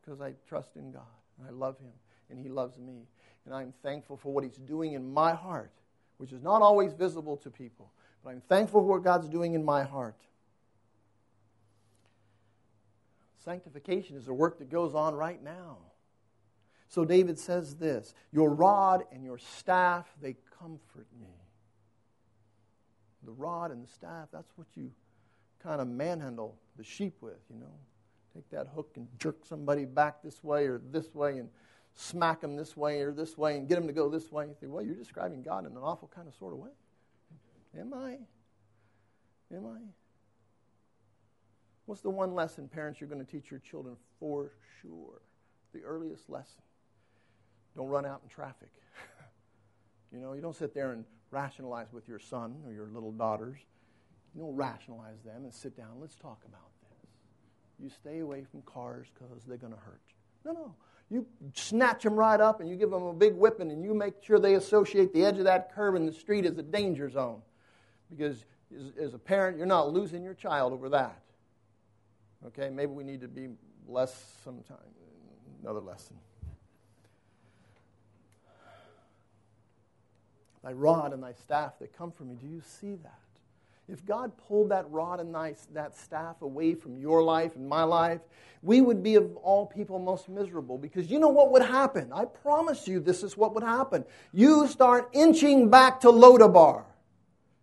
Because 0.00 0.20
I 0.20 0.34
trust 0.48 0.76
in 0.76 0.92
God 0.92 1.02
and 1.38 1.48
I 1.48 1.50
love 1.50 1.78
Him 1.78 1.92
and 2.30 2.38
He 2.38 2.48
loves 2.48 2.78
me. 2.78 3.06
And 3.44 3.54
I'm 3.54 3.72
thankful 3.82 4.16
for 4.16 4.32
what 4.32 4.44
He's 4.44 4.56
doing 4.56 4.92
in 4.92 5.12
my 5.12 5.32
heart, 5.32 5.72
which 6.18 6.32
is 6.32 6.42
not 6.42 6.62
always 6.62 6.92
visible 6.92 7.38
to 7.38 7.50
people. 7.50 7.90
But 8.22 8.30
I'm 8.30 8.42
thankful 8.42 8.82
for 8.82 8.86
what 8.86 9.02
God's 9.02 9.28
doing 9.28 9.54
in 9.54 9.64
my 9.64 9.82
heart. 9.82 10.16
Sanctification 13.44 14.16
is 14.16 14.28
a 14.28 14.32
work 14.32 14.58
that 14.58 14.70
goes 14.70 14.94
on 14.94 15.14
right 15.14 15.42
now. 15.42 15.78
So 16.88 17.04
David 17.04 17.38
says 17.38 17.76
this 17.76 18.14
Your 18.30 18.50
rod 18.50 19.04
and 19.10 19.24
your 19.24 19.38
staff, 19.38 20.06
they 20.20 20.36
comfort 20.60 21.06
me 21.18 21.41
the 23.24 23.32
rod 23.32 23.70
and 23.70 23.82
the 23.82 23.88
staff, 23.88 24.28
that's 24.32 24.52
what 24.56 24.66
you 24.74 24.90
kind 25.62 25.80
of 25.80 25.88
manhandle 25.88 26.56
the 26.76 26.84
sheep 26.84 27.14
with, 27.20 27.38
you 27.52 27.58
know. 27.58 27.72
Take 28.34 28.48
that 28.50 28.68
hook 28.74 28.92
and 28.96 29.06
jerk 29.18 29.44
somebody 29.44 29.84
back 29.84 30.22
this 30.22 30.42
way 30.42 30.66
or 30.66 30.80
this 30.90 31.14
way 31.14 31.38
and 31.38 31.48
smack 31.94 32.40
them 32.40 32.56
this 32.56 32.76
way 32.76 33.02
or 33.02 33.12
this 33.12 33.36
way 33.36 33.56
and 33.56 33.68
get 33.68 33.74
them 33.74 33.86
to 33.86 33.92
go 33.92 34.08
this 34.08 34.32
way. 34.32 34.46
You 34.46 34.56
think, 34.58 34.72
well, 34.72 34.82
you're 34.82 34.94
describing 34.94 35.42
God 35.42 35.66
in 35.66 35.72
an 35.72 35.78
awful 35.82 36.10
kind 36.14 36.26
of 36.26 36.34
sort 36.34 36.54
of 36.54 36.58
way. 36.58 36.70
Am 37.78 37.92
I? 37.92 38.18
Am 39.54 39.66
I? 39.66 39.80
What's 41.84 42.00
the 42.00 42.10
one 42.10 42.34
lesson, 42.34 42.68
parents, 42.68 43.00
you're 43.00 43.08
going 43.08 43.24
to 43.24 43.30
teach 43.30 43.50
your 43.50 43.60
children 43.60 43.96
for 44.18 44.52
sure? 44.80 45.20
The 45.74 45.82
earliest 45.82 46.30
lesson. 46.30 46.62
Don't 47.76 47.88
run 47.88 48.06
out 48.06 48.20
in 48.22 48.28
traffic. 48.28 48.70
You 50.12 50.20
know, 50.20 50.34
you 50.34 50.40
don't 50.40 50.56
sit 50.56 50.74
there 50.74 50.92
and 50.92 51.04
rationalize 51.30 51.92
with 51.92 52.06
your 52.08 52.18
son 52.18 52.56
or 52.66 52.72
your 52.72 52.88
little 52.88 53.12
daughters. 53.12 53.58
You 54.34 54.42
don't 54.42 54.56
rationalize 54.56 55.22
them 55.24 55.44
and 55.44 55.52
sit 55.52 55.76
down. 55.76 56.00
Let's 56.00 56.14
talk 56.14 56.42
about 56.46 56.70
this. 56.82 57.10
You 57.78 57.88
stay 57.88 58.20
away 58.20 58.44
from 58.44 58.62
cars 58.62 59.08
because 59.14 59.44
they're 59.44 59.56
going 59.56 59.72
to 59.72 59.78
hurt 59.78 60.00
you. 60.08 60.14
No, 60.44 60.52
no. 60.52 60.74
You 61.10 61.26
snatch 61.54 62.04
them 62.04 62.14
right 62.14 62.40
up 62.40 62.60
and 62.60 62.68
you 62.68 62.76
give 62.76 62.90
them 62.90 63.02
a 63.02 63.12
big 63.12 63.34
whipping 63.34 63.70
and 63.70 63.84
you 63.84 63.92
make 63.92 64.14
sure 64.22 64.38
they 64.38 64.54
associate 64.54 65.12
the 65.12 65.24
edge 65.24 65.38
of 65.38 65.44
that 65.44 65.74
curve 65.74 65.94
in 65.94 66.06
the 66.06 66.12
street 66.12 66.46
as 66.46 66.56
a 66.56 66.62
danger 66.62 67.10
zone. 67.10 67.42
Because 68.10 68.44
as, 68.74 68.92
as 68.98 69.14
a 69.14 69.18
parent, 69.18 69.58
you're 69.58 69.66
not 69.66 69.92
losing 69.92 70.22
your 70.22 70.34
child 70.34 70.72
over 70.72 70.88
that. 70.90 71.22
Okay, 72.46 72.70
maybe 72.70 72.92
we 72.92 73.04
need 73.04 73.20
to 73.20 73.28
be 73.28 73.48
less 73.86 74.38
sometime. 74.42 74.78
Another 75.62 75.80
lesson. 75.80 76.16
Thy 80.62 80.72
rod 80.72 81.12
and 81.12 81.22
thy 81.22 81.32
staff 81.32 81.78
that 81.80 81.96
come 81.96 82.12
from 82.12 82.28
me. 82.28 82.36
Do 82.40 82.46
you 82.46 82.62
see 82.64 82.94
that? 83.02 83.18
If 83.88 84.06
God 84.06 84.32
pulled 84.48 84.70
that 84.70 84.88
rod 84.90 85.20
and 85.20 85.34
that 85.34 85.96
staff 85.96 86.40
away 86.40 86.74
from 86.74 86.96
your 86.96 87.22
life 87.22 87.56
and 87.56 87.68
my 87.68 87.82
life, 87.82 88.20
we 88.62 88.80
would 88.80 89.02
be 89.02 89.16
of 89.16 89.36
all 89.36 89.66
people 89.66 89.98
most 89.98 90.28
miserable 90.28 90.78
because 90.78 91.10
you 91.10 91.18
know 91.18 91.28
what 91.28 91.50
would 91.50 91.62
happen? 91.62 92.12
I 92.12 92.24
promise 92.24 92.86
you 92.86 93.00
this 93.00 93.24
is 93.24 93.36
what 93.36 93.54
would 93.54 93.64
happen. 93.64 94.04
You 94.32 94.68
start 94.68 95.10
inching 95.12 95.68
back 95.68 96.00
to 96.02 96.08
Lodabar. 96.08 96.84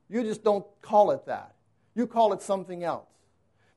You 0.09 0.23
just 0.23 0.43
don't 0.43 0.65
call 0.81 1.11
it 1.11 1.25
that. 1.25 1.55
You 1.95 2.05
call 2.05 2.33
it 2.33 2.41
something 2.41 2.83
else. 2.83 3.07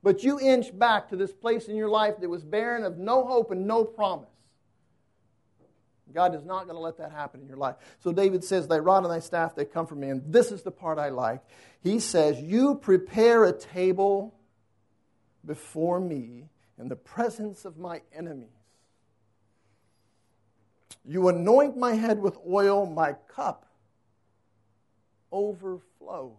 But 0.03 0.25
you 0.25 0.41
inch 0.41 0.77
back 0.77 1.09
to 1.11 1.16
this 1.16 1.33
place 1.33 1.68
in 1.68 1.77
your 1.77 1.89
life 1.89 2.14
that 2.20 2.29
was 2.29 2.43
barren 2.43 2.83
of 2.83 2.99
no 2.99 3.25
hope 3.25 3.53
and 3.53 3.68
no 3.68 3.85
promise. 3.85 4.29
God 6.12 6.34
is 6.34 6.44
not 6.44 6.64
going 6.64 6.76
to 6.76 6.80
let 6.82 6.98
that 6.98 7.12
happen 7.12 7.40
in 7.40 7.48
your 7.48 7.56
life. 7.56 7.76
So 8.00 8.12
David 8.12 8.44
says, 8.44 8.68
Thy 8.68 8.78
rod 8.78 9.04
and 9.04 9.12
thy 9.12 9.20
staff, 9.20 9.54
they 9.54 9.64
come 9.64 9.86
from 9.86 10.00
me. 10.00 10.08
And 10.08 10.22
this 10.32 10.52
is 10.52 10.62
the 10.62 10.70
part 10.70 10.98
I 10.98 11.08
like. 11.08 11.42
He 11.82 11.98
says, 11.98 12.40
You 12.40 12.76
prepare 12.76 13.44
a 13.44 13.52
table 13.52 14.34
before 15.44 16.00
me 16.00 16.48
in 16.78 16.88
the 16.88 16.96
presence 16.96 17.64
of 17.64 17.78
my 17.78 18.02
enemies. 18.14 18.48
You 21.04 21.28
anoint 21.28 21.76
my 21.76 21.94
head 21.94 22.20
with 22.20 22.36
oil, 22.48 22.86
my 22.86 23.14
cup 23.28 23.66
overflows. 25.32 26.36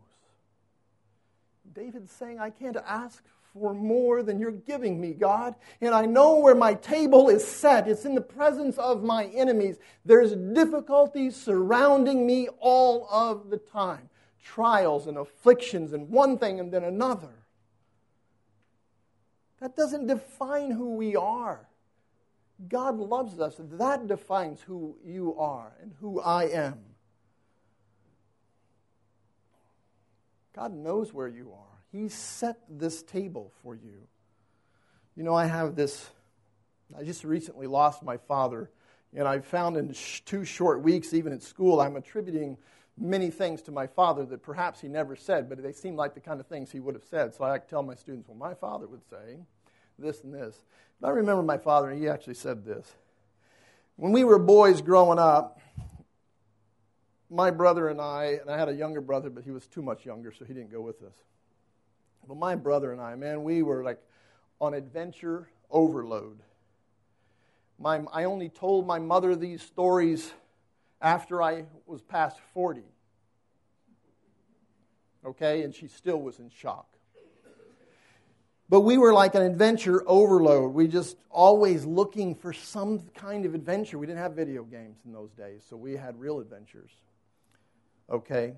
David's 1.72 2.12
saying, 2.12 2.40
I 2.40 2.50
can't 2.50 2.78
ask 2.86 3.24
for 3.54 3.74
more 3.74 4.24
than 4.24 4.40
you're 4.40 4.52
giving 4.52 5.00
me, 5.00 5.14
God. 5.14 5.56
And 5.80 5.94
I 5.94 6.06
know 6.06 6.40
where 6.40 6.56
my 6.56 6.74
table 6.74 7.30
is 7.30 7.46
set. 7.48 7.88
It's 7.88 8.06
in 8.06 8.16
the 8.16 8.22
presence 8.22 8.78
of 8.78 9.04
my 9.04 9.26
enemies. 9.26 9.78
There's 10.04 10.34
difficulties 10.34 11.36
surrounding 11.36 12.26
me 12.26 12.50
all 12.60 13.08
of 13.12 13.50
the 13.50 13.58
time 13.58 14.10
trials 14.44 15.08
and 15.08 15.18
afflictions, 15.18 15.94
and 15.94 16.10
one 16.10 16.38
thing 16.38 16.60
and 16.60 16.72
then 16.72 16.84
another. 16.84 17.34
That 19.60 19.76
doesn't 19.76 20.08
define 20.08 20.72
who 20.72 20.96
we 20.96 21.16
are. 21.16 21.68
God 22.68 22.98
loves 22.98 23.40
us. 23.40 23.56
That 23.58 24.08
defines 24.08 24.62
who 24.62 24.98
you 25.06 25.36
are 25.38 25.74
and 25.82 25.94
who 26.00 26.20
I 26.20 26.44
am. 26.50 26.80
God 30.56 30.74
knows 30.74 31.14
where 31.14 31.28
you 31.28 31.52
are. 31.52 31.78
He 31.92 32.10
set 32.10 32.58
this 32.70 33.04
table 33.04 33.52
for 33.62 33.76
you. 33.76 34.08
You 35.16 35.24
know, 35.24 35.36
I 35.36 35.46
have 35.46 35.76
this, 35.76 36.10
I 36.98 37.04
just 37.04 37.24
recently 37.24 37.68
lost 37.68 38.04
my 38.04 38.18
father, 38.18 38.70
and 39.16 39.28
I 39.28 39.40
found 39.40 39.78
in 39.78 39.94
two 40.26 40.44
short 40.44 40.82
weeks, 40.82 41.14
even 41.14 41.34
at 41.34 41.44
school, 41.44 41.80
I'm 41.80 41.96
attributing 41.96 42.58
many 42.98 43.30
things 43.30 43.62
to 43.64 43.72
my 43.72 43.88
father 43.88 44.26
that 44.26 44.42
perhaps 44.42 44.82
he 44.82 44.88
never 44.88 45.16
said, 45.16 45.50
but 45.50 45.62
they 45.62 45.72
seem 45.72 45.96
like 45.96 46.14
the 46.14 46.20
kind 46.20 46.40
of 46.40 46.48
things 46.48 46.72
he 46.72 46.80
would 46.80 46.96
have 46.96 47.04
said. 47.04 47.34
So 47.34 47.44
I 47.44 47.58
tell 47.58 47.84
my 47.84 47.96
students, 47.96 48.28
well, 48.28 48.38
my 48.38 48.54
father 48.54 48.88
would 48.88 49.04
say 49.10 49.38
this 50.00 50.24
and 50.24 50.34
this. 50.34 50.64
But 51.00 51.08
I 51.08 51.12
remember 51.12 51.44
my 51.44 51.58
father, 51.58 51.90
and 51.90 52.00
he 52.00 52.08
actually 52.08 52.36
said 52.36 52.66
this. 52.66 52.92
When 53.96 54.12
we 54.12 54.24
were 54.24 54.40
boys 54.40 54.82
growing 54.82 55.20
up, 55.20 55.60
my 57.34 57.50
brother 57.50 57.90
and 57.90 58.00
I, 58.00 58.38
and 58.42 58.50
I 58.50 58.58
had 58.58 58.70
a 58.70 58.74
younger 58.74 59.02
brother, 59.02 59.30
but 59.30 59.44
he 59.44 59.52
was 59.52 59.66
too 59.68 59.82
much 59.82 60.06
younger, 60.06 60.32
so 60.32 60.46
he 60.46 60.54
didn't 60.54 60.72
go 60.72 60.82
with 60.82 61.02
us. 61.02 61.16
But 62.28 62.38
my 62.38 62.56
brother 62.56 62.92
and 62.92 63.02
I, 63.02 63.16
man, 63.16 63.44
we 63.44 63.64
were 63.64 63.84
like 63.84 64.00
on 64.62 64.74
adventure 64.74 65.50
overload. 65.70 66.40
My, 67.80 68.02
I 68.14 68.26
only 68.26 68.50
told 68.50 68.86
my 68.86 69.00
mother 69.00 69.36
these 69.36 69.62
stories 69.62 70.32
after 71.02 71.42
I 71.42 71.66
was 71.86 72.02
past 72.02 72.38
40. 72.54 72.84
Okay? 75.26 75.64
And 75.64 75.74
she 75.74 75.88
still 75.88 76.22
was 76.22 76.40
in 76.40 76.50
shock. 76.50 76.88
But 78.70 78.82
we 78.82 78.98
were 78.98 79.14
like 79.14 79.36
an 79.36 79.42
adventure 79.42 80.04
overload. 80.08 80.74
We 80.74 80.88
just 80.88 81.18
always 81.30 81.84
looking 81.84 82.36
for 82.36 82.54
some 82.54 83.00
kind 83.16 83.46
of 83.46 83.54
adventure. 83.54 83.98
We 83.98 84.08
didn't 84.08 84.20
have 84.20 84.34
video 84.34 84.64
games 84.64 84.98
in 85.06 85.12
those 85.12 85.32
days, 85.32 85.64
so 85.70 85.76
we 85.76 85.94
had 85.94 86.20
real 86.20 86.40
adventures. 86.40 86.92
Okay? 88.10 88.54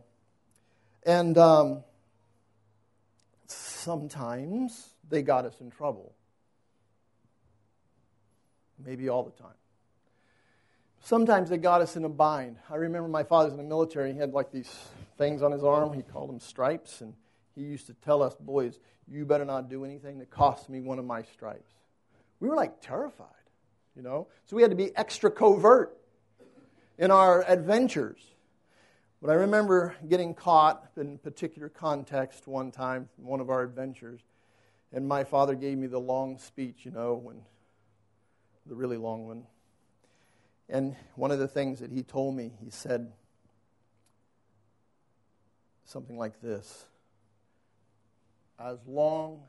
And 1.05 1.37
um, 1.37 1.83
sometimes 3.47 4.89
they 5.09 5.21
got 5.21 5.45
us 5.45 5.59
in 5.61 5.69
trouble. 5.69 6.13
Maybe 8.83 9.09
all 9.09 9.23
the 9.23 9.31
time. 9.31 9.53
Sometimes 11.01 11.49
they 11.49 11.57
got 11.57 11.81
us 11.81 11.95
in 11.95 12.03
a 12.03 12.09
bind. 12.09 12.57
I 12.69 12.75
remember 12.75 13.07
my 13.07 13.23
father's 13.23 13.51
in 13.51 13.57
the 13.57 13.63
military. 13.63 14.11
He 14.11 14.17
had 14.17 14.33
like 14.33 14.51
these 14.51 14.73
things 15.17 15.43
on 15.43 15.51
his 15.51 15.63
arm. 15.63 15.93
He 15.93 16.01
called 16.01 16.29
them 16.29 16.39
stripes. 16.39 17.01
And 17.01 17.13
he 17.53 17.61
used 17.61 17.85
to 17.87 17.93
tell 17.93 18.23
us, 18.23 18.35
boys, 18.35 18.79
you 19.07 19.23
better 19.25 19.45
not 19.45 19.69
do 19.69 19.85
anything 19.85 20.17
that 20.19 20.31
costs 20.31 20.67
me 20.67 20.81
one 20.81 20.97
of 20.97 21.05
my 21.05 21.21
stripes. 21.21 21.71
We 22.39 22.49
were 22.49 22.55
like 22.55 22.81
terrified, 22.81 23.27
you 23.95 24.01
know? 24.01 24.27
So 24.45 24.55
we 24.55 24.63
had 24.63 24.71
to 24.71 24.77
be 24.77 24.95
extra 24.95 25.29
covert 25.29 25.95
in 26.97 27.11
our 27.11 27.43
adventures. 27.47 28.34
But 29.25 29.31
I 29.31 29.35
remember 29.37 29.95
getting 30.07 30.35
caught 30.35 30.91
in 30.97 31.15
a 31.15 31.17
particular 31.17 31.67
context 31.67 32.45
one 32.45 32.69
time, 32.69 33.09
one 33.15 33.39
of 33.39 33.49
our 33.49 33.63
adventures, 33.63 34.21
and 34.93 35.07
my 35.07 35.23
father 35.23 35.55
gave 35.55 35.79
me 35.79 35.87
the 35.87 35.99
long 35.99 36.37
speech, 36.37 36.85
you 36.85 36.91
know, 36.91 37.15
when 37.15 37.37
the 38.67 38.75
really 38.75 38.97
long 38.97 39.25
one. 39.25 39.47
And 40.69 40.95
one 41.15 41.31
of 41.31 41.39
the 41.39 41.47
things 41.47 41.79
that 41.79 41.91
he 41.91 42.03
told 42.03 42.35
me, 42.35 42.51
he 42.63 42.69
said 42.69 43.13
something 45.85 46.19
like 46.19 46.39
this 46.39 46.85
As 48.59 48.77
long, 48.85 49.41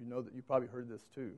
you 0.00 0.06
know 0.06 0.22
that 0.22 0.34
you 0.34 0.40
probably 0.40 0.68
heard 0.68 0.88
this 0.88 1.04
too, 1.14 1.32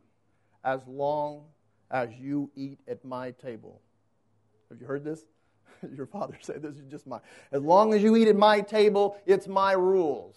as 0.63 0.87
long 0.87 1.47
as 1.91 2.11
you 2.13 2.49
eat 2.55 2.79
at 2.87 3.05
my 3.05 3.33
table. 3.33 3.81
Have 4.69 4.81
you 4.81 4.87
heard 4.87 5.03
this? 5.03 5.25
Your 5.97 6.07
father 6.07 6.37
said, 6.41 6.63
This 6.63 6.77
is 6.77 6.85
just 6.91 7.07
my. 7.07 7.21
As 7.53 7.63
long 7.63 7.95
as 7.95 8.03
you 8.03 8.17
eat 8.17 8.29
at 8.29 8.37
my 8.37 8.61
table, 8.61 9.17
it's 9.27 9.47
my 9.47 9.73
rules. 9.73 10.37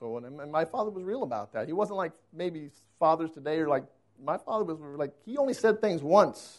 So, 0.00 0.16
and 0.16 0.52
my 0.52 0.64
father 0.64 0.90
was 0.90 1.02
real 1.02 1.24
about 1.24 1.52
that. 1.54 1.66
He 1.66 1.72
wasn't 1.72 1.96
like 1.96 2.12
maybe 2.32 2.70
fathers 3.00 3.32
today 3.32 3.58
are 3.58 3.68
like, 3.68 3.84
my 4.22 4.36
father 4.36 4.64
was 4.64 4.78
like, 4.96 5.12
he 5.24 5.36
only 5.36 5.54
said 5.54 5.80
things 5.80 6.02
once. 6.02 6.58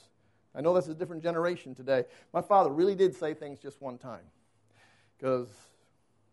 I 0.54 0.62
know 0.62 0.74
that's 0.74 0.90
a 0.90 0.94
different 0.94 1.24
generation 1.24 1.74
today. 1.74 2.04
My 2.34 2.42
father 2.42 2.70
really 2.70 2.96
did 2.96 3.16
say 3.16 3.34
things 3.34 3.60
just 3.60 3.82
one 3.82 3.98
time 3.98 4.26
because 5.18 5.48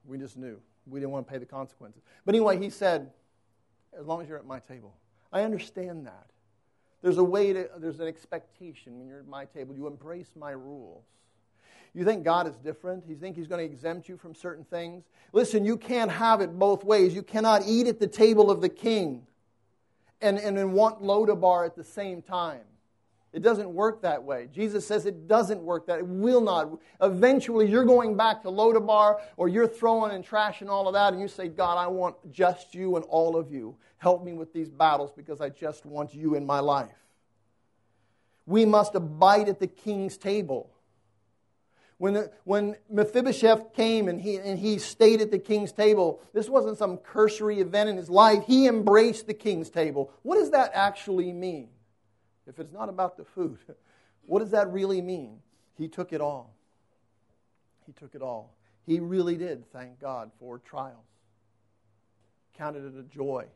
we 0.04 0.18
just 0.18 0.36
knew. 0.36 0.58
We 0.88 0.98
didn't 0.98 1.12
want 1.12 1.26
to 1.26 1.32
pay 1.32 1.38
the 1.38 1.46
consequences. 1.46 2.02
But 2.24 2.34
anyway, 2.34 2.58
he 2.58 2.70
said, 2.70 3.10
as 3.98 4.06
long 4.06 4.22
as 4.22 4.28
you're 4.28 4.38
at 4.38 4.46
my 4.46 4.58
table. 4.58 4.94
I 5.32 5.42
understand 5.42 6.06
that. 6.06 6.30
There's 7.06 7.18
a 7.18 7.22
way 7.22 7.52
to, 7.52 7.70
there's 7.78 8.00
an 8.00 8.08
expectation 8.08 8.98
when 8.98 9.06
you're 9.06 9.20
at 9.20 9.28
my 9.28 9.44
table. 9.44 9.76
You 9.76 9.86
embrace 9.86 10.30
my 10.34 10.50
rules. 10.50 11.04
You 11.94 12.04
think 12.04 12.24
God 12.24 12.48
is 12.48 12.56
different? 12.56 13.04
You 13.06 13.14
think 13.14 13.36
He's 13.36 13.46
going 13.46 13.64
to 13.64 13.72
exempt 13.72 14.08
you 14.08 14.16
from 14.16 14.34
certain 14.34 14.64
things? 14.64 15.04
Listen, 15.32 15.64
you 15.64 15.76
can't 15.76 16.10
have 16.10 16.40
it 16.40 16.58
both 16.58 16.82
ways. 16.82 17.14
You 17.14 17.22
cannot 17.22 17.62
eat 17.64 17.86
at 17.86 18.00
the 18.00 18.08
table 18.08 18.50
of 18.50 18.60
the 18.60 18.68
king 18.68 19.24
and, 20.20 20.36
and, 20.36 20.58
and 20.58 20.72
want 20.72 21.00
Lodabar 21.00 21.64
at 21.64 21.76
the 21.76 21.84
same 21.84 22.22
time. 22.22 22.62
It 23.32 23.42
doesn't 23.42 23.68
work 23.68 24.02
that 24.02 24.22
way. 24.22 24.48
Jesus 24.52 24.86
says 24.86 25.04
it 25.04 25.28
doesn't 25.28 25.60
work 25.60 25.86
that. 25.88 25.96
Way. 25.96 26.00
It 26.00 26.06
will 26.06 26.40
not. 26.40 26.78
Eventually, 27.02 27.68
you're 27.68 27.84
going 27.84 28.16
back 28.16 28.40
to 28.42 28.48
Lodabar 28.48 29.20
or 29.36 29.48
you're 29.48 29.68
throwing 29.68 30.12
and 30.12 30.26
trashing 30.26 30.68
all 30.68 30.88
of 30.88 30.94
that, 30.94 31.12
and 31.12 31.20
you 31.20 31.28
say, 31.28 31.48
God, 31.48 31.76
I 31.76 31.86
want 31.88 32.16
just 32.32 32.74
you 32.74 32.96
and 32.96 33.04
all 33.04 33.36
of 33.36 33.50
you. 33.50 33.76
Help 33.98 34.24
me 34.24 34.32
with 34.32 34.52
these 34.52 34.70
battles 34.70 35.10
because 35.14 35.40
I 35.40 35.50
just 35.50 35.84
want 35.84 36.14
you 36.14 36.34
in 36.34 36.46
my 36.46 36.60
life. 36.60 36.88
We 38.46 38.64
must 38.64 38.94
abide 38.94 39.48
at 39.48 39.60
the 39.60 39.66
king's 39.66 40.16
table. 40.16 40.70
When, 41.98 42.14
the, 42.14 42.30
when 42.44 42.76
Mephibosheth 42.90 43.72
came 43.74 44.08
and 44.08 44.20
he, 44.20 44.36
and 44.36 44.58
he 44.58 44.78
stayed 44.78 45.20
at 45.20 45.30
the 45.30 45.38
king's 45.38 45.72
table, 45.72 46.22
this 46.32 46.48
wasn't 46.48 46.78
some 46.78 46.98
cursory 46.98 47.60
event 47.60 47.88
in 47.88 47.96
his 47.96 48.10
life. 48.10 48.44
He 48.46 48.66
embraced 48.66 49.26
the 49.26 49.34
king's 49.34 49.70
table. 49.70 50.12
What 50.22 50.36
does 50.36 50.50
that 50.50 50.72
actually 50.74 51.32
mean? 51.32 51.68
If 52.46 52.58
it's 52.58 52.72
not 52.72 52.88
about 52.88 53.16
the 53.16 53.24
food, 53.24 53.58
what 54.26 54.40
does 54.40 54.50
that 54.50 54.72
really 54.72 55.00
mean? 55.00 55.38
He 55.76 55.88
took 55.88 56.12
it 56.12 56.20
all. 56.20 56.54
He 57.86 57.92
took 57.92 58.14
it 58.14 58.22
all. 58.22 58.54
He 58.86 59.00
really 59.00 59.36
did 59.36 59.70
thank 59.72 60.00
God 60.00 60.30
for 60.38 60.58
trials. 60.58 61.04
Counted 62.56 62.84
it 62.84 62.98
a 62.98 63.02
joy 63.02 63.46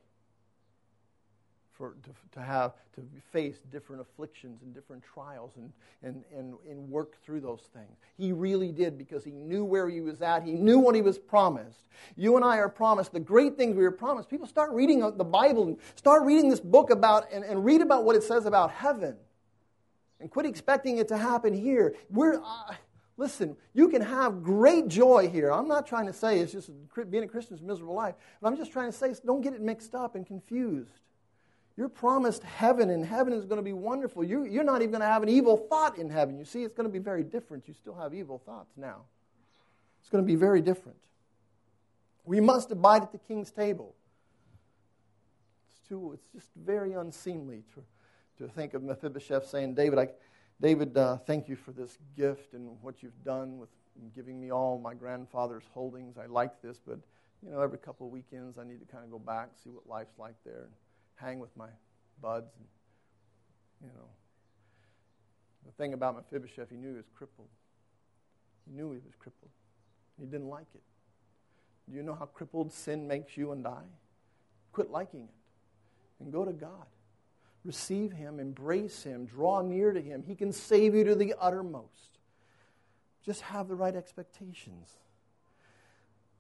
for, 1.80 1.94
to, 2.02 2.10
to 2.32 2.44
have 2.44 2.74
to 2.94 3.02
face 3.32 3.56
different 3.72 4.02
afflictions 4.02 4.60
and 4.60 4.74
different 4.74 5.02
trials 5.02 5.52
and, 5.56 5.72
and, 6.02 6.22
and, 6.36 6.54
and 6.68 6.90
work 6.90 7.16
through 7.24 7.40
those 7.40 7.62
things. 7.72 7.96
He 8.18 8.32
really 8.32 8.70
did 8.70 8.98
because 8.98 9.24
he 9.24 9.30
knew 9.30 9.64
where 9.64 9.88
he 9.88 10.02
was 10.02 10.20
at. 10.20 10.42
He 10.42 10.52
knew 10.52 10.78
what 10.78 10.94
he 10.94 11.00
was 11.00 11.18
promised. 11.18 11.86
You 12.16 12.36
and 12.36 12.44
I 12.44 12.58
are 12.58 12.68
promised 12.68 13.14
the 13.14 13.20
great 13.20 13.56
things 13.56 13.74
we 13.76 13.82
were 13.82 13.90
promised. 13.90 14.28
People 14.28 14.46
start 14.46 14.72
reading 14.72 15.00
the 15.16 15.24
Bible 15.24 15.68
and 15.68 15.78
start 15.94 16.24
reading 16.24 16.50
this 16.50 16.60
book 16.60 16.90
about 16.90 17.32
and, 17.32 17.44
and 17.44 17.64
read 17.64 17.80
about 17.80 18.04
what 18.04 18.14
it 18.14 18.24
says 18.24 18.44
about 18.44 18.70
heaven. 18.70 19.16
And 20.20 20.30
quit 20.30 20.44
expecting 20.44 20.98
it 20.98 21.08
to 21.08 21.16
happen 21.16 21.54
here. 21.54 21.94
We're. 22.10 22.34
Uh, 22.34 22.74
Listen, 23.16 23.54
you 23.74 23.90
can 23.90 24.00
have 24.00 24.42
great 24.42 24.88
joy 24.88 25.28
here. 25.28 25.52
I'm 25.52 25.68
not 25.68 25.86
trying 25.86 26.06
to 26.06 26.12
say 26.12 26.38
it's 26.38 26.52
just 26.52 26.70
being 27.10 27.22
a 27.22 27.28
Christian 27.28 27.54
is 27.54 27.60
a 27.60 27.64
miserable 27.64 27.94
life, 27.94 28.14
but 28.40 28.48
I'm 28.48 28.56
just 28.56 28.72
trying 28.72 28.90
to 28.90 28.96
say 28.96 29.12
don't 29.26 29.42
get 29.42 29.52
it 29.52 29.60
mixed 29.60 29.94
up 29.94 30.14
and 30.14 30.26
confused. 30.26 31.02
You're 31.76 31.88
promised 31.88 32.42
heaven, 32.42 32.90
and 32.90 33.04
heaven 33.04 33.32
is 33.32 33.44
going 33.44 33.58
to 33.58 33.62
be 33.62 33.72
wonderful. 33.72 34.24
You, 34.24 34.44
you're 34.44 34.64
not 34.64 34.82
even 34.82 34.90
going 34.90 35.00
to 35.02 35.06
have 35.06 35.22
an 35.22 35.28
evil 35.28 35.56
thought 35.56 35.96
in 35.96 36.10
heaven. 36.10 36.38
You 36.38 36.44
see, 36.44 36.62
it's 36.62 36.74
going 36.74 36.88
to 36.88 36.92
be 36.92 36.98
very 36.98 37.22
different. 37.22 37.68
You 37.68 37.74
still 37.74 37.94
have 37.94 38.12
evil 38.12 38.38
thoughts 38.44 38.72
now. 38.76 39.04
It's 40.00 40.10
going 40.10 40.22
to 40.22 40.26
be 40.26 40.36
very 40.36 40.60
different. 40.60 40.98
We 42.24 42.40
must 42.40 42.70
abide 42.70 43.02
at 43.02 43.12
the 43.12 43.18
king's 43.18 43.50
table. 43.50 43.94
It's, 45.68 45.88
too, 45.88 46.12
it's 46.12 46.26
just 46.34 46.50
very 46.56 46.92
unseemly 46.92 47.62
to, 47.74 48.44
to 48.44 48.52
think 48.52 48.74
of 48.74 48.82
Mephibosheth 48.82 49.46
saying, 49.46 49.74
David, 49.74 49.98
I, 49.98 50.08
David, 50.60 50.96
uh, 50.96 51.16
thank 51.18 51.48
you 51.48 51.56
for 51.56 51.72
this 51.72 51.96
gift 52.16 52.52
and 52.52 52.76
what 52.82 53.02
you've 53.02 53.24
done 53.24 53.58
with 53.58 53.70
giving 54.14 54.40
me 54.40 54.50
all 54.50 54.78
my 54.78 54.94
grandfather's 54.94 55.64
holdings. 55.72 56.16
I 56.18 56.26
like 56.26 56.60
this, 56.62 56.78
but 56.86 56.98
you 57.42 57.50
know, 57.50 57.60
every 57.60 57.78
couple 57.78 58.06
of 58.06 58.12
weekends 58.12 58.58
I 58.58 58.64
need 58.64 58.80
to 58.80 58.86
kind 58.86 59.04
of 59.04 59.10
go 59.10 59.18
back, 59.18 59.50
see 59.62 59.70
what 59.70 59.88
life's 59.88 60.18
like 60.18 60.34
there 60.44 60.68
hang 61.20 61.38
with 61.38 61.56
my 61.56 61.68
buds. 62.20 62.52
And, 62.56 62.66
you 63.82 63.88
know, 63.88 64.08
the 65.66 65.72
thing 65.72 65.92
about 65.92 66.16
Mephibosheth, 66.16 66.70
he 66.70 66.76
knew 66.76 66.90
he 66.90 66.96
was 66.96 67.10
crippled. 67.14 67.48
He 68.66 68.74
knew 68.74 68.92
he 68.92 68.98
was 68.98 69.14
crippled. 69.18 69.50
He 70.18 70.26
didn't 70.26 70.48
like 70.48 70.66
it. 70.74 70.82
Do 71.88 71.96
you 71.96 72.02
know 72.02 72.14
how 72.14 72.26
crippled 72.26 72.72
sin 72.72 73.08
makes 73.08 73.36
you 73.36 73.52
and 73.52 73.66
I? 73.66 73.82
Quit 74.72 74.90
liking 74.90 75.22
it 75.22 76.22
and 76.22 76.32
go 76.32 76.44
to 76.44 76.52
God. 76.52 76.86
Receive 77.64 78.12
Him, 78.12 78.38
embrace 78.38 79.02
Him, 79.02 79.26
draw 79.26 79.60
near 79.60 79.92
to 79.92 80.00
Him. 80.00 80.22
He 80.26 80.34
can 80.34 80.52
save 80.52 80.94
you 80.94 81.04
to 81.04 81.14
the 81.14 81.34
uttermost. 81.38 82.18
Just 83.24 83.42
have 83.42 83.68
the 83.68 83.74
right 83.74 83.94
expectations. 83.94 84.88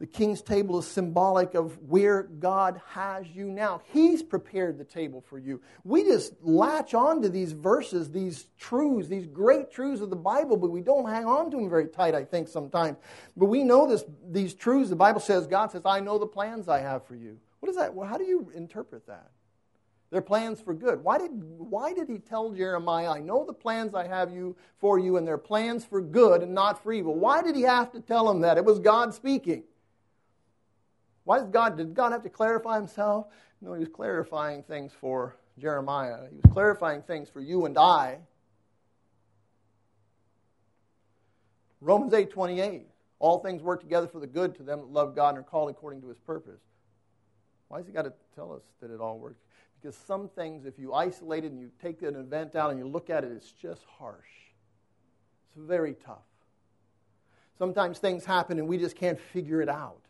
The 0.00 0.06
king's 0.06 0.40
table 0.40 0.78
is 0.78 0.86
symbolic 0.86 1.54
of 1.54 1.76
where 1.86 2.22
God 2.22 2.80
has 2.88 3.26
you 3.28 3.50
now. 3.50 3.82
He's 3.92 4.22
prepared 4.22 4.78
the 4.78 4.84
table 4.84 5.22
for 5.28 5.38
you. 5.38 5.60
We 5.84 6.04
just 6.04 6.32
latch 6.42 6.94
on 6.94 7.20
to 7.20 7.28
these 7.28 7.52
verses, 7.52 8.10
these 8.10 8.46
truths, 8.58 9.08
these 9.08 9.26
great 9.26 9.70
truths 9.70 10.00
of 10.00 10.08
the 10.08 10.16
Bible, 10.16 10.56
but 10.56 10.70
we 10.70 10.80
don't 10.80 11.06
hang 11.06 11.26
on 11.26 11.50
to 11.50 11.58
them 11.58 11.68
very 11.68 11.86
tight, 11.86 12.14
I 12.14 12.24
think, 12.24 12.48
sometimes. 12.48 12.96
But 13.36 13.46
we 13.46 13.62
know 13.62 13.86
this, 13.86 14.02
these 14.26 14.54
truths. 14.54 14.88
The 14.88 14.96
Bible 14.96 15.20
says, 15.20 15.46
God 15.46 15.70
says, 15.70 15.82
I 15.84 16.00
know 16.00 16.18
the 16.18 16.26
plans 16.26 16.66
I 16.66 16.80
have 16.80 17.06
for 17.06 17.14
you. 17.14 17.38
What 17.60 17.68
is 17.68 17.76
that? 17.76 17.94
Well, 17.94 18.08
how 18.08 18.16
do 18.16 18.24
you 18.24 18.50
interpret 18.54 19.06
that? 19.06 19.28
They're 20.10 20.22
plans 20.22 20.62
for 20.62 20.72
good. 20.72 21.04
Why 21.04 21.18
did, 21.18 21.30
why 21.30 21.92
did 21.92 22.08
he 22.08 22.18
tell 22.18 22.52
Jeremiah, 22.52 23.10
I 23.10 23.20
know 23.20 23.44
the 23.44 23.52
plans 23.52 23.94
I 23.94 24.08
have 24.08 24.32
you 24.32 24.56
for 24.78 24.98
you, 24.98 25.18
and 25.18 25.26
they're 25.26 25.36
plans 25.36 25.84
for 25.84 26.00
good 26.00 26.42
and 26.42 26.54
not 26.54 26.82
for 26.82 26.90
evil? 26.90 27.14
Why 27.14 27.42
did 27.42 27.54
he 27.54 27.62
have 27.62 27.92
to 27.92 28.00
tell 28.00 28.30
him 28.30 28.40
that? 28.40 28.56
It 28.56 28.64
was 28.64 28.78
God 28.78 29.12
speaking. 29.12 29.64
Why 31.30 31.38
does 31.38 31.48
God, 31.50 31.76
did 31.76 31.94
God 31.94 32.10
have 32.10 32.24
to 32.24 32.28
clarify 32.28 32.74
himself? 32.74 33.28
No, 33.60 33.74
he 33.74 33.78
was 33.78 33.88
clarifying 33.88 34.64
things 34.64 34.90
for 35.00 35.36
Jeremiah. 35.60 36.28
He 36.28 36.34
was 36.34 36.52
clarifying 36.52 37.02
things 37.02 37.28
for 37.28 37.40
you 37.40 37.66
and 37.66 37.78
I. 37.78 38.18
Romans 41.80 42.12
8 42.14 42.32
28. 42.32 42.88
All 43.20 43.38
things 43.38 43.62
work 43.62 43.80
together 43.80 44.08
for 44.08 44.18
the 44.18 44.26
good 44.26 44.56
to 44.56 44.64
them 44.64 44.80
that 44.80 44.90
love 44.90 45.14
God 45.14 45.36
and 45.36 45.38
are 45.38 45.42
called 45.44 45.70
according 45.70 46.00
to 46.00 46.08
his 46.08 46.18
purpose. 46.18 46.62
Why 47.68 47.78
has 47.78 47.86
he 47.86 47.92
got 47.92 48.06
to 48.06 48.12
tell 48.34 48.52
us 48.52 48.62
that 48.80 48.90
it 48.90 49.00
all 49.00 49.20
works? 49.20 49.44
Because 49.80 49.96
some 49.96 50.28
things, 50.30 50.66
if 50.66 50.80
you 50.80 50.94
isolate 50.94 51.44
it 51.44 51.52
and 51.52 51.60
you 51.60 51.70
take 51.80 52.02
an 52.02 52.16
event 52.16 52.56
out 52.56 52.70
and 52.70 52.78
you 52.80 52.88
look 52.88 53.08
at 53.08 53.22
it, 53.22 53.30
it's 53.30 53.52
just 53.52 53.84
harsh. 54.00 54.18
It's 55.54 55.64
very 55.64 55.94
tough. 55.94 56.26
Sometimes 57.56 58.00
things 58.00 58.24
happen 58.24 58.58
and 58.58 58.66
we 58.66 58.78
just 58.78 58.96
can't 58.96 59.20
figure 59.32 59.62
it 59.62 59.68
out. 59.68 60.00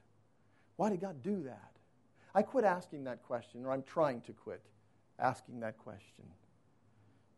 Why 0.81 0.89
did 0.89 1.03
God 1.03 1.23
do 1.23 1.43
that? 1.43 1.73
I 2.35 2.41
quit 2.41 2.65
asking 2.65 3.05
that 3.05 3.23
question, 3.25 3.67
or 3.67 3.73
I'm 3.73 3.83
trying 3.83 4.23
to 4.23 4.33
quit 4.33 4.63
asking 5.19 5.61
that 5.61 5.77
question. 5.77 6.25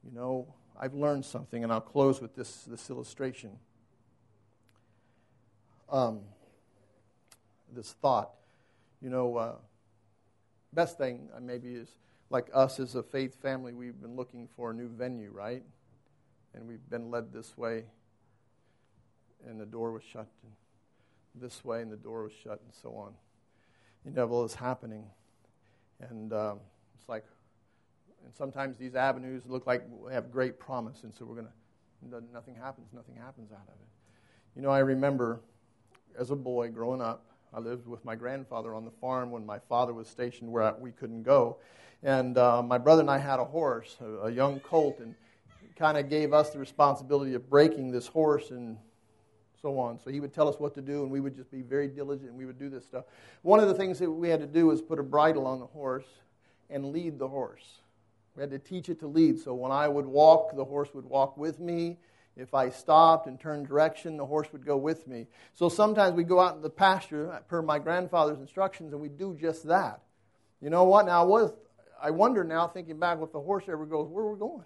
You 0.04 0.12
know, 0.12 0.54
I've 0.78 0.94
learned 0.94 1.24
something, 1.24 1.64
and 1.64 1.72
I'll 1.72 1.80
close 1.80 2.20
with 2.20 2.36
this, 2.36 2.62
this 2.68 2.88
illustration. 2.88 3.50
Um, 5.90 6.20
this 7.74 7.96
thought. 8.00 8.30
You 9.00 9.10
know, 9.10 9.36
uh, 9.36 9.54
best 10.72 10.96
thing 10.96 11.28
uh, 11.36 11.40
maybe 11.40 11.74
is 11.74 11.88
like 12.30 12.46
us 12.54 12.78
as 12.78 12.94
a 12.94 13.02
faith 13.02 13.42
family, 13.42 13.72
we've 13.72 14.00
been 14.00 14.14
looking 14.14 14.46
for 14.54 14.70
a 14.70 14.74
new 14.74 14.88
venue, 14.88 15.32
right? 15.32 15.64
And 16.54 16.68
we've 16.68 16.88
been 16.88 17.10
led 17.10 17.32
this 17.32 17.58
way, 17.58 17.86
and 19.44 19.60
the 19.60 19.66
door 19.66 19.90
was 19.90 20.04
shut, 20.04 20.28
and 20.44 21.42
this 21.42 21.64
way, 21.64 21.82
and 21.82 21.90
the 21.90 21.96
door 21.96 22.22
was 22.22 22.32
shut, 22.32 22.60
and 22.64 22.72
so 22.80 22.94
on 22.94 23.14
the 24.04 24.10
devil 24.10 24.44
is 24.44 24.54
happening. 24.54 25.04
And 26.00 26.32
um, 26.32 26.60
it's 26.98 27.08
like, 27.08 27.24
and 28.24 28.34
sometimes 28.34 28.76
these 28.76 28.94
avenues 28.94 29.44
look 29.46 29.66
like 29.66 29.84
have 30.10 30.30
great 30.30 30.58
promise, 30.58 31.02
and 31.04 31.14
so 31.14 31.24
we're 31.24 31.34
going 31.34 31.46
to, 31.46 32.22
nothing 32.32 32.54
happens, 32.54 32.88
nothing 32.92 33.16
happens 33.16 33.52
out 33.52 33.68
of 33.68 33.74
it. 33.74 33.88
You 34.56 34.62
know, 34.62 34.70
I 34.70 34.80
remember 34.80 35.40
as 36.18 36.30
a 36.30 36.36
boy 36.36 36.70
growing 36.70 37.00
up, 37.00 37.24
I 37.54 37.60
lived 37.60 37.86
with 37.86 38.04
my 38.04 38.14
grandfather 38.14 38.74
on 38.74 38.84
the 38.84 38.90
farm 38.90 39.30
when 39.30 39.44
my 39.44 39.58
father 39.58 39.92
was 39.92 40.08
stationed 40.08 40.50
where 40.50 40.74
we 40.78 40.90
couldn't 40.90 41.22
go. 41.22 41.58
And 42.02 42.36
uh, 42.36 42.62
my 42.62 42.78
brother 42.78 43.02
and 43.02 43.10
I 43.10 43.18
had 43.18 43.38
a 43.38 43.44
horse, 43.44 43.96
a, 44.00 44.26
a 44.26 44.30
young 44.30 44.60
colt, 44.60 44.98
and 45.00 45.14
kind 45.76 45.96
of 45.98 46.08
gave 46.08 46.32
us 46.32 46.50
the 46.50 46.58
responsibility 46.58 47.34
of 47.34 47.48
breaking 47.48 47.90
this 47.90 48.06
horse 48.06 48.50
and 48.50 48.76
so 49.62 49.78
on. 49.78 49.98
So 49.98 50.10
he 50.10 50.20
would 50.20 50.34
tell 50.34 50.48
us 50.48 50.58
what 50.58 50.74
to 50.74 50.82
do, 50.82 51.02
and 51.02 51.10
we 51.10 51.20
would 51.20 51.36
just 51.36 51.50
be 51.50 51.62
very 51.62 51.88
diligent, 51.88 52.30
and 52.30 52.38
we 52.38 52.44
would 52.44 52.58
do 52.58 52.68
this 52.68 52.84
stuff. 52.84 53.04
One 53.42 53.60
of 53.60 53.68
the 53.68 53.74
things 53.74 54.00
that 54.00 54.10
we 54.10 54.28
had 54.28 54.40
to 54.40 54.46
do 54.46 54.66
was 54.66 54.82
put 54.82 54.98
a 54.98 55.02
bridle 55.02 55.46
on 55.46 55.60
the 55.60 55.66
horse 55.66 56.06
and 56.68 56.92
lead 56.92 57.18
the 57.18 57.28
horse. 57.28 57.78
We 58.34 58.40
had 58.40 58.50
to 58.50 58.58
teach 58.58 58.88
it 58.88 58.98
to 59.00 59.06
lead. 59.06 59.38
So 59.38 59.54
when 59.54 59.70
I 59.70 59.88
would 59.88 60.06
walk, 60.06 60.56
the 60.56 60.64
horse 60.64 60.92
would 60.94 61.04
walk 61.04 61.36
with 61.36 61.60
me. 61.60 61.98
If 62.34 62.54
I 62.54 62.70
stopped 62.70 63.26
and 63.26 63.38
turned 63.38 63.68
direction, 63.68 64.16
the 64.16 64.24
horse 64.24 64.48
would 64.52 64.64
go 64.64 64.76
with 64.76 65.06
me. 65.06 65.26
So 65.52 65.68
sometimes 65.68 66.14
we 66.14 66.24
go 66.24 66.40
out 66.40 66.56
in 66.56 66.62
the 66.62 66.70
pasture 66.70 67.40
per 67.46 67.60
my 67.62 67.78
grandfather's 67.78 68.38
instructions, 68.40 68.92
and 68.92 69.02
we 69.02 69.10
do 69.10 69.36
just 69.38 69.64
that. 69.68 70.00
You 70.60 70.70
know 70.70 70.84
what? 70.84 71.06
Now, 71.06 71.22
I 71.22 71.24
was, 71.26 71.52
I 72.02 72.10
wonder 72.10 72.42
now, 72.42 72.68
thinking 72.68 72.98
back, 72.98 73.18
if 73.20 73.32
the 73.32 73.40
horse 73.40 73.64
ever 73.68 73.84
goes, 73.84 74.08
where 74.08 74.24
we're 74.24 74.32
we 74.32 74.38
going? 74.38 74.64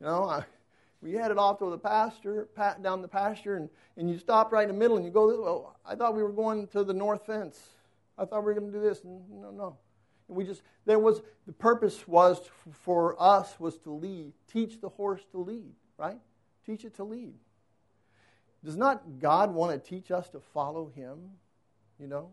You 0.00 0.06
know, 0.06 0.24
I, 0.24 0.44
we 1.04 1.12
headed 1.12 1.36
off 1.36 1.58
to 1.58 1.68
the 1.68 1.76
pasture, 1.76 2.48
down 2.80 3.02
the 3.02 3.08
pasture, 3.08 3.56
and, 3.56 3.68
and 3.98 4.08
you 4.08 4.18
stopped 4.18 4.52
right 4.52 4.62
in 4.62 4.68
the 4.68 4.78
middle 4.78 4.96
and 4.96 5.04
you 5.04 5.12
go, 5.12 5.26
well, 5.42 5.76
I 5.84 5.94
thought 5.94 6.16
we 6.16 6.22
were 6.22 6.32
going 6.32 6.66
to 6.68 6.82
the 6.82 6.94
north 6.94 7.26
fence. 7.26 7.60
I 8.16 8.24
thought 8.24 8.40
we 8.40 8.46
were 8.46 8.58
going 8.58 8.72
to 8.72 8.78
do 8.78 8.82
this. 8.82 9.04
And 9.04 9.20
no, 9.30 9.50
no. 9.50 9.76
And 10.28 10.36
we 10.38 10.44
just, 10.44 10.62
there 10.86 10.98
was, 10.98 11.20
the 11.46 11.52
purpose 11.52 12.08
was 12.08 12.40
for 12.72 13.20
us 13.22 13.60
was 13.60 13.76
to 13.80 13.90
lead, 13.90 14.32
teach 14.50 14.80
the 14.80 14.88
horse 14.88 15.20
to 15.32 15.38
lead, 15.38 15.74
right? 15.98 16.16
Teach 16.64 16.86
it 16.86 16.96
to 16.96 17.04
lead. 17.04 17.34
Does 18.64 18.78
not 18.78 19.02
God 19.20 19.52
want 19.52 19.72
to 19.72 19.90
teach 19.90 20.10
us 20.10 20.30
to 20.30 20.40
follow 20.40 20.90
Him? 20.96 21.18
You 22.00 22.06
know? 22.06 22.30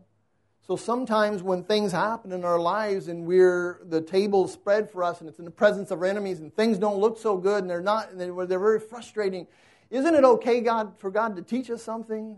So 0.64 0.76
sometimes 0.76 1.42
when 1.42 1.64
things 1.64 1.90
happen 1.90 2.30
in 2.30 2.44
our 2.44 2.58
lives 2.58 3.08
and 3.08 3.26
we're 3.26 3.80
the 3.84 4.00
table 4.00 4.46
spread 4.46 4.88
for 4.88 5.02
us 5.02 5.20
and 5.20 5.28
it's 5.28 5.40
in 5.40 5.44
the 5.44 5.50
presence 5.50 5.90
of 5.90 6.00
our 6.00 6.04
enemies 6.06 6.38
and 6.38 6.54
things 6.54 6.78
don't 6.78 6.98
look 6.98 7.18
so 7.18 7.36
good 7.36 7.62
and 7.62 7.70
they're 7.70 7.80
not 7.80 8.16
they're, 8.16 8.46
they're 8.46 8.60
very 8.60 8.78
frustrating, 8.78 9.48
isn't 9.90 10.14
it 10.14 10.24
okay 10.24 10.60
God 10.60 10.96
for 10.98 11.10
God 11.10 11.34
to 11.34 11.42
teach 11.42 11.68
us 11.68 11.82
something? 11.82 12.36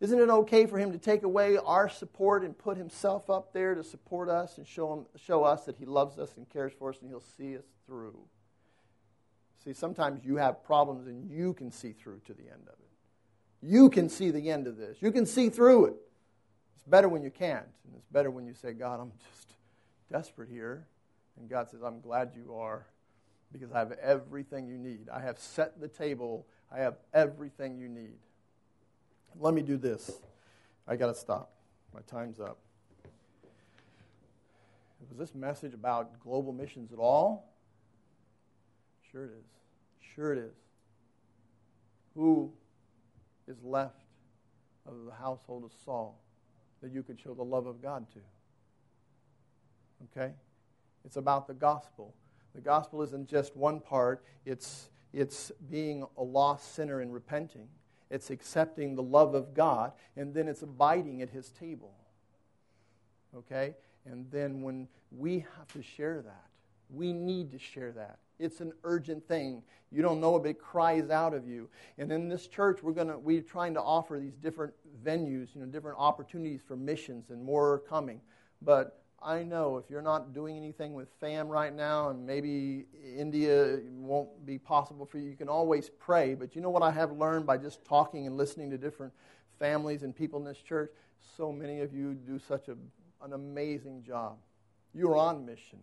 Isn't 0.00 0.18
it 0.18 0.30
okay 0.30 0.64
for 0.64 0.78
him 0.78 0.92
to 0.92 0.98
take 0.98 1.22
away 1.22 1.58
our 1.58 1.90
support 1.90 2.42
and 2.42 2.56
put 2.56 2.78
himself 2.78 3.28
up 3.28 3.52
there 3.52 3.74
to 3.74 3.84
support 3.84 4.30
us 4.30 4.56
and 4.56 4.66
show, 4.66 4.94
him, 4.94 5.06
show 5.16 5.44
us 5.44 5.66
that 5.66 5.76
he 5.76 5.84
loves 5.84 6.18
us 6.18 6.38
and 6.38 6.48
cares 6.48 6.72
for 6.72 6.88
us 6.88 6.96
and 7.02 7.10
he'll 7.10 7.20
see 7.20 7.58
us 7.58 7.66
through? 7.84 8.18
See, 9.62 9.74
sometimes 9.74 10.24
you 10.24 10.36
have 10.36 10.64
problems 10.64 11.06
and 11.06 11.30
you 11.30 11.52
can 11.52 11.70
see 11.70 11.92
through 11.92 12.20
to 12.24 12.32
the 12.32 12.44
end 12.44 12.62
of 12.62 12.72
it. 12.72 12.88
You 13.60 13.90
can 13.90 14.08
see 14.08 14.30
the 14.30 14.50
end 14.50 14.66
of 14.66 14.78
this. 14.78 14.96
You 15.02 15.12
can 15.12 15.26
see 15.26 15.50
through 15.50 15.84
it. 15.84 15.96
It's 16.80 16.88
better 16.88 17.10
when 17.10 17.22
you 17.22 17.30
can't. 17.30 17.66
And 17.84 17.94
it's 17.94 18.06
better 18.10 18.30
when 18.30 18.46
you 18.46 18.54
say, 18.54 18.72
God, 18.72 19.00
I'm 19.00 19.12
just 19.18 19.52
desperate 20.10 20.48
here. 20.48 20.86
And 21.38 21.46
God 21.48 21.68
says, 21.68 21.82
I'm 21.84 22.00
glad 22.00 22.32
you 22.34 22.54
are. 22.54 22.86
because 23.52 23.70
I 23.72 23.80
have 23.80 23.92
everything 24.00 24.66
you 24.66 24.78
need. 24.78 25.08
I 25.12 25.20
have 25.20 25.38
set 25.38 25.78
the 25.80 25.88
table, 25.88 26.46
I 26.72 26.78
have 26.78 26.96
everything 27.12 27.78
you 27.78 27.88
need. 27.88 28.16
Let 29.38 29.54
me 29.54 29.62
do 29.62 29.76
this. 29.76 30.10
I 30.86 30.96
got 30.96 31.06
to 31.06 31.14
stop. 31.14 31.50
My 31.94 32.00
time's 32.06 32.40
up. 32.40 32.58
Was 35.08 35.18
this 35.18 35.34
message 35.34 35.74
about 35.74 36.20
global 36.20 36.52
missions 36.52 36.92
at 36.92 36.98
all? 36.98 37.52
Sure 39.10 39.24
it 39.24 39.32
is. 39.32 39.46
Sure 40.14 40.32
it 40.32 40.38
is. 40.38 40.54
Who 42.14 42.52
is 43.48 43.56
left 43.62 44.04
of 44.86 44.94
the 45.06 45.12
household 45.12 45.64
of 45.64 45.72
Saul 45.84 46.18
that 46.82 46.92
you 46.92 47.02
could 47.02 47.20
show 47.20 47.34
the 47.34 47.44
love 47.44 47.66
of 47.66 47.82
God 47.82 48.06
to? 48.12 48.20
Okay? 50.04 50.32
It's 51.04 51.16
about 51.16 51.46
the 51.46 51.54
gospel. 51.54 52.14
The 52.54 52.60
gospel 52.60 53.02
isn't 53.02 53.28
just 53.28 53.56
one 53.56 53.80
part, 53.80 54.24
it's, 54.44 54.90
it's 55.12 55.52
being 55.70 56.04
a 56.16 56.22
lost 56.22 56.74
sinner 56.74 57.00
and 57.00 57.12
repenting. 57.12 57.68
It's 58.10 58.30
accepting 58.30 58.96
the 58.96 59.02
love 59.02 59.34
of 59.34 59.54
God, 59.54 59.92
and 60.16 60.34
then 60.34 60.48
it's 60.48 60.62
abiding 60.62 61.22
at 61.22 61.30
his 61.30 61.50
table. 61.50 61.92
Okay? 63.36 63.76
And 64.04 64.26
then 64.32 64.62
when 64.62 64.88
we 65.16 65.46
have 65.56 65.72
to 65.74 65.82
share 65.82 66.20
that, 66.22 66.46
we 66.88 67.12
need 67.12 67.52
to 67.52 67.58
share 67.58 67.92
that. 67.92 68.18
It's 68.40 68.60
an 68.60 68.72
urgent 68.84 69.26
thing. 69.28 69.62
You 69.92 70.02
don't 70.02 70.20
know 70.20 70.36
if 70.36 70.46
it 70.46 70.58
cries 70.58 71.10
out 71.10 71.34
of 71.34 71.46
you. 71.46 71.68
And 71.98 72.10
in 72.10 72.28
this 72.28 72.46
church, 72.46 72.82
we're 72.82 72.92
gonna 72.92 73.18
we're 73.18 73.42
trying 73.42 73.74
to 73.74 73.82
offer 73.82 74.18
these 74.18 74.36
different 74.36 74.72
venues, 75.04 75.54
you 75.54 75.60
know, 75.60 75.66
different 75.66 75.98
opportunities 75.98 76.60
for 76.66 76.76
missions, 76.76 77.30
and 77.30 77.44
more 77.44 77.72
are 77.72 77.78
coming. 77.78 78.20
But 78.62 79.00
I 79.22 79.42
know 79.42 79.76
if 79.76 79.90
you're 79.90 80.00
not 80.00 80.32
doing 80.32 80.56
anything 80.56 80.94
with 80.94 81.08
FAM 81.20 81.48
right 81.48 81.74
now, 81.74 82.08
and 82.08 82.24
maybe 82.24 82.86
India 83.16 83.80
won't 83.90 84.46
be 84.46 84.58
possible 84.58 85.04
for 85.04 85.18
you, 85.18 85.28
you 85.28 85.36
can 85.36 85.48
always 85.48 85.90
pray. 85.90 86.34
But 86.34 86.56
you 86.56 86.62
know 86.62 86.70
what 86.70 86.82
I 86.82 86.90
have 86.90 87.12
learned 87.12 87.46
by 87.46 87.58
just 87.58 87.84
talking 87.84 88.26
and 88.26 88.38
listening 88.38 88.70
to 88.70 88.78
different 88.78 89.12
families 89.58 90.02
and 90.04 90.16
people 90.16 90.38
in 90.38 90.44
this 90.46 90.62
church? 90.62 90.90
So 91.36 91.52
many 91.52 91.80
of 91.80 91.92
you 91.92 92.14
do 92.14 92.38
such 92.38 92.68
a, 92.68 92.76
an 93.22 93.34
amazing 93.34 94.02
job. 94.02 94.38
You're 94.94 95.16
on 95.16 95.44
mission, 95.44 95.80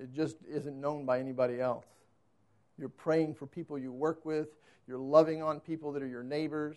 it 0.00 0.12
just 0.12 0.36
isn't 0.48 0.80
known 0.80 1.04
by 1.04 1.18
anybody 1.18 1.60
else. 1.60 1.86
You're 2.78 2.88
praying 2.88 3.34
for 3.34 3.46
people 3.46 3.78
you 3.78 3.92
work 3.92 4.24
with, 4.24 4.48
you're 4.86 4.98
loving 4.98 5.42
on 5.42 5.60
people 5.60 5.92
that 5.92 6.02
are 6.02 6.08
your 6.08 6.24
neighbors. 6.24 6.76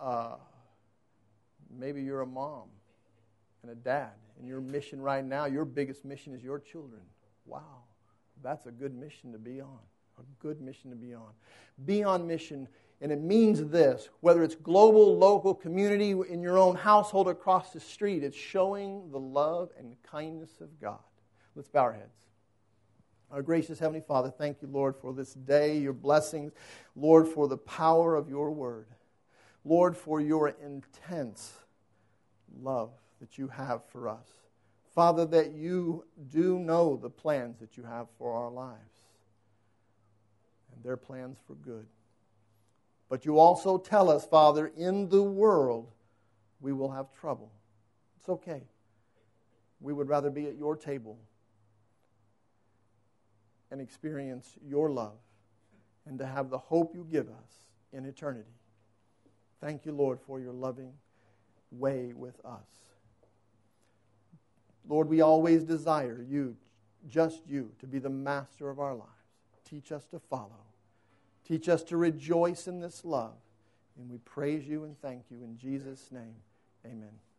Uh, 0.00 0.36
maybe 1.70 2.02
you're 2.02 2.22
a 2.22 2.26
mom 2.26 2.68
and 3.62 3.70
a 3.70 3.74
dad 3.74 4.12
and 4.38 4.48
your 4.48 4.60
mission 4.60 5.00
right 5.00 5.24
now, 5.24 5.44
your 5.46 5.64
biggest 5.64 6.04
mission 6.04 6.34
is 6.34 6.42
your 6.42 6.58
children. 6.58 7.02
Wow, 7.46 7.84
that's 8.42 8.66
a 8.66 8.70
good 8.70 8.94
mission 8.94 9.32
to 9.32 9.38
be 9.38 9.60
on. 9.60 9.78
A 10.18 10.22
good 10.40 10.60
mission 10.60 10.90
to 10.90 10.96
be 10.96 11.14
on. 11.14 11.30
Be 11.84 12.02
on 12.02 12.26
mission, 12.26 12.68
and 13.00 13.12
it 13.12 13.20
means 13.20 13.64
this 13.64 14.08
whether 14.20 14.42
it's 14.42 14.54
global, 14.54 15.16
local, 15.16 15.54
community, 15.54 16.10
in 16.10 16.42
your 16.42 16.58
own 16.58 16.76
household, 16.76 17.28
across 17.28 17.72
the 17.72 17.80
street, 17.80 18.22
it's 18.22 18.36
showing 18.36 19.10
the 19.10 19.18
love 19.18 19.70
and 19.78 19.96
kindness 20.02 20.60
of 20.60 20.80
God. 20.80 21.00
Let's 21.54 21.68
bow 21.68 21.82
our 21.82 21.92
heads. 21.92 22.16
Our 23.30 23.42
gracious 23.42 23.78
Heavenly 23.78 24.02
Father, 24.06 24.30
thank 24.30 24.60
you, 24.60 24.68
Lord, 24.68 24.94
for 24.96 25.12
this 25.12 25.32
day, 25.32 25.78
your 25.78 25.92
blessings. 25.94 26.52
Lord, 26.94 27.26
for 27.26 27.48
the 27.48 27.56
power 27.56 28.14
of 28.14 28.28
your 28.28 28.50
word. 28.50 28.86
Lord, 29.64 29.96
for 29.96 30.20
your 30.20 30.48
intense 30.48 31.52
love 32.60 32.90
that 33.20 33.38
you 33.38 33.48
have 33.48 33.82
for 33.88 34.08
us. 34.08 34.26
Father, 34.94 35.24
that 35.26 35.52
you 35.52 36.04
do 36.28 36.58
know 36.58 36.96
the 36.96 37.08
plans 37.08 37.58
that 37.60 37.76
you 37.76 37.84
have 37.84 38.06
for 38.18 38.34
our 38.34 38.50
lives. 38.50 38.78
And 40.74 40.84
they're 40.84 40.98
plans 40.98 41.38
for 41.46 41.54
good. 41.54 41.86
But 43.08 43.24
you 43.24 43.38
also 43.38 43.78
tell 43.78 44.10
us, 44.10 44.26
Father, 44.26 44.72
in 44.76 45.08
the 45.08 45.22
world 45.22 45.90
we 46.60 46.72
will 46.72 46.90
have 46.90 47.12
trouble. 47.12 47.50
It's 48.18 48.28
okay. 48.28 48.62
We 49.80 49.92
would 49.92 50.08
rather 50.08 50.30
be 50.30 50.46
at 50.46 50.56
your 50.56 50.76
table 50.76 51.18
and 53.72 53.80
experience 53.80 54.58
your 54.64 54.90
love 54.90 55.18
and 56.06 56.18
to 56.18 56.26
have 56.26 56.50
the 56.50 56.58
hope 56.58 56.94
you 56.94 57.06
give 57.10 57.28
us 57.28 57.66
in 57.92 58.04
eternity. 58.04 58.54
Thank 59.60 59.86
you, 59.86 59.92
Lord, 59.92 60.20
for 60.20 60.38
your 60.38 60.52
loving 60.52 60.92
way 61.70 62.12
with 62.14 62.38
us. 62.44 62.68
Lord, 64.86 65.08
we 65.08 65.22
always 65.22 65.64
desire 65.64 66.24
you, 66.28 66.56
just 67.08 67.46
you, 67.48 67.72
to 67.78 67.86
be 67.86 67.98
the 67.98 68.10
master 68.10 68.68
of 68.68 68.78
our 68.78 68.94
lives. 68.94 69.08
Teach 69.68 69.90
us 69.90 70.04
to 70.08 70.18
follow. 70.18 70.66
Teach 71.46 71.68
us 71.68 71.82
to 71.84 71.96
rejoice 71.96 72.68
in 72.68 72.80
this 72.80 73.04
love. 73.04 73.34
And 73.98 74.10
we 74.10 74.18
praise 74.18 74.66
you 74.66 74.84
and 74.84 75.00
thank 75.00 75.24
you 75.30 75.38
in 75.42 75.56
Jesus' 75.56 76.10
name. 76.12 76.34
Amen. 76.84 77.31